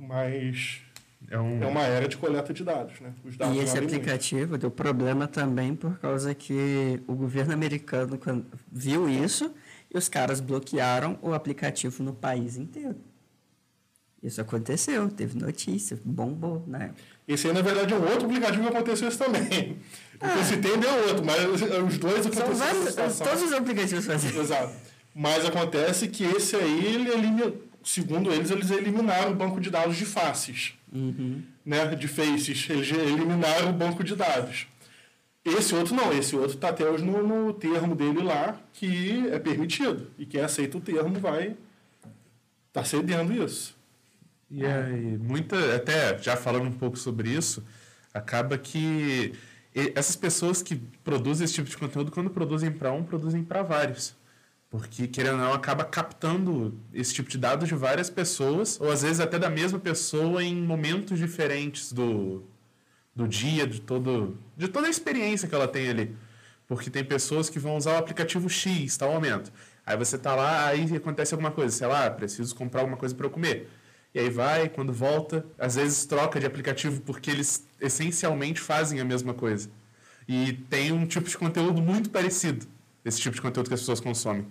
Mas 0.00 0.80
é, 1.30 1.38
um... 1.38 1.62
é, 1.62 1.66
uma 1.66 1.82
era 1.82 2.08
de 2.08 2.16
coleta 2.16 2.54
de 2.54 2.64
dados, 2.64 2.98
né? 2.98 3.12
Os 3.22 3.36
dados 3.36 3.54
e 3.54 3.60
esse 3.60 3.76
aplicativo 3.76 4.52
muito. 4.52 4.62
deu 4.62 4.70
problema 4.70 5.28
também 5.28 5.76
por 5.76 5.98
causa 5.98 6.34
que 6.34 6.98
o 7.06 7.14
governo 7.14 7.52
americano 7.52 8.18
viu 8.72 9.06
isso 9.06 9.54
e 9.94 9.98
os 9.98 10.08
caras 10.08 10.40
bloquearam 10.40 11.18
o 11.20 11.34
aplicativo 11.34 12.02
no 12.02 12.14
país 12.14 12.56
inteiro. 12.56 12.96
Isso 14.22 14.40
aconteceu, 14.40 15.08
teve 15.10 15.36
notícia, 15.36 15.98
bombou 16.04 16.62
na 16.66 16.84
época. 16.84 17.00
Esse 17.26 17.48
aí, 17.48 17.52
na 17.52 17.60
verdade, 17.60 17.92
é 17.92 17.96
um 17.96 18.02
outro 18.02 18.26
aplicativo 18.26 18.62
que 18.62 18.68
aconteceu 18.68 19.08
isso 19.08 19.18
também. 19.18 19.78
Ah. 20.20 20.38
O 20.38 20.48
que 20.48 20.56
tem 20.58 20.72
é 20.72 21.08
outro, 21.08 21.24
mas 21.24 21.62
os 21.82 21.98
dois 21.98 22.26
aconteceram. 22.26 23.12
Todos 23.26 23.42
os 23.42 23.52
aplicativos 23.52 24.06
fazem. 24.06 24.38
Exato. 24.38 24.72
Mas 25.12 25.44
acontece 25.44 26.06
que 26.06 26.22
esse 26.22 26.54
aí, 26.54 26.94
ele 26.94 27.10
elimina, 27.10 27.52
segundo 27.82 28.32
eles, 28.32 28.50
eles 28.50 28.70
eliminaram 28.70 29.32
o 29.32 29.34
banco 29.34 29.60
de 29.60 29.68
dados 29.68 29.96
de 29.96 30.06
faces. 30.06 30.74
Uhum. 30.92 31.42
Né, 31.66 31.94
de 31.96 32.06
faces. 32.06 32.70
Eles 32.70 32.90
eliminaram 32.92 33.70
o 33.70 33.72
banco 33.72 34.04
de 34.04 34.14
dados. 34.14 34.68
Esse 35.44 35.74
outro 35.74 35.94
não, 35.94 36.12
esse 36.12 36.36
outro 36.36 36.54
está 36.54 36.68
até 36.68 36.88
hoje 36.88 37.04
no, 37.04 37.26
no, 37.26 37.52
termo 37.52 37.96
dele 37.96 38.22
lá, 38.22 38.60
que 38.72 39.28
é 39.32 39.38
permitido. 39.40 40.06
E 40.16 40.24
quem 40.24 40.40
aceita 40.40 40.78
o 40.78 40.80
termo 40.80 41.18
vai 41.18 41.56
tá 42.72 42.84
cedendo 42.84 43.32
isso. 43.32 43.76
E 44.54 44.66
aí, 44.66 45.16
muita, 45.18 45.76
até 45.76 46.18
já 46.18 46.36
falando 46.36 46.66
um 46.66 46.72
pouco 46.72 46.98
sobre 46.98 47.30
isso, 47.30 47.64
acaba 48.12 48.58
que 48.58 49.32
essas 49.94 50.14
pessoas 50.14 50.62
que 50.62 50.76
produzem 51.02 51.46
esse 51.46 51.54
tipo 51.54 51.70
de 51.70 51.76
conteúdo, 51.78 52.12
quando 52.12 52.28
produzem 52.28 52.70
para 52.70 52.92
um, 52.92 53.02
produzem 53.02 53.42
para 53.42 53.62
vários. 53.62 54.14
Porque, 54.68 55.08
querendo 55.08 55.34
ou 55.34 55.38
não, 55.38 55.52
acaba 55.54 55.84
captando 55.84 56.78
esse 56.92 57.14
tipo 57.14 57.30
de 57.30 57.38
dados 57.38 57.66
de 57.66 57.74
várias 57.74 58.10
pessoas, 58.10 58.78
ou 58.78 58.90
às 58.90 59.00
vezes 59.02 59.20
até 59.20 59.38
da 59.38 59.48
mesma 59.48 59.78
pessoa 59.78 60.44
em 60.44 60.54
momentos 60.54 61.18
diferentes 61.18 61.90
do, 61.90 62.44
do 63.16 63.26
dia, 63.26 63.66
de, 63.66 63.80
todo, 63.80 64.36
de 64.54 64.68
toda 64.68 64.86
a 64.86 64.90
experiência 64.90 65.48
que 65.48 65.54
ela 65.54 65.68
tem 65.68 65.88
ali. 65.88 66.14
Porque 66.66 66.90
tem 66.90 67.04
pessoas 67.04 67.48
que 67.48 67.58
vão 67.58 67.76
usar 67.76 67.94
o 67.94 67.98
aplicativo 67.98 68.50
X, 68.50 68.98
tal 68.98 69.12
momento. 69.12 69.50
Aí 69.86 69.96
você 69.96 70.18
tá 70.18 70.34
lá, 70.34 70.66
aí 70.66 70.84
acontece 70.94 71.32
alguma 71.34 71.50
coisa, 71.50 71.74
sei 71.74 71.86
lá, 71.86 72.10
preciso 72.10 72.54
comprar 72.54 72.80
alguma 72.82 72.98
coisa 72.98 73.14
para 73.14 73.26
eu 73.26 73.30
comer. 73.30 73.68
E 74.14 74.18
aí 74.20 74.30
vai, 74.30 74.68
quando 74.68 74.92
volta, 74.92 75.44
às 75.58 75.76
vezes 75.76 76.04
troca 76.04 76.38
de 76.38 76.46
aplicativo 76.46 77.00
porque 77.00 77.30
eles 77.30 77.66
essencialmente 77.80 78.60
fazem 78.60 79.00
a 79.00 79.04
mesma 79.04 79.32
coisa. 79.32 79.70
E 80.28 80.52
tem 80.52 80.92
um 80.92 81.06
tipo 81.06 81.28
de 81.28 81.36
conteúdo 81.36 81.80
muito 81.80 82.10
parecido, 82.10 82.66
esse 83.04 83.20
tipo 83.20 83.34
de 83.34 83.42
conteúdo 83.42 83.68
que 83.68 83.74
as 83.74 83.80
pessoas 83.80 84.00
consomem. 84.00 84.46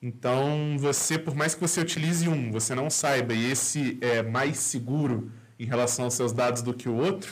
Então, 0.00 0.76
você, 0.78 1.16
por 1.16 1.34
mais 1.34 1.54
que 1.54 1.60
você 1.60 1.80
utilize 1.80 2.28
um, 2.28 2.50
você 2.50 2.74
não 2.74 2.90
saiba, 2.90 3.32
e 3.32 3.52
esse 3.52 3.98
é 4.00 4.20
mais 4.20 4.58
seguro 4.58 5.30
em 5.60 5.64
relação 5.64 6.06
aos 6.06 6.14
seus 6.14 6.32
dados 6.32 6.60
do 6.60 6.74
que 6.74 6.88
o 6.88 6.96
outro, 6.96 7.30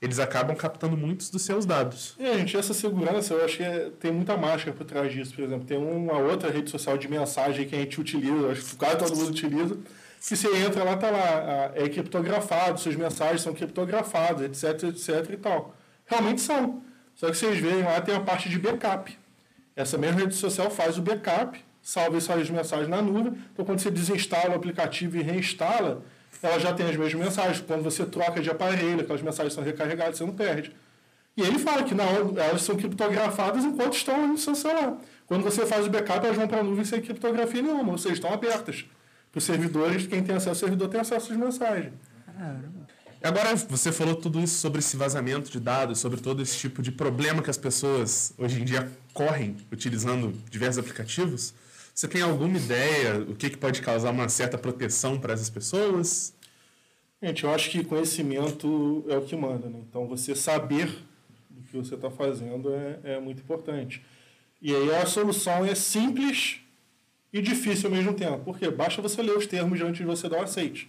eles 0.00 0.18
acabam 0.18 0.54
captando 0.54 0.94
muitos 0.94 1.30
dos 1.30 1.40
seus 1.40 1.64
dados. 1.64 2.14
É, 2.18 2.34
gente, 2.34 2.54
essa 2.54 2.74
segurança 2.74 3.32
eu 3.32 3.42
acho 3.42 3.56
que 3.56 3.62
é, 3.62 3.90
tem 3.98 4.12
muita 4.12 4.36
máscara 4.36 4.76
por 4.76 4.84
trás 4.84 5.10
disso. 5.10 5.34
Por 5.34 5.44
exemplo, 5.44 5.66
tem 5.66 5.78
uma 5.78 6.18
outra 6.18 6.50
rede 6.50 6.70
social 6.70 6.98
de 6.98 7.08
mensagem 7.08 7.66
que 7.66 7.74
a 7.74 7.78
gente 7.78 7.98
utiliza, 7.98 8.50
acho 8.50 8.62
que 8.62 8.76
quase 8.76 8.98
todo 8.98 9.16
mundo 9.16 9.30
utiliza, 9.30 9.78
que 10.18 10.36
você 10.36 10.56
entra 10.56 10.82
lá, 10.82 10.96
tá 10.96 11.10
lá, 11.10 11.72
é 11.74 11.88
criptografado, 11.88 12.80
suas 12.80 12.96
mensagens 12.96 13.42
são 13.42 13.54
criptografadas, 13.54 14.42
etc, 14.42 14.88
etc 14.88 15.30
e 15.32 15.36
tal. 15.36 15.74
Realmente 16.06 16.40
são. 16.40 16.82
Só 17.14 17.30
que 17.30 17.36
vocês 17.36 17.58
veem 17.58 17.82
lá 17.82 18.00
tem 18.00 18.14
a 18.14 18.20
parte 18.20 18.48
de 18.48 18.58
backup. 18.58 19.16
Essa 19.74 19.98
mesma 19.98 20.20
rede 20.20 20.34
social 20.34 20.70
faz 20.70 20.98
o 20.98 21.02
backup, 21.02 21.62
salva 21.82 22.16
essas 22.16 22.50
mensagens 22.50 22.88
na 22.88 23.00
nuvem. 23.02 23.34
Então, 23.52 23.64
quando 23.64 23.80
você 23.80 23.90
desinstala 23.90 24.50
o 24.50 24.54
aplicativo 24.56 25.16
e 25.16 25.22
reinstala, 25.22 26.02
ela 26.42 26.58
já 26.58 26.72
tem 26.72 26.86
as 26.86 26.96
mesmas 26.96 27.26
mensagens. 27.26 27.60
Quando 27.60 27.82
você 27.82 28.04
troca 28.04 28.40
de 28.40 28.50
aparelho, 28.50 29.00
aquelas 29.00 29.22
mensagens 29.22 29.52
são 29.52 29.62
recarregadas, 29.62 30.18
você 30.18 30.24
não 30.24 30.34
perde. 30.34 30.74
E 31.36 31.42
ele 31.42 31.58
fala 31.58 31.82
que 31.82 31.94
não, 31.94 32.06
elas 32.38 32.62
são 32.62 32.76
criptografadas 32.76 33.64
enquanto 33.64 33.94
estão 33.94 34.26
no 34.26 34.38
seu 34.38 34.54
celular. 34.54 34.96
Quando 35.26 35.42
você 35.42 35.66
faz 35.66 35.86
o 35.86 35.90
backup, 35.90 36.24
elas 36.24 36.36
vão 36.36 36.48
para 36.48 36.60
a 36.60 36.62
nuvem 36.62 36.84
sem 36.84 37.00
criptografia 37.00 37.60
nenhuma, 37.60 37.92
ou 37.92 37.98
seja, 37.98 38.14
estão 38.14 38.32
abertas 38.32 38.86
os 39.38 39.44
servidores, 39.44 40.06
quem 40.06 40.22
tem 40.22 40.34
acesso 40.34 40.50
ao 40.50 40.54
servidor 40.54 40.88
tem 40.88 41.00
acesso 41.00 41.32
às 41.32 41.38
mensagens. 41.38 41.92
Agora, 43.22 43.56
você 43.56 43.90
falou 43.90 44.14
tudo 44.14 44.40
isso 44.40 44.58
sobre 44.58 44.78
esse 44.78 44.96
vazamento 44.96 45.50
de 45.50 45.58
dados, 45.58 45.98
sobre 45.98 46.20
todo 46.20 46.42
esse 46.42 46.56
tipo 46.56 46.80
de 46.80 46.92
problema 46.92 47.42
que 47.42 47.50
as 47.50 47.56
pessoas 47.56 48.32
hoje 48.38 48.60
em 48.60 48.64
dia 48.64 48.90
correm 49.12 49.56
utilizando 49.72 50.32
diversos 50.50 50.78
aplicativos. 50.78 51.52
Você 51.94 52.06
tem 52.06 52.22
alguma 52.22 52.56
ideia 52.56 53.20
o 53.20 53.34
que, 53.34 53.50
que 53.50 53.56
pode 53.56 53.80
causar 53.80 54.10
uma 54.10 54.28
certa 54.28 54.56
proteção 54.58 55.18
para 55.18 55.32
essas 55.32 55.50
pessoas? 55.50 56.34
Gente, 57.22 57.44
eu 57.44 57.50
acho 57.54 57.70
que 57.70 57.82
conhecimento 57.82 59.04
é 59.08 59.16
o 59.16 59.22
que 59.22 59.34
manda. 59.34 59.68
Né? 59.68 59.80
Então, 59.88 60.06
você 60.06 60.34
saber 60.34 60.86
do 61.48 61.62
que 61.62 61.76
você 61.76 61.94
está 61.94 62.10
fazendo 62.10 62.72
é, 62.74 63.00
é 63.14 63.20
muito 63.20 63.40
importante. 63.40 64.04
E 64.60 64.74
aí 64.74 64.94
a 64.94 65.06
solução 65.06 65.64
é 65.64 65.74
simples 65.74 66.60
e 67.38 67.42
difícil 67.42 67.90
ao 67.90 67.96
mesmo 67.96 68.14
tempo. 68.14 68.38
Porque 68.44 68.70
basta 68.70 69.02
você 69.02 69.22
ler 69.22 69.36
os 69.36 69.46
termos 69.46 69.80
antes 69.80 69.98
de 69.98 70.04
você 70.04 70.28
dar 70.28 70.40
o 70.40 70.44
aceite. 70.44 70.88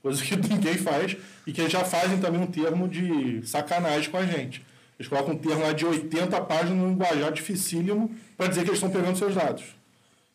Coisa 0.00 0.22
que 0.22 0.36
ninguém 0.48 0.74
faz 0.74 1.16
e 1.46 1.52
que 1.52 1.60
eles 1.60 1.72
já 1.72 1.84
fazem 1.84 2.18
também 2.18 2.40
um 2.40 2.46
termo 2.46 2.88
de 2.88 3.46
sacanagem 3.46 4.10
com 4.10 4.16
a 4.16 4.24
gente. 4.24 4.64
Eles 4.98 5.08
colocam 5.08 5.34
um 5.34 5.38
termo 5.38 5.62
lá 5.62 5.72
de 5.72 5.86
80 5.86 6.40
páginas 6.42 6.76
num 6.76 6.90
linguajar 6.90 7.32
dificílimo 7.32 8.14
para 8.36 8.48
dizer 8.48 8.62
que 8.62 8.70
eles 8.70 8.78
estão 8.78 8.90
pegando 8.90 9.16
seus 9.16 9.34
dados. 9.34 9.64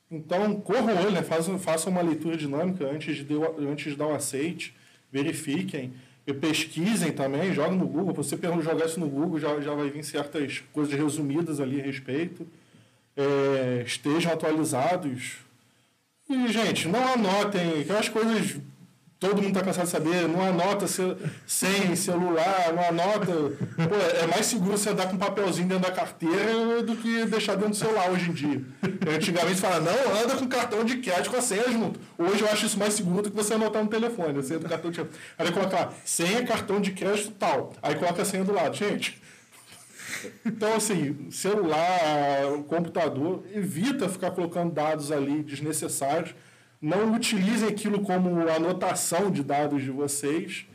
Então, 0.09 0.59
corram 0.61 0.95
olho, 0.95 1.11
né? 1.11 1.21
uma 1.87 2.01
leitura 2.01 2.37
dinâmica 2.37 2.85
antes 2.85 3.25
de, 3.25 3.33
antes 3.67 3.91
de 3.91 3.97
dar 3.97 4.07
o 4.07 4.13
aceite, 4.13 4.73
verifiquem, 5.11 5.93
pesquisem 6.39 7.11
também, 7.11 7.53
joguem 7.53 7.77
no 7.77 7.87
Google. 7.87 8.13
Você 8.13 8.37
jogar 8.61 8.85
isso 8.85 8.99
no 8.99 9.09
Google, 9.09 9.39
já, 9.39 9.59
já 9.59 9.73
vai 9.73 9.89
vir 9.89 10.03
certas 10.03 10.63
coisas 10.71 10.93
resumidas 10.93 11.59
ali 11.59 11.81
a 11.81 11.83
respeito. 11.83 12.47
É, 13.17 13.83
estejam 13.85 14.31
atualizados. 14.31 15.42
E, 16.29 16.47
gente, 16.47 16.87
não 16.87 17.05
anotem 17.13 17.81
aquelas 17.81 18.09
coisas 18.09 18.61
todo 19.23 19.41
mundo 19.41 19.57
está 19.57 19.61
cansado 19.61 19.85
de 19.85 19.91
saber, 19.91 20.27
não 20.27 20.41
anota 20.41 20.85
sem 21.47 21.95
celular, 21.95 22.73
não 22.75 22.83
anota. 22.83 23.31
Pô, 23.31 23.95
é 24.21 24.27
mais 24.27 24.45
seguro 24.45 24.77
você 24.77 24.89
andar 24.89 25.07
com 25.07 25.15
um 25.15 25.17
papelzinho 25.17 25.69
dentro 25.69 25.83
da 25.83 25.91
carteira 25.91 26.83
do 26.83 26.93
que 26.97 27.25
deixar 27.25 27.55
dentro 27.55 27.69
do 27.69 27.75
celular 27.75 28.11
hoje 28.11 28.29
em 28.29 28.33
dia. 28.33 28.61
Antigamente 29.15 29.61
fala, 29.61 29.79
não, 29.79 30.21
anda 30.21 30.35
com 30.35 30.45
cartão 30.47 30.83
de 30.83 30.97
crédito 30.97 31.31
com 31.31 31.37
a 31.37 31.41
senha 31.41 31.71
junto. 31.71 32.01
Hoje 32.17 32.41
eu 32.41 32.49
acho 32.49 32.65
isso 32.65 32.77
mais 32.77 32.93
seguro 32.95 33.21
do 33.21 33.31
que 33.31 33.35
você 33.35 33.53
anotar 33.53 33.81
no 33.81 33.89
telefone, 33.89 34.39
a 34.39 34.43
senha 34.43 34.59
cartão 34.59 34.91
de 34.91 34.97
crédito. 34.97 35.19
Aí 35.37 35.51
coloca 35.53 35.75
lá, 35.75 35.93
senha, 36.03 36.43
cartão 36.43 36.81
de 36.81 36.91
crédito 36.91 37.31
tal. 37.39 37.73
Aí 37.81 37.95
coloca 37.95 38.21
a 38.21 38.25
senha 38.25 38.43
do 38.43 38.53
lado. 38.53 38.75
Gente, 38.75 39.21
então, 40.45 40.75
assim, 40.75 41.29
celular, 41.31 41.79
computador, 42.67 43.43
evita 43.53 44.09
ficar 44.09 44.31
colocando 44.31 44.71
dados 44.71 45.11
ali 45.11 45.43
desnecessários 45.43 46.35
não 46.83 47.13
utilizem 47.13 47.69
aquilo 47.69 48.01
como 48.01 48.45
anotação 48.49 49.31
de 49.31 49.41
dados 49.41 49.81
de 49.81 49.89
vocês. 49.89 50.67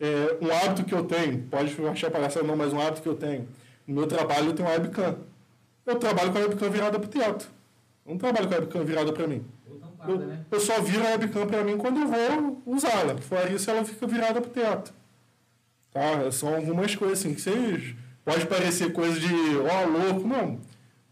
É, 0.00 0.36
um 0.44 0.52
hábito 0.52 0.82
que 0.82 0.92
eu 0.92 1.04
tenho, 1.04 1.42
pode 1.42 1.72
achar 1.86 2.10
palhaçada 2.10 2.44
não, 2.44 2.56
mas 2.56 2.72
um 2.72 2.80
hábito 2.80 3.02
que 3.02 3.08
eu 3.08 3.14
tenho. 3.14 3.48
No 3.86 3.94
meu 3.94 4.08
trabalho 4.08 4.46
eu 4.48 4.52
tenho 4.52 4.68
uma 4.68 4.74
webcam. 4.74 5.16
Eu 5.86 5.94
trabalho 5.94 6.32
com 6.32 6.38
a 6.38 6.40
webcam 6.40 6.70
virada 6.70 6.98
para 6.98 7.06
o 7.06 7.08
teto. 7.08 7.48
Eu 8.04 8.10
não 8.10 8.18
trabalho 8.18 8.48
com 8.48 8.54
a 8.54 8.58
webcam 8.58 8.84
virada 8.84 9.12
para 9.12 9.28
mim. 9.28 9.44
Eu, 10.08 10.18
né? 10.18 10.44
eu, 10.50 10.60
só 10.60 10.80
viro 10.80 11.06
a 11.06 11.10
webcam 11.10 11.46
para 11.46 11.62
mim 11.62 11.78
quando 11.78 12.00
eu 12.00 12.08
vou 12.08 12.62
usá-la. 12.66 13.16
Fora 13.18 13.48
isso, 13.52 13.70
ela 13.70 13.84
fica 13.84 14.08
virada 14.08 14.40
para 14.40 14.50
o 14.50 14.52
teto. 14.52 14.92
Tá? 15.92 16.32
São 16.32 16.52
algumas 16.56 16.96
coisas 16.96 17.20
assim 17.20 17.32
que 17.32 17.40
vocês... 17.40 17.94
Pode 18.24 18.46
parecer 18.46 18.92
coisa 18.92 19.18
de, 19.20 19.34
ó, 19.58 19.84
oh, 19.84 19.88
louco, 19.88 20.26
não. 20.26 20.60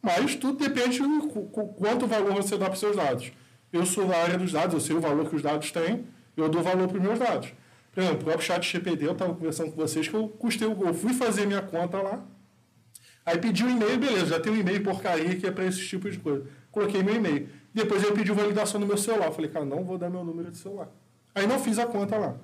Mas 0.00 0.34
tudo 0.34 0.58
depende 0.58 0.98
do 0.98 1.28
quanto 1.76 2.06
valor 2.06 2.34
você 2.34 2.56
dá 2.56 2.66
para 2.66 2.74
os 2.74 2.80
seus 2.80 2.96
dados 2.96 3.32
eu 3.72 3.86
sou 3.86 4.06
da 4.06 4.16
área 4.18 4.38
dos 4.38 4.52
dados, 4.52 4.74
eu 4.74 4.80
sei 4.80 4.94
o 4.94 5.00
valor 5.00 5.28
que 5.28 5.34
os 5.34 5.42
dados 5.42 5.72
têm, 5.72 6.04
eu 6.36 6.48
dou 6.48 6.62
valor 6.62 6.86
para 6.86 6.98
os 6.98 7.02
meus 7.02 7.18
dados. 7.18 7.52
Por 7.90 8.02
exemplo, 8.02 8.20
o 8.20 8.24
próprio 8.24 8.44
chat 8.44 8.70
GPD, 8.70 9.06
eu 9.06 9.12
estava 9.12 9.34
conversando 9.34 9.70
com 9.70 9.76
vocês 9.76 10.06
que 10.06 10.14
eu 10.14 10.28
custei, 10.28 10.68
eu 10.68 10.94
fui 10.94 11.14
fazer 11.14 11.46
minha 11.46 11.62
conta 11.62 12.00
lá, 12.00 12.22
aí 13.24 13.38
pedi 13.38 13.64
o 13.64 13.66
um 13.66 13.70
e-mail, 13.70 13.98
beleza, 13.98 14.26
já 14.26 14.40
tem 14.40 14.52
um 14.52 14.56
e-mail 14.56 14.82
porcaria 14.82 15.34
que 15.36 15.46
é 15.46 15.50
para 15.50 15.64
esse 15.64 15.86
tipo 15.86 16.10
de 16.10 16.18
coisa. 16.18 16.46
Coloquei 16.70 17.02
meu 17.02 17.14
e-mail. 17.14 17.48
Depois 17.72 18.02
eu 18.02 18.12
pedi 18.12 18.32
validação 18.32 18.80
no 18.80 18.86
meu 18.86 18.96
celular. 18.96 19.30
falei, 19.30 19.50
cara, 19.50 19.64
não 19.64 19.84
vou 19.84 19.98
dar 19.98 20.08
meu 20.08 20.24
número 20.24 20.50
de 20.50 20.56
celular. 20.56 20.88
Aí 21.34 21.46
não 21.46 21.58
fiz 21.58 21.78
a 21.78 21.86
conta 21.86 22.16
lá. 22.16 22.34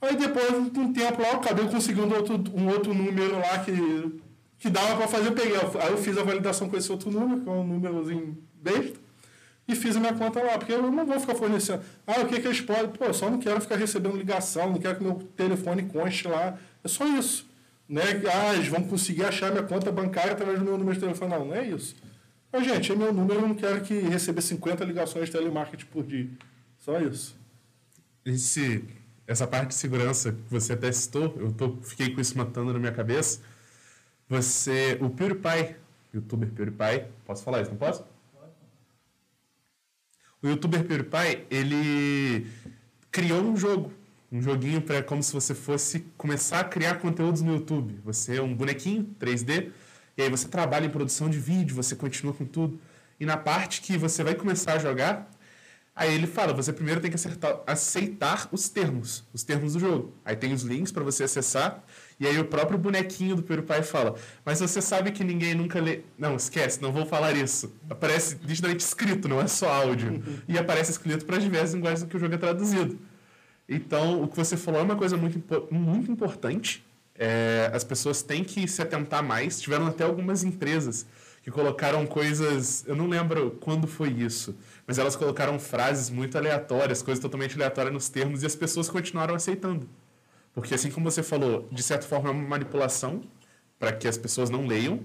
Aí 0.00 0.16
depois 0.16 0.72
de 0.72 0.78
um 0.78 0.92
tempo 0.92 1.22
lá, 1.22 1.28
eu 1.28 1.36
acabei 1.36 1.66
conseguindo 1.68 2.14
outro, 2.14 2.42
um 2.54 2.68
outro 2.68 2.92
número 2.92 3.38
lá 3.38 3.58
que, 3.60 4.20
que 4.58 4.68
dava 4.68 4.96
para 4.96 5.08
fazer, 5.08 5.28
eu 5.28 5.32
peguei. 5.32 5.56
Aí 5.56 5.90
eu 5.90 5.98
fiz 5.98 6.16
a 6.18 6.22
validação 6.22 6.68
com 6.68 6.76
esse 6.76 6.90
outro 6.92 7.10
número, 7.10 7.40
que 7.40 7.48
é 7.48 7.52
um 7.52 7.66
númerozinho 7.66 8.36
besta 8.54 9.06
e 9.68 9.74
fiz 9.74 9.96
a 9.96 10.00
minha 10.00 10.14
conta 10.14 10.40
lá, 10.42 10.58
porque 10.58 10.72
eu 10.72 10.80
não 10.80 11.04
vou 11.04 11.18
ficar 11.18 11.34
fornecendo. 11.34 11.82
Ah, 12.06 12.20
o 12.20 12.26
que, 12.26 12.40
que 12.40 12.46
eles 12.46 12.60
podem? 12.60 12.88
Pô, 12.88 13.06
eu 13.06 13.14
só 13.14 13.28
não 13.28 13.38
quero 13.38 13.60
ficar 13.60 13.76
recebendo 13.76 14.16
ligação, 14.16 14.70
não 14.70 14.78
quero 14.78 14.96
que 14.96 15.02
meu 15.02 15.14
telefone 15.36 15.82
conste 15.84 16.28
lá. 16.28 16.56
É 16.84 16.88
só 16.88 17.04
isso. 17.18 17.48
Né? 17.88 18.02
Ah, 18.32 18.54
eles 18.54 18.68
vão 18.68 18.82
conseguir 18.84 19.24
achar 19.24 19.50
minha 19.50 19.64
conta 19.64 19.90
bancária 19.90 20.32
através 20.32 20.58
do 20.58 20.64
meu 20.64 20.78
número 20.78 20.94
de 20.94 21.00
telefone. 21.00 21.32
Não, 21.32 21.46
não 21.46 21.54
é 21.54 21.66
isso. 21.66 21.96
Mas, 22.52 22.64
gente, 22.64 22.92
é 22.92 22.94
meu 22.94 23.12
número, 23.12 23.40
eu 23.40 23.48
não 23.48 23.54
quero 23.56 23.80
que 23.80 23.94
receber 23.94 24.40
50 24.40 24.84
ligações 24.84 25.26
de 25.26 25.32
telemarketing 25.32 25.86
por 25.86 26.04
dia. 26.04 26.28
Só 26.78 27.00
isso. 27.00 27.36
Esse, 28.24 28.84
essa 29.26 29.46
parte 29.46 29.68
de 29.68 29.74
segurança 29.74 30.32
que 30.32 30.50
você 30.50 30.72
até 30.74 30.90
citou, 30.92 31.34
eu 31.38 31.52
tô, 31.52 31.76
fiquei 31.82 32.14
com 32.14 32.20
isso 32.20 32.36
matando 32.38 32.72
na 32.72 32.78
minha 32.78 32.92
cabeça. 32.92 33.40
Você, 34.28 34.98
o 35.00 35.10
PewDiePie, 35.10 35.76
youtuber 36.14 36.48
PewDiePie, 36.48 37.06
posso 37.24 37.42
falar 37.42 37.62
isso, 37.62 37.70
não 37.70 37.78
posso? 37.78 38.04
o 40.42 40.48
youtuber 40.48 40.84
PewDiePie, 40.84 41.46
ele 41.50 42.46
criou 43.10 43.42
um 43.42 43.56
jogo. 43.56 43.92
Um 44.30 44.42
joguinho 44.42 44.82
para 44.82 45.02
como 45.02 45.22
se 45.22 45.32
você 45.32 45.54
fosse 45.54 46.00
começar 46.16 46.60
a 46.60 46.64
criar 46.64 46.96
conteúdos 46.96 47.42
no 47.42 47.54
YouTube. 47.54 47.98
Você 48.04 48.36
é 48.36 48.42
um 48.42 48.54
bonequinho 48.54 49.08
3D, 49.20 49.70
e 50.16 50.22
aí 50.22 50.28
você 50.28 50.48
trabalha 50.48 50.86
em 50.86 50.90
produção 50.90 51.28
de 51.28 51.38
vídeo, 51.38 51.74
você 51.74 51.94
continua 51.94 52.34
com 52.34 52.44
tudo. 52.44 52.78
E 53.18 53.26
na 53.26 53.36
parte 53.36 53.80
que 53.80 53.96
você 53.96 54.22
vai 54.22 54.34
começar 54.34 54.74
a 54.74 54.78
jogar, 54.78 55.30
Aí 55.96 56.14
ele 56.14 56.26
fala, 56.26 56.52
você 56.52 56.74
primeiro 56.74 57.00
tem 57.00 57.10
que 57.10 57.14
acertar, 57.14 57.58
aceitar 57.66 58.48
os 58.52 58.68
termos, 58.68 59.24
os 59.32 59.42
termos 59.42 59.72
do 59.72 59.80
jogo. 59.80 60.12
Aí 60.26 60.36
tem 60.36 60.52
os 60.52 60.60
links 60.60 60.92
para 60.92 61.02
você 61.02 61.24
acessar, 61.24 61.82
e 62.20 62.26
aí 62.26 62.38
o 62.38 62.44
próprio 62.44 62.78
bonequinho 62.78 63.34
do 63.34 63.42
PewDiePie 63.42 63.82
fala, 63.82 64.14
mas 64.44 64.60
você 64.60 64.82
sabe 64.82 65.10
que 65.10 65.24
ninguém 65.24 65.54
nunca 65.54 65.80
lê... 65.80 66.02
Não, 66.18 66.36
esquece, 66.36 66.82
não 66.82 66.92
vou 66.92 67.06
falar 67.06 67.34
isso. 67.34 67.72
Aparece 67.88 68.36
nitidamente 68.46 68.84
escrito, 68.84 69.26
não 69.26 69.40
é 69.40 69.46
só 69.46 69.72
áudio. 69.72 70.22
E 70.46 70.58
aparece 70.58 70.90
escrito 70.90 71.24
para 71.24 71.38
diversas 71.38 71.72
linguagens 71.72 72.06
que 72.06 72.14
o 72.14 72.20
jogo 72.20 72.34
é 72.34 72.38
traduzido. 72.38 72.98
Então, 73.66 74.22
o 74.22 74.28
que 74.28 74.36
você 74.36 74.54
falou 74.54 74.80
é 74.80 74.84
uma 74.84 74.96
coisa 74.96 75.16
muito, 75.16 75.42
muito 75.70 76.12
importante. 76.12 76.84
É, 77.14 77.70
as 77.72 77.84
pessoas 77.84 78.20
têm 78.20 78.44
que 78.44 78.68
se 78.68 78.82
atentar 78.82 79.24
mais. 79.24 79.62
Tiveram 79.62 79.86
até 79.86 80.04
algumas 80.04 80.44
empresas 80.44 81.06
que 81.42 81.50
colocaram 81.50 82.06
coisas. 82.06 82.84
Eu 82.86 82.96
não 82.96 83.06
lembro 83.06 83.52
quando 83.60 83.86
foi 83.86 84.10
isso, 84.10 84.54
mas 84.86 84.98
elas 84.98 85.16
colocaram 85.16 85.58
frases 85.58 86.10
muito 86.10 86.38
aleatórias, 86.38 87.02
coisas 87.02 87.20
totalmente 87.20 87.54
aleatórias 87.54 87.92
nos 87.92 88.08
termos, 88.08 88.42
e 88.42 88.46
as 88.46 88.54
pessoas 88.54 88.88
continuaram 88.88 89.34
aceitando. 89.34 89.88
Porque, 90.54 90.74
assim 90.74 90.90
como 90.90 91.10
você 91.10 91.22
falou, 91.22 91.68
de 91.70 91.82
certa 91.82 92.06
forma 92.06 92.28
é 92.28 92.32
uma 92.32 92.48
manipulação 92.48 93.22
para 93.78 93.92
que 93.92 94.08
as 94.08 94.16
pessoas 94.16 94.48
não 94.48 94.66
leiam 94.66 95.00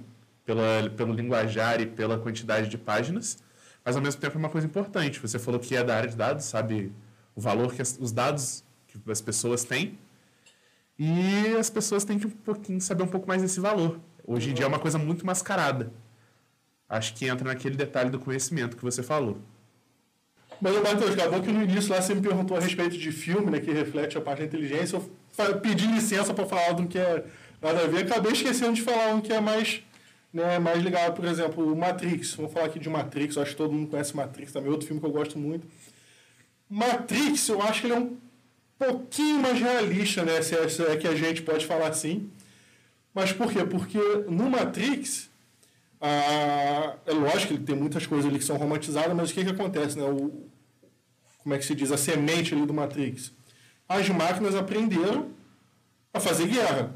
pela, 0.45 0.89
pelo 0.95 1.13
linguajar 1.13 1.81
e 1.81 1.85
pela 1.85 2.17
quantidade 2.17 2.69
de 2.69 2.77
páginas, 2.77 3.37
mas 3.83 3.95
ao 3.95 4.01
mesmo 4.01 4.21
tempo 4.21 4.37
é 4.37 4.39
uma 4.39 4.49
coisa 4.49 4.67
importante. 4.67 5.19
Você 5.19 5.39
falou 5.39 5.59
que 5.59 5.75
é 5.75 5.83
da 5.83 5.95
área 5.95 6.09
de 6.09 6.15
dados, 6.15 6.45
sabe 6.45 6.91
o 7.35 7.41
valor 7.41 7.73
que 7.73 7.81
as, 7.81 7.97
os 7.99 8.11
dados 8.11 8.63
que 8.87 8.99
as 9.11 9.21
pessoas 9.21 9.63
têm, 9.63 9.97
e 10.97 11.55
as 11.59 11.69
pessoas 11.69 12.03
têm 12.03 12.19
que 12.19 12.27
um 12.27 12.29
pouquinho 12.29 12.79
saber 12.79 13.03
um 13.03 13.07
pouco 13.07 13.27
mais 13.27 13.41
desse 13.41 13.59
valor. 13.59 13.99
Hoje 14.25 14.51
em 14.51 14.53
dia 14.53 14.65
é 14.65 14.67
uma 14.67 14.79
coisa 14.79 14.99
muito 14.99 15.25
mascarada 15.25 15.91
acho 16.91 17.13
que 17.13 17.25
entra 17.25 17.47
naquele 17.47 17.75
detalhe 17.75 18.09
do 18.09 18.19
conhecimento 18.19 18.75
que 18.75 18.83
você 18.83 19.01
falou. 19.01 19.37
Mas, 20.61 20.75
Matheus, 20.75 21.11
acabou 21.11 21.41
que 21.41 21.51
no 21.51 21.63
início 21.63 21.91
lá 21.91 21.99
você 21.99 22.13
me 22.13 22.21
perguntou 22.21 22.55
a 22.55 22.59
respeito 22.59 22.95
de 22.95 23.11
filme, 23.11 23.49
né, 23.49 23.59
que 23.59 23.71
reflete 23.71 24.15
a 24.15 24.21
parte 24.21 24.39
da 24.39 24.45
inteligência. 24.45 25.01
Eu 25.37 25.59
pedi 25.59 25.87
licença 25.87 26.35
para 26.35 26.45
falar 26.45 26.73
de 26.73 26.83
um 26.83 26.87
que 26.87 26.99
é 26.99 27.25
nada 27.59 27.83
a 27.83 27.87
ver. 27.87 28.03
Acabei 28.03 28.31
esquecendo 28.31 28.73
de 28.73 28.81
falar 28.83 29.15
um 29.15 29.21
que 29.21 29.33
é 29.33 29.41
mais, 29.41 29.81
né, 30.31 30.59
mais 30.59 30.83
ligado, 30.83 31.15
por 31.15 31.25
exemplo, 31.25 31.73
o 31.73 31.75
Matrix. 31.75 32.35
Vamos 32.35 32.53
falar 32.53 32.67
aqui 32.67 32.77
de 32.77 32.89
Matrix. 32.89 33.35
Eu 33.35 33.41
acho 33.41 33.51
que 33.51 33.57
todo 33.57 33.73
mundo 33.73 33.89
conhece 33.89 34.15
Matrix 34.15 34.51
também. 34.51 34.69
Outro 34.69 34.85
filme 34.85 35.01
que 35.01 35.07
eu 35.07 35.11
gosto 35.11 35.39
muito. 35.39 35.65
Matrix, 36.69 37.49
eu 37.49 37.59
acho 37.63 37.81
que 37.81 37.87
ele 37.87 37.95
é 37.95 37.99
um 37.99 38.15
pouquinho 38.77 39.39
mais 39.39 39.59
realista, 39.59 40.23
né? 40.23 40.43
Se 40.43 40.55
é, 40.55 40.91
é 40.91 40.95
que 40.95 41.07
a 41.07 41.15
gente 41.15 41.41
pode 41.41 41.65
falar 41.65 41.87
assim. 41.87 42.29
Mas 43.15 43.33
por 43.33 43.51
quê? 43.51 43.65
Porque 43.65 43.99
no 44.29 44.47
Matrix 44.47 45.31
ah, 45.99 46.95
é 47.05 47.11
lógico 47.11 47.53
que 47.53 47.59
tem 47.59 47.75
muitas 47.75 48.07
coisas 48.07 48.25
ali 48.25 48.39
que 48.39 48.45
são 48.45 48.57
romantizadas, 48.57 49.15
mas 49.15 49.29
o 49.29 49.33
que, 49.33 49.45
que 49.45 49.51
acontece? 49.51 49.99
Né? 49.99 50.03
O, 50.03 50.49
como 51.43 51.55
é 51.55 51.57
que 51.57 51.65
se 51.65 51.75
diz? 51.75 51.91
A 51.91 51.97
semente 51.97 52.53
ali 52.53 52.65
do 52.65 52.73
Matrix. 52.73 53.31
As 53.87 54.07
máquinas 54.09 54.55
aprenderam 54.55 55.29
a 56.13 56.19
fazer 56.19 56.47
guerra. 56.47 56.95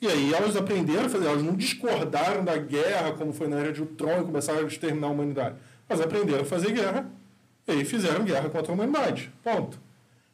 E 0.00 0.08
aí 0.08 0.32
elas 0.32 0.56
aprenderam 0.56 1.06
a 1.06 1.08
fazer, 1.08 1.26
elas 1.26 1.42
não 1.42 1.54
discordaram 1.54 2.42
da 2.42 2.56
guerra, 2.56 3.12
como 3.12 3.32
foi 3.32 3.48
na 3.48 3.58
era 3.58 3.72
de 3.72 3.82
Ultron, 3.82 4.20
e 4.20 4.24
começaram 4.24 4.60
a 4.60 4.62
exterminar 4.62 5.08
a 5.08 5.10
humanidade. 5.10 5.56
Elas 5.88 6.00
aprenderam 6.02 6.42
a 6.42 6.44
fazer 6.44 6.72
guerra, 6.72 7.10
e 7.68 7.72
aí 7.72 7.84
fizeram 7.84 8.24
guerra 8.24 8.48
contra 8.48 8.72
a 8.72 8.74
humanidade. 8.74 9.30
Ponto. 9.42 9.78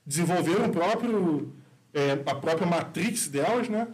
Desenvolveram 0.07 0.67
o 0.67 0.71
próprio, 0.71 1.53
é, 1.93 2.13
a 2.13 2.35
própria 2.35 2.67
matrix 2.67 3.27
delas, 3.27 3.69
né? 3.69 3.89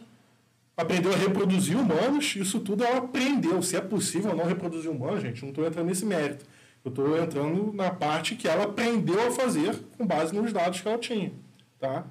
Aprendeu 0.77 1.13
a 1.13 1.17
reproduzir 1.17 1.79
humanos, 1.79 2.35
isso 2.37 2.61
tudo 2.61 2.85
ela 2.85 2.99
aprendeu. 2.99 3.63
Se 3.63 3.77
é 3.77 3.81
possível 3.81 4.35
não 4.37 4.45
reproduzir 4.45 4.91
humanos, 4.91 5.23
gente, 5.23 5.43
não 5.43 5.51
estou 5.51 5.67
entrando 5.67 5.87
nesse 5.87 6.05
mérito. 6.05 6.45
Eu 6.85 6.89
estou 6.89 7.17
entrando 7.17 7.73
na 7.73 7.91
parte 7.91 8.35
que 8.35 8.49
ela 8.49 8.65
aprendeu 8.65 9.27
a 9.27 9.31
fazer 9.31 9.79
com 9.97 10.07
base 10.07 10.35
nos 10.35 10.53
dados 10.53 10.81
que 10.81 10.89
ela 10.89 10.99
tinha. 10.99 11.33
Tá? 11.79 12.05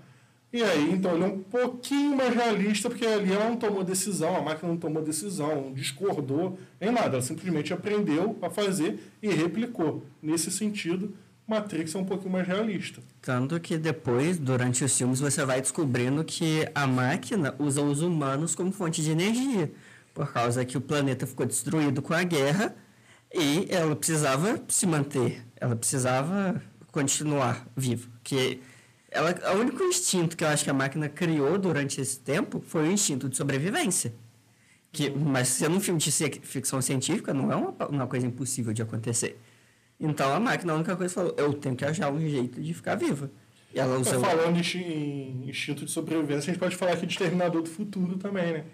E 0.53 0.61
aí, 0.61 0.91
então, 0.91 1.15
ele 1.15 1.23
é 1.23 1.27
um 1.27 1.39
pouquinho 1.39 2.15
mais 2.15 2.35
realista, 2.35 2.89
porque 2.89 3.05
ali 3.05 3.31
ela 3.31 3.49
não 3.49 3.55
tomou 3.55 3.85
decisão, 3.85 4.35
a 4.35 4.41
máquina 4.41 4.69
não 4.69 4.77
tomou 4.77 5.01
decisão, 5.01 5.61
não 5.61 5.73
discordou, 5.73 6.59
nem 6.79 6.91
nada. 6.91 7.15
Ela 7.15 7.21
simplesmente 7.21 7.73
aprendeu 7.73 8.37
a 8.41 8.49
fazer 8.49 8.99
e 9.23 9.29
replicou. 9.29 10.03
Nesse 10.21 10.51
sentido, 10.51 11.15
Matrix 11.47 11.95
é 11.95 11.97
um 11.97 12.05
pouquinho 12.05 12.31
mais 12.31 12.45
realista. 12.45 13.01
Tanto 13.21 13.57
que 13.61 13.77
depois, 13.77 14.37
durante 14.37 14.83
os 14.83 14.97
filmes, 14.97 15.21
você 15.21 15.45
vai 15.45 15.61
descobrindo 15.61 16.21
que 16.23 16.67
a 16.75 16.85
máquina 16.85 17.55
usa 17.57 17.81
os 17.81 18.01
humanos 18.01 18.53
como 18.53 18.73
fonte 18.73 19.01
de 19.01 19.11
energia. 19.11 19.71
Por 20.13 20.31
causa 20.33 20.65
que 20.65 20.77
o 20.77 20.81
planeta 20.81 21.25
ficou 21.25 21.45
destruído 21.45 22.01
com 22.01 22.13
a 22.13 22.23
guerra 22.23 22.75
e 23.33 23.67
ela 23.69 23.95
precisava 23.95 24.61
se 24.67 24.85
manter, 24.85 25.45
ela 25.55 25.75
precisava 25.75 26.61
continuar 26.91 27.65
viva. 27.75 28.09
Que 28.23 28.61
ela, 29.09 29.33
o 29.53 29.59
único 29.59 29.83
instinto 29.83 30.35
que 30.35 30.43
eu 30.43 30.47
acho 30.47 30.63
que 30.63 30.69
a 30.69 30.73
máquina 30.73 31.07
criou 31.07 31.57
durante 31.57 31.99
esse 32.01 32.19
tempo 32.19 32.61
foi 32.65 32.87
o 32.87 32.91
instinto 32.91 33.29
de 33.29 33.37
sobrevivência. 33.37 34.13
Que, 34.91 35.09
mas 35.09 35.47
sendo 35.47 35.77
um 35.77 35.79
filme 35.79 35.99
de 35.99 36.11
ficção 36.41 36.81
científica, 36.81 37.33
não 37.33 37.51
é 37.51 37.55
uma, 37.55 37.87
uma 37.87 38.07
coisa 38.07 38.27
impossível 38.27 38.73
de 38.73 38.81
acontecer. 38.81 39.39
Então 39.97 40.33
a 40.33 40.39
máquina, 40.39 40.73
a 40.73 40.75
única 40.75 40.95
coisa 40.95 41.13
que 41.13 41.15
falou, 41.15 41.35
eu 41.37 41.53
tenho 41.53 41.75
que 41.75 41.85
achar 41.85 42.11
um 42.11 42.19
jeito 42.19 42.61
de 42.61 42.73
ficar 42.73 42.95
viva. 42.95 43.31
E 43.73 43.79
ela. 43.79 44.03
Tá 44.03 44.19
falando 44.19 44.57
em 44.57 45.49
instinto 45.49 45.85
de 45.85 45.91
sobrevivência, 45.91 46.51
a 46.51 46.53
gente 46.53 46.59
pode 46.59 46.75
falar 46.75 46.93
aqui 46.93 47.05
de 47.05 47.13
Exterminador 47.13 47.61
do 47.61 47.69
Futuro 47.69 48.17
também, 48.17 48.51
né? 48.51 48.65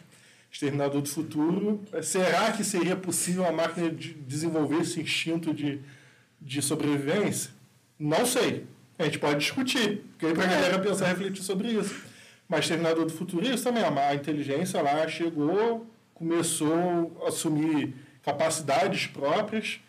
Exterminador 0.52 1.02
do 1.02 1.10
Futuro. 1.10 1.82
Será 2.02 2.52
que 2.52 2.64
seria 2.64 2.96
possível 2.96 3.46
a 3.46 3.52
máquina 3.52 3.90
de 3.90 4.14
desenvolver 4.14 4.82
esse 4.82 5.00
instinto 5.00 5.54
de, 5.54 5.82
de 6.42 6.62
sobrevivência? 6.62 7.52
Não 8.00 8.26
sei. 8.26 8.66
A 8.98 9.04
gente 9.04 9.20
pode 9.20 9.40
discutir, 9.40 10.04
porque 10.12 10.26
aí 10.26 10.34
para 10.34 10.46
a 10.46 10.48
galera 10.48 10.80
pensar 10.80 11.06
e 11.06 11.10
refletir 11.10 11.44
sobre 11.44 11.70
isso. 11.70 12.04
Mas 12.50 12.68
Terminador 12.68 13.06
do 13.06 13.12
Futuro, 13.12 13.46
isso 13.46 13.64
também, 13.64 13.84
a 13.84 14.16
inteligência 14.16 14.82
lá 14.82 15.08
chegou, 15.08 15.86
começou 16.14 17.16
a 17.24 17.28
assumir 17.28 17.94
capacidades 18.24 19.08
próprias 19.08 19.80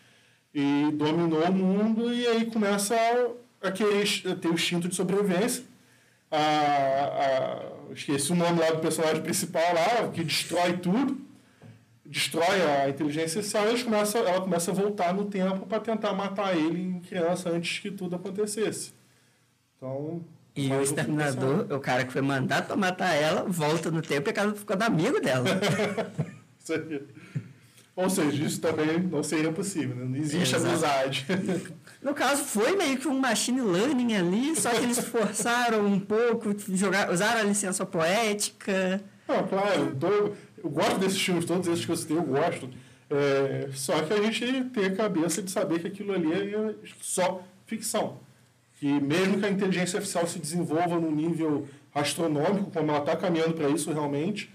e 0.52 0.90
dominou 0.92 1.44
o 1.44 1.52
mundo, 1.52 2.12
e 2.12 2.26
aí 2.26 2.46
começa 2.46 2.94
a, 2.94 3.68
a 3.68 3.72
querer 3.72 4.06
ter 4.40 4.48
o 4.48 4.54
instinto 4.54 4.88
de 4.88 4.94
sobrevivência. 4.94 5.64
A, 6.30 6.38
a, 6.38 7.92
esqueci 7.92 8.32
o 8.32 8.34
nome 8.34 8.60
lá 8.60 8.70
do 8.70 8.78
personagem 8.78 9.22
principal 9.22 9.62
lá, 9.74 10.08
que 10.08 10.22
destrói 10.22 10.76
tudo, 10.76 11.18
destrói 12.04 12.62
a 12.62 12.88
inteligência 12.88 13.38
artificial, 13.38 13.74
e 13.74 13.84
começa, 13.84 14.18
ela 14.18 14.40
começa 14.40 14.70
a 14.70 14.74
voltar 14.74 15.14
no 15.14 15.24
tempo 15.26 15.66
para 15.66 15.80
tentar 15.80 16.12
matar 16.12 16.56
ele 16.56 16.80
em 16.80 17.00
criança 17.00 17.50
antes 17.50 17.78
que 17.78 17.90
tudo 17.90 18.16
acontecesse. 18.16 18.92
Então. 19.76 20.22
E 20.54 20.72
o 20.72 20.82
exterminador, 20.82 21.72
o 21.72 21.78
cara 21.78 22.04
que 22.04 22.12
foi 22.12 22.20
mandado 22.20 22.66
para 22.66 22.76
matar 22.76 23.14
ela, 23.14 23.44
volta 23.44 23.90
no 23.90 24.02
tempo 24.02 24.28
e 24.28 24.30
acaba 24.30 24.52
ficando 24.54 24.82
amigo 24.82 25.20
dela. 25.20 25.46
isso 26.58 26.72
aí. 26.72 27.06
Ou 27.98 28.08
seja, 28.08 28.44
isso 28.44 28.60
também 28.60 29.00
não 29.00 29.24
seria 29.24 29.50
possível, 29.50 29.96
né? 29.96 30.04
não 30.04 30.16
existe 30.16 30.54
Exato. 30.54 30.66
amizade. 30.66 31.26
No 32.00 32.14
caso, 32.14 32.44
foi 32.44 32.76
meio 32.76 32.96
que 32.96 33.08
um 33.08 33.18
machine 33.18 33.60
learning 33.60 34.14
ali, 34.14 34.54
só 34.54 34.70
que 34.70 34.84
eles 34.84 35.00
forçaram 35.00 35.84
um 35.84 35.98
pouco, 35.98 36.54
jogar, 36.76 37.10
usaram 37.10 37.40
a 37.40 37.42
licença 37.42 37.84
poética. 37.84 39.02
Não, 39.26 39.44
claro, 39.48 39.96
eu, 40.00 40.36
eu 40.62 40.70
gosto 40.70 41.00
desses 41.00 41.20
filmes, 41.20 41.44
todos 41.44 41.66
esses 41.66 41.84
que 41.84 41.90
eu 41.90 41.96
citei, 41.96 42.16
eu 42.16 42.22
gosto. 42.22 42.70
É, 43.10 43.68
só 43.72 44.00
que 44.02 44.12
a 44.12 44.22
gente 44.22 44.70
tem 44.70 44.84
a 44.84 44.94
cabeça 44.94 45.42
de 45.42 45.50
saber 45.50 45.80
que 45.80 45.88
aquilo 45.88 46.12
ali 46.12 46.32
é 46.32 46.74
só 47.00 47.42
ficção 47.66 48.20
que 48.78 48.86
mesmo 48.86 49.40
que 49.40 49.46
a 49.46 49.50
inteligência 49.50 49.96
artificial 49.96 50.26
se 50.26 50.38
desenvolva 50.38 51.00
num 51.00 51.10
nível 51.10 51.66
astronômico, 51.92 52.70
como 52.70 52.90
ela 52.92 53.00
está 53.00 53.16
caminhando 53.16 53.54
para 53.54 53.68
isso 53.68 53.92
realmente, 53.92 54.54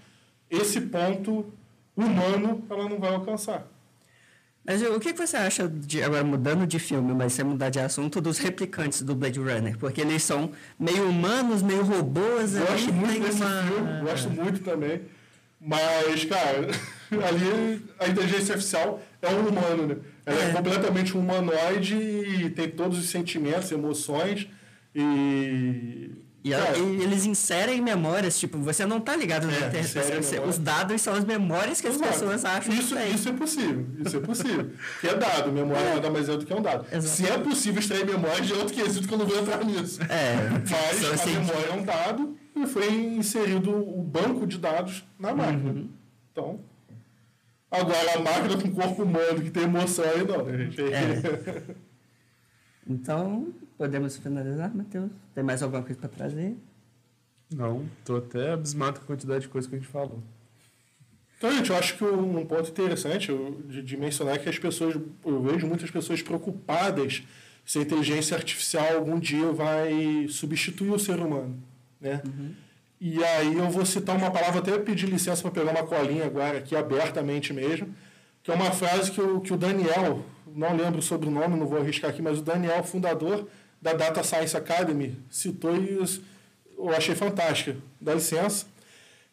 esse 0.50 0.80
ponto 0.80 1.52
humano 1.96 2.64
ela 2.68 2.88
não 2.88 2.98
vai 2.98 3.14
alcançar. 3.14 3.66
Mas 4.66 4.80
o 4.80 4.98
que 4.98 5.12
você 5.12 5.36
acha, 5.36 5.68
de, 5.68 6.02
agora 6.02 6.24
mudando 6.24 6.66
de 6.66 6.78
filme, 6.78 7.12
mas 7.12 7.34
sem 7.34 7.44
mudar 7.44 7.68
de 7.68 7.78
assunto, 7.78 8.18
dos 8.18 8.38
replicantes 8.38 9.02
do 9.02 9.14
Blade 9.14 9.38
Runner? 9.38 9.76
Porque 9.76 10.00
eles 10.00 10.22
são 10.22 10.52
meio 10.78 11.06
humanos, 11.06 11.60
meio 11.60 11.82
robôs. 11.82 12.54
Gosto 12.54 12.92
muito 12.92 13.20
desse 13.20 13.42
uma... 13.42 13.62
filme, 13.62 14.00
gosto 14.00 14.30
muito 14.30 14.60
também. 14.60 15.02
Mas, 15.60 16.24
cara, 16.24 16.68
ali 17.28 17.82
a 17.98 18.08
inteligência 18.08 18.54
artificial 18.54 19.02
é 19.20 19.28
um 19.28 19.48
humano, 19.48 19.86
né? 19.86 19.96
Ela 20.24 20.44
é, 20.44 20.50
é 20.50 20.52
completamente 20.52 21.16
humanoide 21.16 21.94
e 21.94 22.48
tem 22.48 22.70
todos 22.70 22.98
os 22.98 23.10
sentimentos, 23.10 23.70
emoções 23.70 24.48
e. 24.94 26.10
E, 26.44 26.52
ela, 26.52 26.76
e, 26.76 27.02
eles 27.02 27.24
inserem 27.24 27.80
memórias, 27.80 28.38
tipo, 28.38 28.58
você 28.58 28.84
não 28.84 28.98
está 28.98 29.16
ligado 29.16 29.46
na 29.46 29.54
é, 29.54 29.56
internet. 29.56 30.40
Os 30.46 30.58
dados 30.58 31.00
são 31.00 31.14
as 31.14 31.24
memórias 31.24 31.80
que 31.80 31.86
as 31.86 31.94
Exato. 31.94 32.12
pessoas 32.12 32.44
acham 32.44 32.74
isso, 32.74 32.94
que 32.94 33.02
Isso 33.02 33.28
é 33.30 33.32
possível, 33.32 33.86
isso 34.04 34.16
é 34.18 34.20
possível. 34.20 34.70
que 35.00 35.08
é 35.08 35.14
dado, 35.14 35.50
memória 35.50 35.86
é. 35.86 35.94
nada 35.94 36.10
mais 36.10 36.28
é 36.28 36.36
do 36.36 36.44
que 36.44 36.52
um 36.52 36.60
dado. 36.60 36.84
Se 37.00 37.26
é 37.26 37.38
possível 37.38 37.80
extrair 37.80 38.04
memória, 38.04 38.44
é 38.44 38.56
outro 38.56 38.74
quesito 38.74 39.08
que 39.08 39.14
eu 39.14 39.18
não 39.18 39.26
vou 39.26 39.40
entrar 39.40 39.64
nisso. 39.64 40.02
É, 40.02 40.50
Mas 40.50 41.04
a 41.10 41.14
assim, 41.14 41.32
memória 41.32 41.66
é 41.70 41.72
um 41.72 41.82
dado 41.82 42.36
e 42.54 42.66
foi 42.66 42.92
inserido 42.92 43.70
o 43.70 44.02
banco 44.02 44.46
de 44.46 44.58
dados 44.58 45.02
na 45.18 45.34
máquina. 45.34 45.70
Uhum. 45.70 45.88
Então, 46.30 46.60
Agora, 47.70 48.14
a 48.14 48.20
máquina 48.20 48.62
com 48.62 48.70
corpo 48.70 49.02
humano 49.02 49.42
que 49.42 49.50
tem 49.50 49.64
emoção 49.64 50.04
aí, 50.04 50.24
não, 50.24 50.44
né, 50.44 50.58
gente? 50.58 50.80
É. 50.80 51.62
Então, 52.86 53.48
podemos 53.76 54.16
finalizar, 54.16 54.74
Matheus? 54.74 55.10
Tem 55.34 55.44
mais 55.44 55.62
alguma 55.62 55.82
coisa 55.82 55.98
para 55.98 56.08
trazer? 56.08 56.56
Não, 57.54 57.86
estou 57.98 58.18
até 58.18 58.52
abismado 58.52 59.00
com 59.00 59.04
a 59.04 59.06
quantidade 59.06 59.42
de 59.42 59.48
coisa 59.48 59.68
que 59.68 59.74
a 59.74 59.78
gente 59.78 59.90
falou. 59.90 60.22
Então, 61.36 61.52
gente, 61.52 61.70
eu 61.70 61.76
acho 61.76 61.96
que 61.96 62.04
um 62.04 62.44
ponto 62.46 62.70
interessante 62.70 63.30
de, 63.66 63.82
de 63.82 63.96
mencionar 63.96 64.36
é 64.36 64.38
que 64.38 64.48
as 64.48 64.58
pessoas, 64.58 64.96
eu 65.24 65.42
vejo 65.42 65.66
muitas 65.66 65.90
pessoas 65.90 66.22
preocupadas 66.22 67.22
se 67.64 67.78
a 67.78 67.82
inteligência 67.82 68.36
artificial 68.36 68.96
algum 68.96 69.18
dia 69.18 69.50
vai 69.52 70.26
substituir 70.28 70.90
o 70.90 70.98
ser 70.98 71.18
humano, 71.18 71.62
né? 72.00 72.22
Uhum. 72.24 72.54
E 73.00 73.22
aí 73.22 73.58
eu 73.58 73.68
vou 73.68 73.84
citar 73.84 74.16
uma 74.16 74.30
palavra, 74.30 74.60
até 74.60 74.78
pedir 74.78 75.06
licença 75.06 75.42
para 75.42 75.50
pegar 75.50 75.72
uma 75.72 75.86
colinha 75.86 76.24
agora 76.24 76.58
aqui, 76.58 76.74
abertamente 76.74 77.52
mesmo, 77.52 77.94
que 78.42 78.50
é 78.50 78.54
uma 78.54 78.70
frase 78.70 79.10
que 79.10 79.20
o, 79.20 79.40
que 79.40 79.52
o 79.52 79.56
Daniel, 79.56 80.24
não 80.46 80.76
lembro 80.76 81.02
sobre 81.02 81.28
o 81.28 81.30
nome, 81.30 81.56
não 81.56 81.66
vou 81.66 81.78
arriscar 81.78 82.10
aqui, 82.10 82.22
mas 82.22 82.38
o 82.38 82.42
Daniel, 82.42 82.82
fundador 82.84 83.46
da 83.84 83.92
Data 83.92 84.22
Science 84.24 84.56
Academy, 84.56 85.14
citou 85.30 85.76
e 85.76 85.98
eu 86.78 86.88
achei 86.96 87.14
fantástica. 87.14 87.76
Dá 88.00 88.14
licença. 88.14 88.64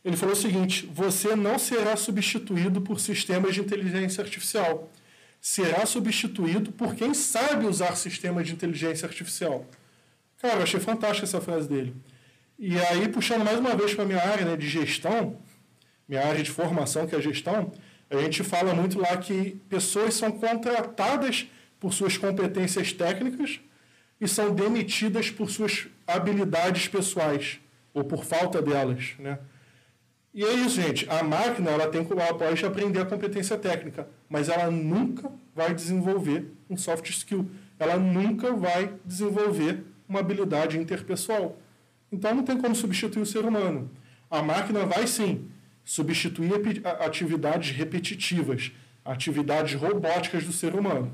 Ele 0.04 0.18
falou 0.18 0.34
o 0.34 0.38
seguinte: 0.38 0.86
você 0.94 1.38
não 1.38 1.58
será 1.58 1.96
substituído 1.96 2.82
por 2.82 3.00
sistemas 3.00 3.56
de 3.56 3.62
inteligência 3.62 4.22
artificial. 4.22 4.92
Será 5.40 5.86
substituído 5.86 6.70
por 6.74 6.96
quem 6.96 7.14
sabe 7.14 7.66
usar 7.66 7.96
sistemas 7.96 8.46
de 8.46 8.52
inteligência 8.52 9.08
artificial. 9.08 9.66
Cara, 10.42 10.56
eu 10.56 10.64
achei 10.64 10.82
fantástica 10.82 11.26
essa 11.26 11.40
frase 11.40 11.70
dele. 11.70 11.96
E 12.60 12.78
aí, 12.78 13.08
puxando 13.08 13.46
mais 13.46 13.58
uma 13.58 13.74
vez 13.74 13.94
para 13.94 14.04
a 14.04 14.08
minha 14.08 14.22
área 14.22 14.46
né, 14.46 14.58
de 14.58 14.68
gestão, 14.68 15.38
minha 16.10 16.28
área 16.28 16.44
de 16.44 16.52
formação, 16.52 17.08
que 17.08 17.16
é 17.16 17.18
a 17.18 17.22
gestão, 17.22 17.72
a 18.10 18.18
gente 18.18 18.44
fala 18.44 18.74
muito 18.74 19.00
lá 19.00 19.16
que 19.16 19.58
pessoas 19.70 20.14
são 20.14 20.30
contratadas 20.30 21.48
por 21.80 21.94
suas 21.94 22.18
competências 22.18 22.92
técnicas 22.92 23.62
e 24.22 24.28
são 24.28 24.54
demitidas 24.54 25.32
por 25.32 25.50
suas 25.50 25.88
habilidades 26.06 26.88
pessoais, 26.88 27.60
ou 27.92 28.04
por 28.04 28.24
falta 28.24 28.62
delas. 28.62 29.16
Né? 29.18 29.40
E 30.32 30.46
é 30.46 30.54
isso, 30.54 30.80
gente. 30.80 31.10
A 31.10 31.24
máquina 31.24 31.72
ela 31.72 31.88
tem 31.88 32.08
ela 32.10 32.34
pode 32.36 32.64
aprender 32.64 33.00
a 33.00 33.06
competência 33.06 33.58
técnica, 33.58 34.08
mas 34.30 34.48
ela 34.48 34.70
nunca 34.70 35.30
vai 35.56 35.74
desenvolver 35.74 36.54
um 36.70 36.78
soft 36.78 37.10
skill. 37.10 37.50
Ela 37.80 37.98
nunca 37.98 38.54
vai 38.54 38.94
desenvolver 39.04 39.84
uma 40.08 40.20
habilidade 40.20 40.78
interpessoal. 40.78 41.58
Então 42.12 42.36
não 42.36 42.44
tem 42.44 42.58
como 42.58 42.76
substituir 42.76 43.24
o 43.24 43.26
ser 43.26 43.44
humano. 43.44 43.90
A 44.30 44.44
máquina 44.44 44.86
vai 44.86 45.08
sim 45.08 45.50
substituir 45.84 46.54
atividades 47.00 47.76
repetitivas, 47.76 48.72
atividades 49.04 49.74
robóticas 49.74 50.46
do 50.46 50.54
ser 50.54 50.76
humano. 50.76 51.12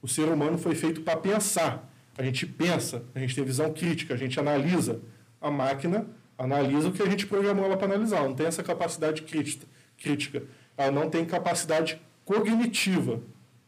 O 0.00 0.06
ser 0.06 0.28
humano 0.28 0.56
foi 0.56 0.74
feito 0.74 1.00
para 1.00 1.16
pensar. 1.16 1.90
A 2.16 2.22
gente 2.22 2.46
pensa, 2.46 3.04
a 3.14 3.18
gente 3.18 3.34
tem 3.34 3.44
visão 3.44 3.72
crítica, 3.72 4.14
a 4.14 4.16
gente 4.16 4.38
analisa. 4.38 5.00
A 5.40 5.50
máquina 5.50 6.06
Analisa 6.36 6.88
o 6.88 6.92
que 6.92 7.02
a 7.02 7.06
gente 7.06 7.26
programou 7.26 7.64
ela 7.64 7.76
para 7.76 7.86
analisar. 7.86 8.22
Não 8.24 8.34
tem 8.34 8.46
essa 8.46 8.62
capacidade 8.62 9.22
crítica. 9.22 10.42
Ela 10.76 10.90
não 10.90 11.08
tem 11.08 11.24
capacidade 11.24 12.00
cognitiva. 12.24 13.20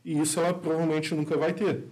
E 0.05 0.18
isso 0.20 0.40
ela 0.40 0.53
provavelmente 0.53 1.14
nunca 1.14 1.36
vai 1.36 1.53
ter. 1.53 1.84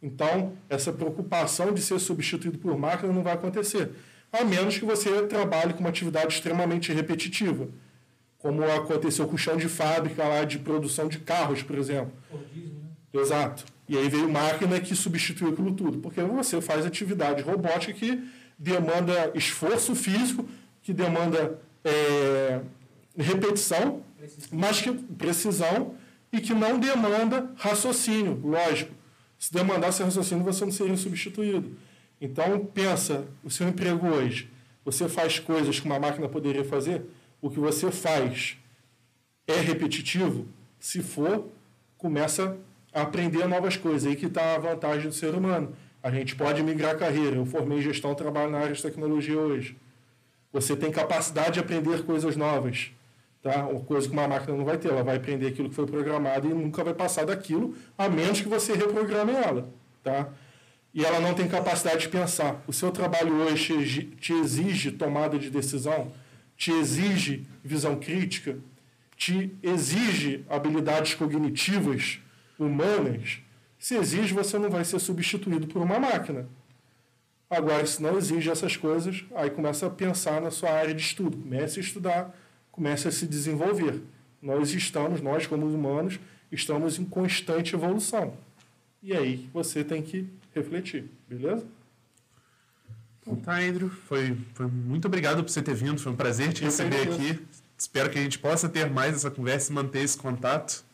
Então, 0.00 0.52
essa 0.68 0.92
preocupação 0.92 1.72
de 1.72 1.82
ser 1.82 1.98
substituído 1.98 2.58
por 2.58 2.76
máquina 2.78 3.12
não 3.12 3.22
vai 3.22 3.32
acontecer. 3.32 3.90
A 4.32 4.44
menos 4.44 4.78
que 4.78 4.84
você 4.84 5.26
trabalhe 5.26 5.72
com 5.72 5.80
uma 5.80 5.88
atividade 5.88 6.34
extremamente 6.34 6.92
repetitiva. 6.92 7.68
Como 8.38 8.62
aconteceu 8.62 9.26
com 9.26 9.34
o 9.34 9.38
chão 9.38 9.56
de 9.56 9.68
fábrica 9.68 10.22
lá 10.22 10.44
de 10.44 10.58
produção 10.58 11.08
de 11.08 11.18
carros, 11.18 11.62
por 11.62 11.76
exemplo. 11.76 12.12
Né? 12.30 12.40
Exato. 13.14 13.64
E 13.88 13.98
aí 13.98 14.08
veio 14.08 14.30
máquina 14.30 14.80
que 14.80 14.94
substituiu 14.94 15.52
aquilo 15.52 15.72
tudo. 15.74 15.98
Porque 15.98 16.20
você 16.22 16.60
faz 16.60 16.86
atividade 16.86 17.42
robótica 17.42 17.92
que 17.92 18.22
demanda 18.58 19.30
esforço 19.34 19.94
físico, 19.94 20.48
que 20.82 20.92
demanda 20.92 21.58
é, 21.84 22.60
repetição, 23.16 24.02
mas 24.50 24.80
que 24.80 24.92
precisão 24.92 25.94
e 26.32 26.40
que 26.40 26.54
não 26.54 26.78
demanda 26.78 27.52
raciocínio, 27.56 28.40
lógico. 28.42 28.92
Se 29.38 29.52
demandasse 29.52 30.02
raciocínio, 30.02 30.44
você 30.44 30.64
não 30.64 30.72
seria 30.72 30.96
substituído. 30.96 31.76
Então, 32.20 32.64
pensa, 32.64 33.26
o 33.42 33.50
seu 33.50 33.68
emprego 33.68 34.06
hoje, 34.06 34.50
você 34.84 35.08
faz 35.08 35.38
coisas 35.38 35.78
que 35.78 35.86
uma 35.86 35.98
máquina 35.98 36.28
poderia 36.28 36.64
fazer, 36.64 37.02
o 37.40 37.50
que 37.50 37.60
você 37.60 37.90
faz 37.90 38.56
é 39.46 39.60
repetitivo? 39.60 40.46
Se 40.80 41.02
for, 41.02 41.46
começa 41.98 42.56
aprender 42.94 43.46
novas 43.48 43.76
coisas. 43.76 44.06
Aí 44.06 44.14
que 44.14 44.26
está 44.26 44.54
a 44.54 44.58
vantagem 44.58 45.08
do 45.08 45.14
ser 45.14 45.34
humano. 45.34 45.74
A 46.02 46.10
gente 46.10 46.36
pode 46.36 46.62
migrar 46.62 46.96
carreira. 46.96 47.36
Eu 47.36 47.44
formei 47.44 47.82
gestão, 47.82 48.14
trabalho 48.14 48.50
na 48.50 48.58
área 48.58 48.74
de 48.74 48.80
tecnologia 48.80 49.38
hoje. 49.38 49.76
Você 50.52 50.76
tem 50.76 50.92
capacidade 50.92 51.54
de 51.54 51.60
aprender 51.60 52.04
coisas 52.04 52.36
novas. 52.36 52.92
Tá? 53.42 53.66
Uma 53.66 53.80
coisa 53.80 54.06
que 54.06 54.12
uma 54.12 54.28
máquina 54.28 54.56
não 54.56 54.64
vai 54.64 54.78
ter. 54.78 54.88
Ela 54.90 55.02
vai 55.02 55.16
aprender 55.16 55.48
aquilo 55.48 55.68
que 55.68 55.74
foi 55.74 55.86
programado 55.86 56.48
e 56.48 56.54
nunca 56.54 56.84
vai 56.84 56.94
passar 56.94 57.26
daquilo, 57.26 57.74
a 57.98 58.08
menos 58.08 58.40
que 58.40 58.48
você 58.48 58.74
reprograme 58.74 59.32
ela. 59.32 59.68
Tá? 60.02 60.28
E 60.94 61.04
ela 61.04 61.18
não 61.18 61.34
tem 61.34 61.48
capacidade 61.48 62.02
de 62.02 62.08
pensar. 62.08 62.62
O 62.68 62.72
seu 62.72 62.92
trabalho 62.92 63.34
hoje 63.34 64.12
te 64.20 64.32
exige 64.32 64.92
tomada 64.92 65.36
de 65.38 65.50
decisão, 65.50 66.12
te 66.56 66.70
exige 66.70 67.44
visão 67.64 67.96
crítica, 67.96 68.58
te 69.16 69.52
exige 69.62 70.44
habilidades 70.48 71.14
cognitivas 71.14 72.20
humanas 72.58 73.40
se 73.78 73.96
exige, 73.96 74.32
você 74.32 74.58
não 74.58 74.70
vai 74.70 74.82
ser 74.82 74.98
substituído 74.98 75.66
por 75.66 75.82
uma 75.82 75.98
máquina. 75.98 76.46
Agora, 77.50 77.84
se 77.84 78.02
não 78.02 78.16
exige 78.16 78.50
essas 78.50 78.76
coisas, 78.76 79.24
aí 79.34 79.50
começa 79.50 79.86
a 79.86 79.90
pensar 79.90 80.40
na 80.40 80.50
sua 80.50 80.70
área 80.70 80.94
de 80.94 81.02
estudo, 81.02 81.36
comece 81.36 81.78
a 81.78 81.82
estudar, 81.82 82.34
comece 82.72 83.06
a 83.06 83.12
se 83.12 83.26
desenvolver. 83.26 84.00
Nós 84.40 84.72
estamos, 84.72 85.20
nós 85.20 85.46
como 85.46 85.66
humanos, 85.66 86.18
estamos 86.50 86.98
em 86.98 87.04
constante 87.04 87.74
evolução. 87.74 88.34
E 89.02 89.14
aí 89.14 89.50
você 89.52 89.84
tem 89.84 90.02
que 90.02 90.30
refletir, 90.54 91.04
beleza? 91.28 91.66
Então 93.20 93.36
tá, 93.36 93.58
Andrew. 93.58 93.90
Foi, 93.90 94.36
foi 94.54 94.66
muito 94.66 95.06
obrigado 95.06 95.42
por 95.44 95.50
você 95.50 95.62
ter 95.62 95.74
vindo. 95.74 96.00
Foi 96.00 96.10
um 96.10 96.16
prazer 96.16 96.54
te 96.54 96.64
receber 96.64 97.02
aqui. 97.02 97.38
Espero 97.76 98.08
que 98.08 98.18
a 98.18 98.22
gente 98.22 98.38
possa 98.38 98.66
ter 98.66 98.88
mais 98.88 99.14
essa 99.14 99.30
conversa 99.30 99.70
e 99.70 99.74
manter 99.74 100.00
esse 100.00 100.16
contato. 100.16 100.84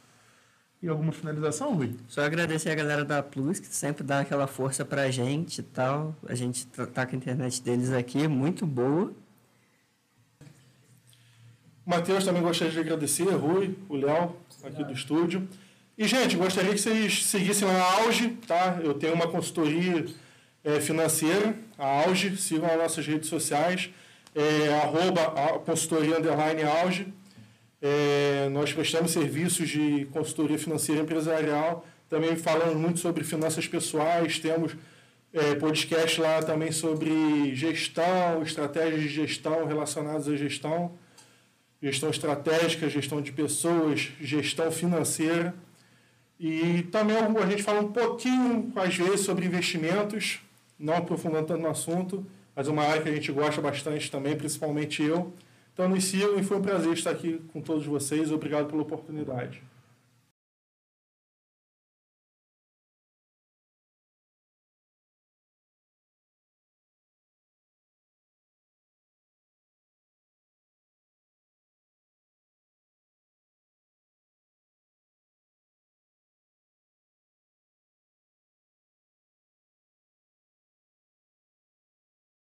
E 0.82 0.88
alguma 0.88 1.12
finalização, 1.12 1.74
Rui? 1.74 1.94
Só 2.08 2.22
agradecer 2.22 2.70
a 2.70 2.74
galera 2.74 3.04
da 3.04 3.22
Plus, 3.22 3.58
que 3.58 3.66
sempre 3.66 4.02
dá 4.02 4.20
aquela 4.20 4.46
força 4.46 4.82
pra 4.82 5.10
gente 5.10 5.58
e 5.58 5.62
tal. 5.62 6.16
A 6.26 6.34
gente 6.34 6.66
tá, 6.68 6.86
tá 6.86 7.06
com 7.06 7.14
a 7.14 7.18
internet 7.18 7.60
deles 7.60 7.92
aqui, 7.92 8.26
muito 8.26 8.64
boa. 8.66 9.12
Matheus, 11.84 12.24
também 12.24 12.42
gostaria 12.42 12.72
de 12.72 12.78
agradecer, 12.78 13.24
Rui, 13.24 13.76
o 13.88 13.96
Léo, 13.96 14.36
aqui 14.64 14.82
do 14.82 14.92
estúdio. 14.92 15.46
E, 15.98 16.06
gente, 16.08 16.34
gostaria 16.34 16.72
que 16.72 16.78
vocês 16.80 17.26
seguissem 17.26 17.68
a 17.68 17.82
Auge, 18.02 18.30
tá? 18.46 18.78
Eu 18.82 18.94
tenho 18.94 19.12
uma 19.12 19.28
consultoria 19.28 20.06
é, 20.64 20.80
financeira, 20.80 21.54
a 21.76 22.04
Auge, 22.04 22.38
sigam 22.38 22.70
as 22.70 22.78
nossas 22.78 23.06
redes 23.06 23.28
sociais, 23.28 23.90
é, 24.34 24.80
arroba 24.82 25.58
consultoria 25.60 26.16
underline 26.16 26.62
Auge. 26.62 27.12
É, 27.82 28.48
nós 28.50 28.72
prestamos 28.72 29.10
serviços 29.10 29.68
de 29.68 30.06
consultoria 30.12 30.58
financeira 30.58 31.00
empresarial, 31.00 31.86
também 32.08 32.36
falamos 32.36 32.76
muito 32.76 33.00
sobre 33.00 33.24
finanças 33.24 33.66
pessoais, 33.66 34.38
temos 34.38 34.76
é, 35.32 35.54
podcast 35.54 36.20
lá 36.20 36.42
também 36.42 36.72
sobre 36.72 37.54
gestão, 37.54 38.42
estratégias 38.42 39.00
de 39.02 39.08
gestão 39.08 39.64
relacionadas 39.64 40.28
à 40.28 40.36
gestão, 40.36 40.92
gestão 41.80 42.10
estratégica, 42.10 42.88
gestão 42.88 43.22
de 43.22 43.32
pessoas, 43.32 44.10
gestão 44.20 44.70
financeira. 44.70 45.54
E 46.38 46.82
também 46.90 47.16
a 47.16 47.46
gente 47.46 47.62
fala 47.62 47.80
um 47.80 47.92
pouquinho, 47.92 48.72
às 48.76 48.94
vezes, 48.94 49.20
sobre 49.20 49.46
investimentos, 49.46 50.40
não 50.78 50.96
aprofundando 50.96 51.46
tanto 51.46 51.60
no 51.60 51.68
assunto, 51.68 52.26
mas 52.56 52.66
é 52.66 52.70
uma 52.70 52.82
área 52.82 53.02
que 53.02 53.08
a 53.08 53.14
gente 53.14 53.30
gosta 53.30 53.60
bastante 53.60 54.10
também, 54.10 54.36
principalmente 54.36 55.02
eu. 55.02 55.32
Então 55.72 55.88
nos 55.88 56.04
sigam 56.04 56.38
e 56.38 56.42
foi 56.42 56.58
um 56.58 56.62
prazer 56.62 56.92
estar 56.92 57.10
aqui 57.10 57.40
com 57.52 57.60
todos 57.60 57.86
vocês. 57.86 58.30
Obrigado 58.30 58.66
pela 58.66 58.82
oportunidade. 58.82 59.62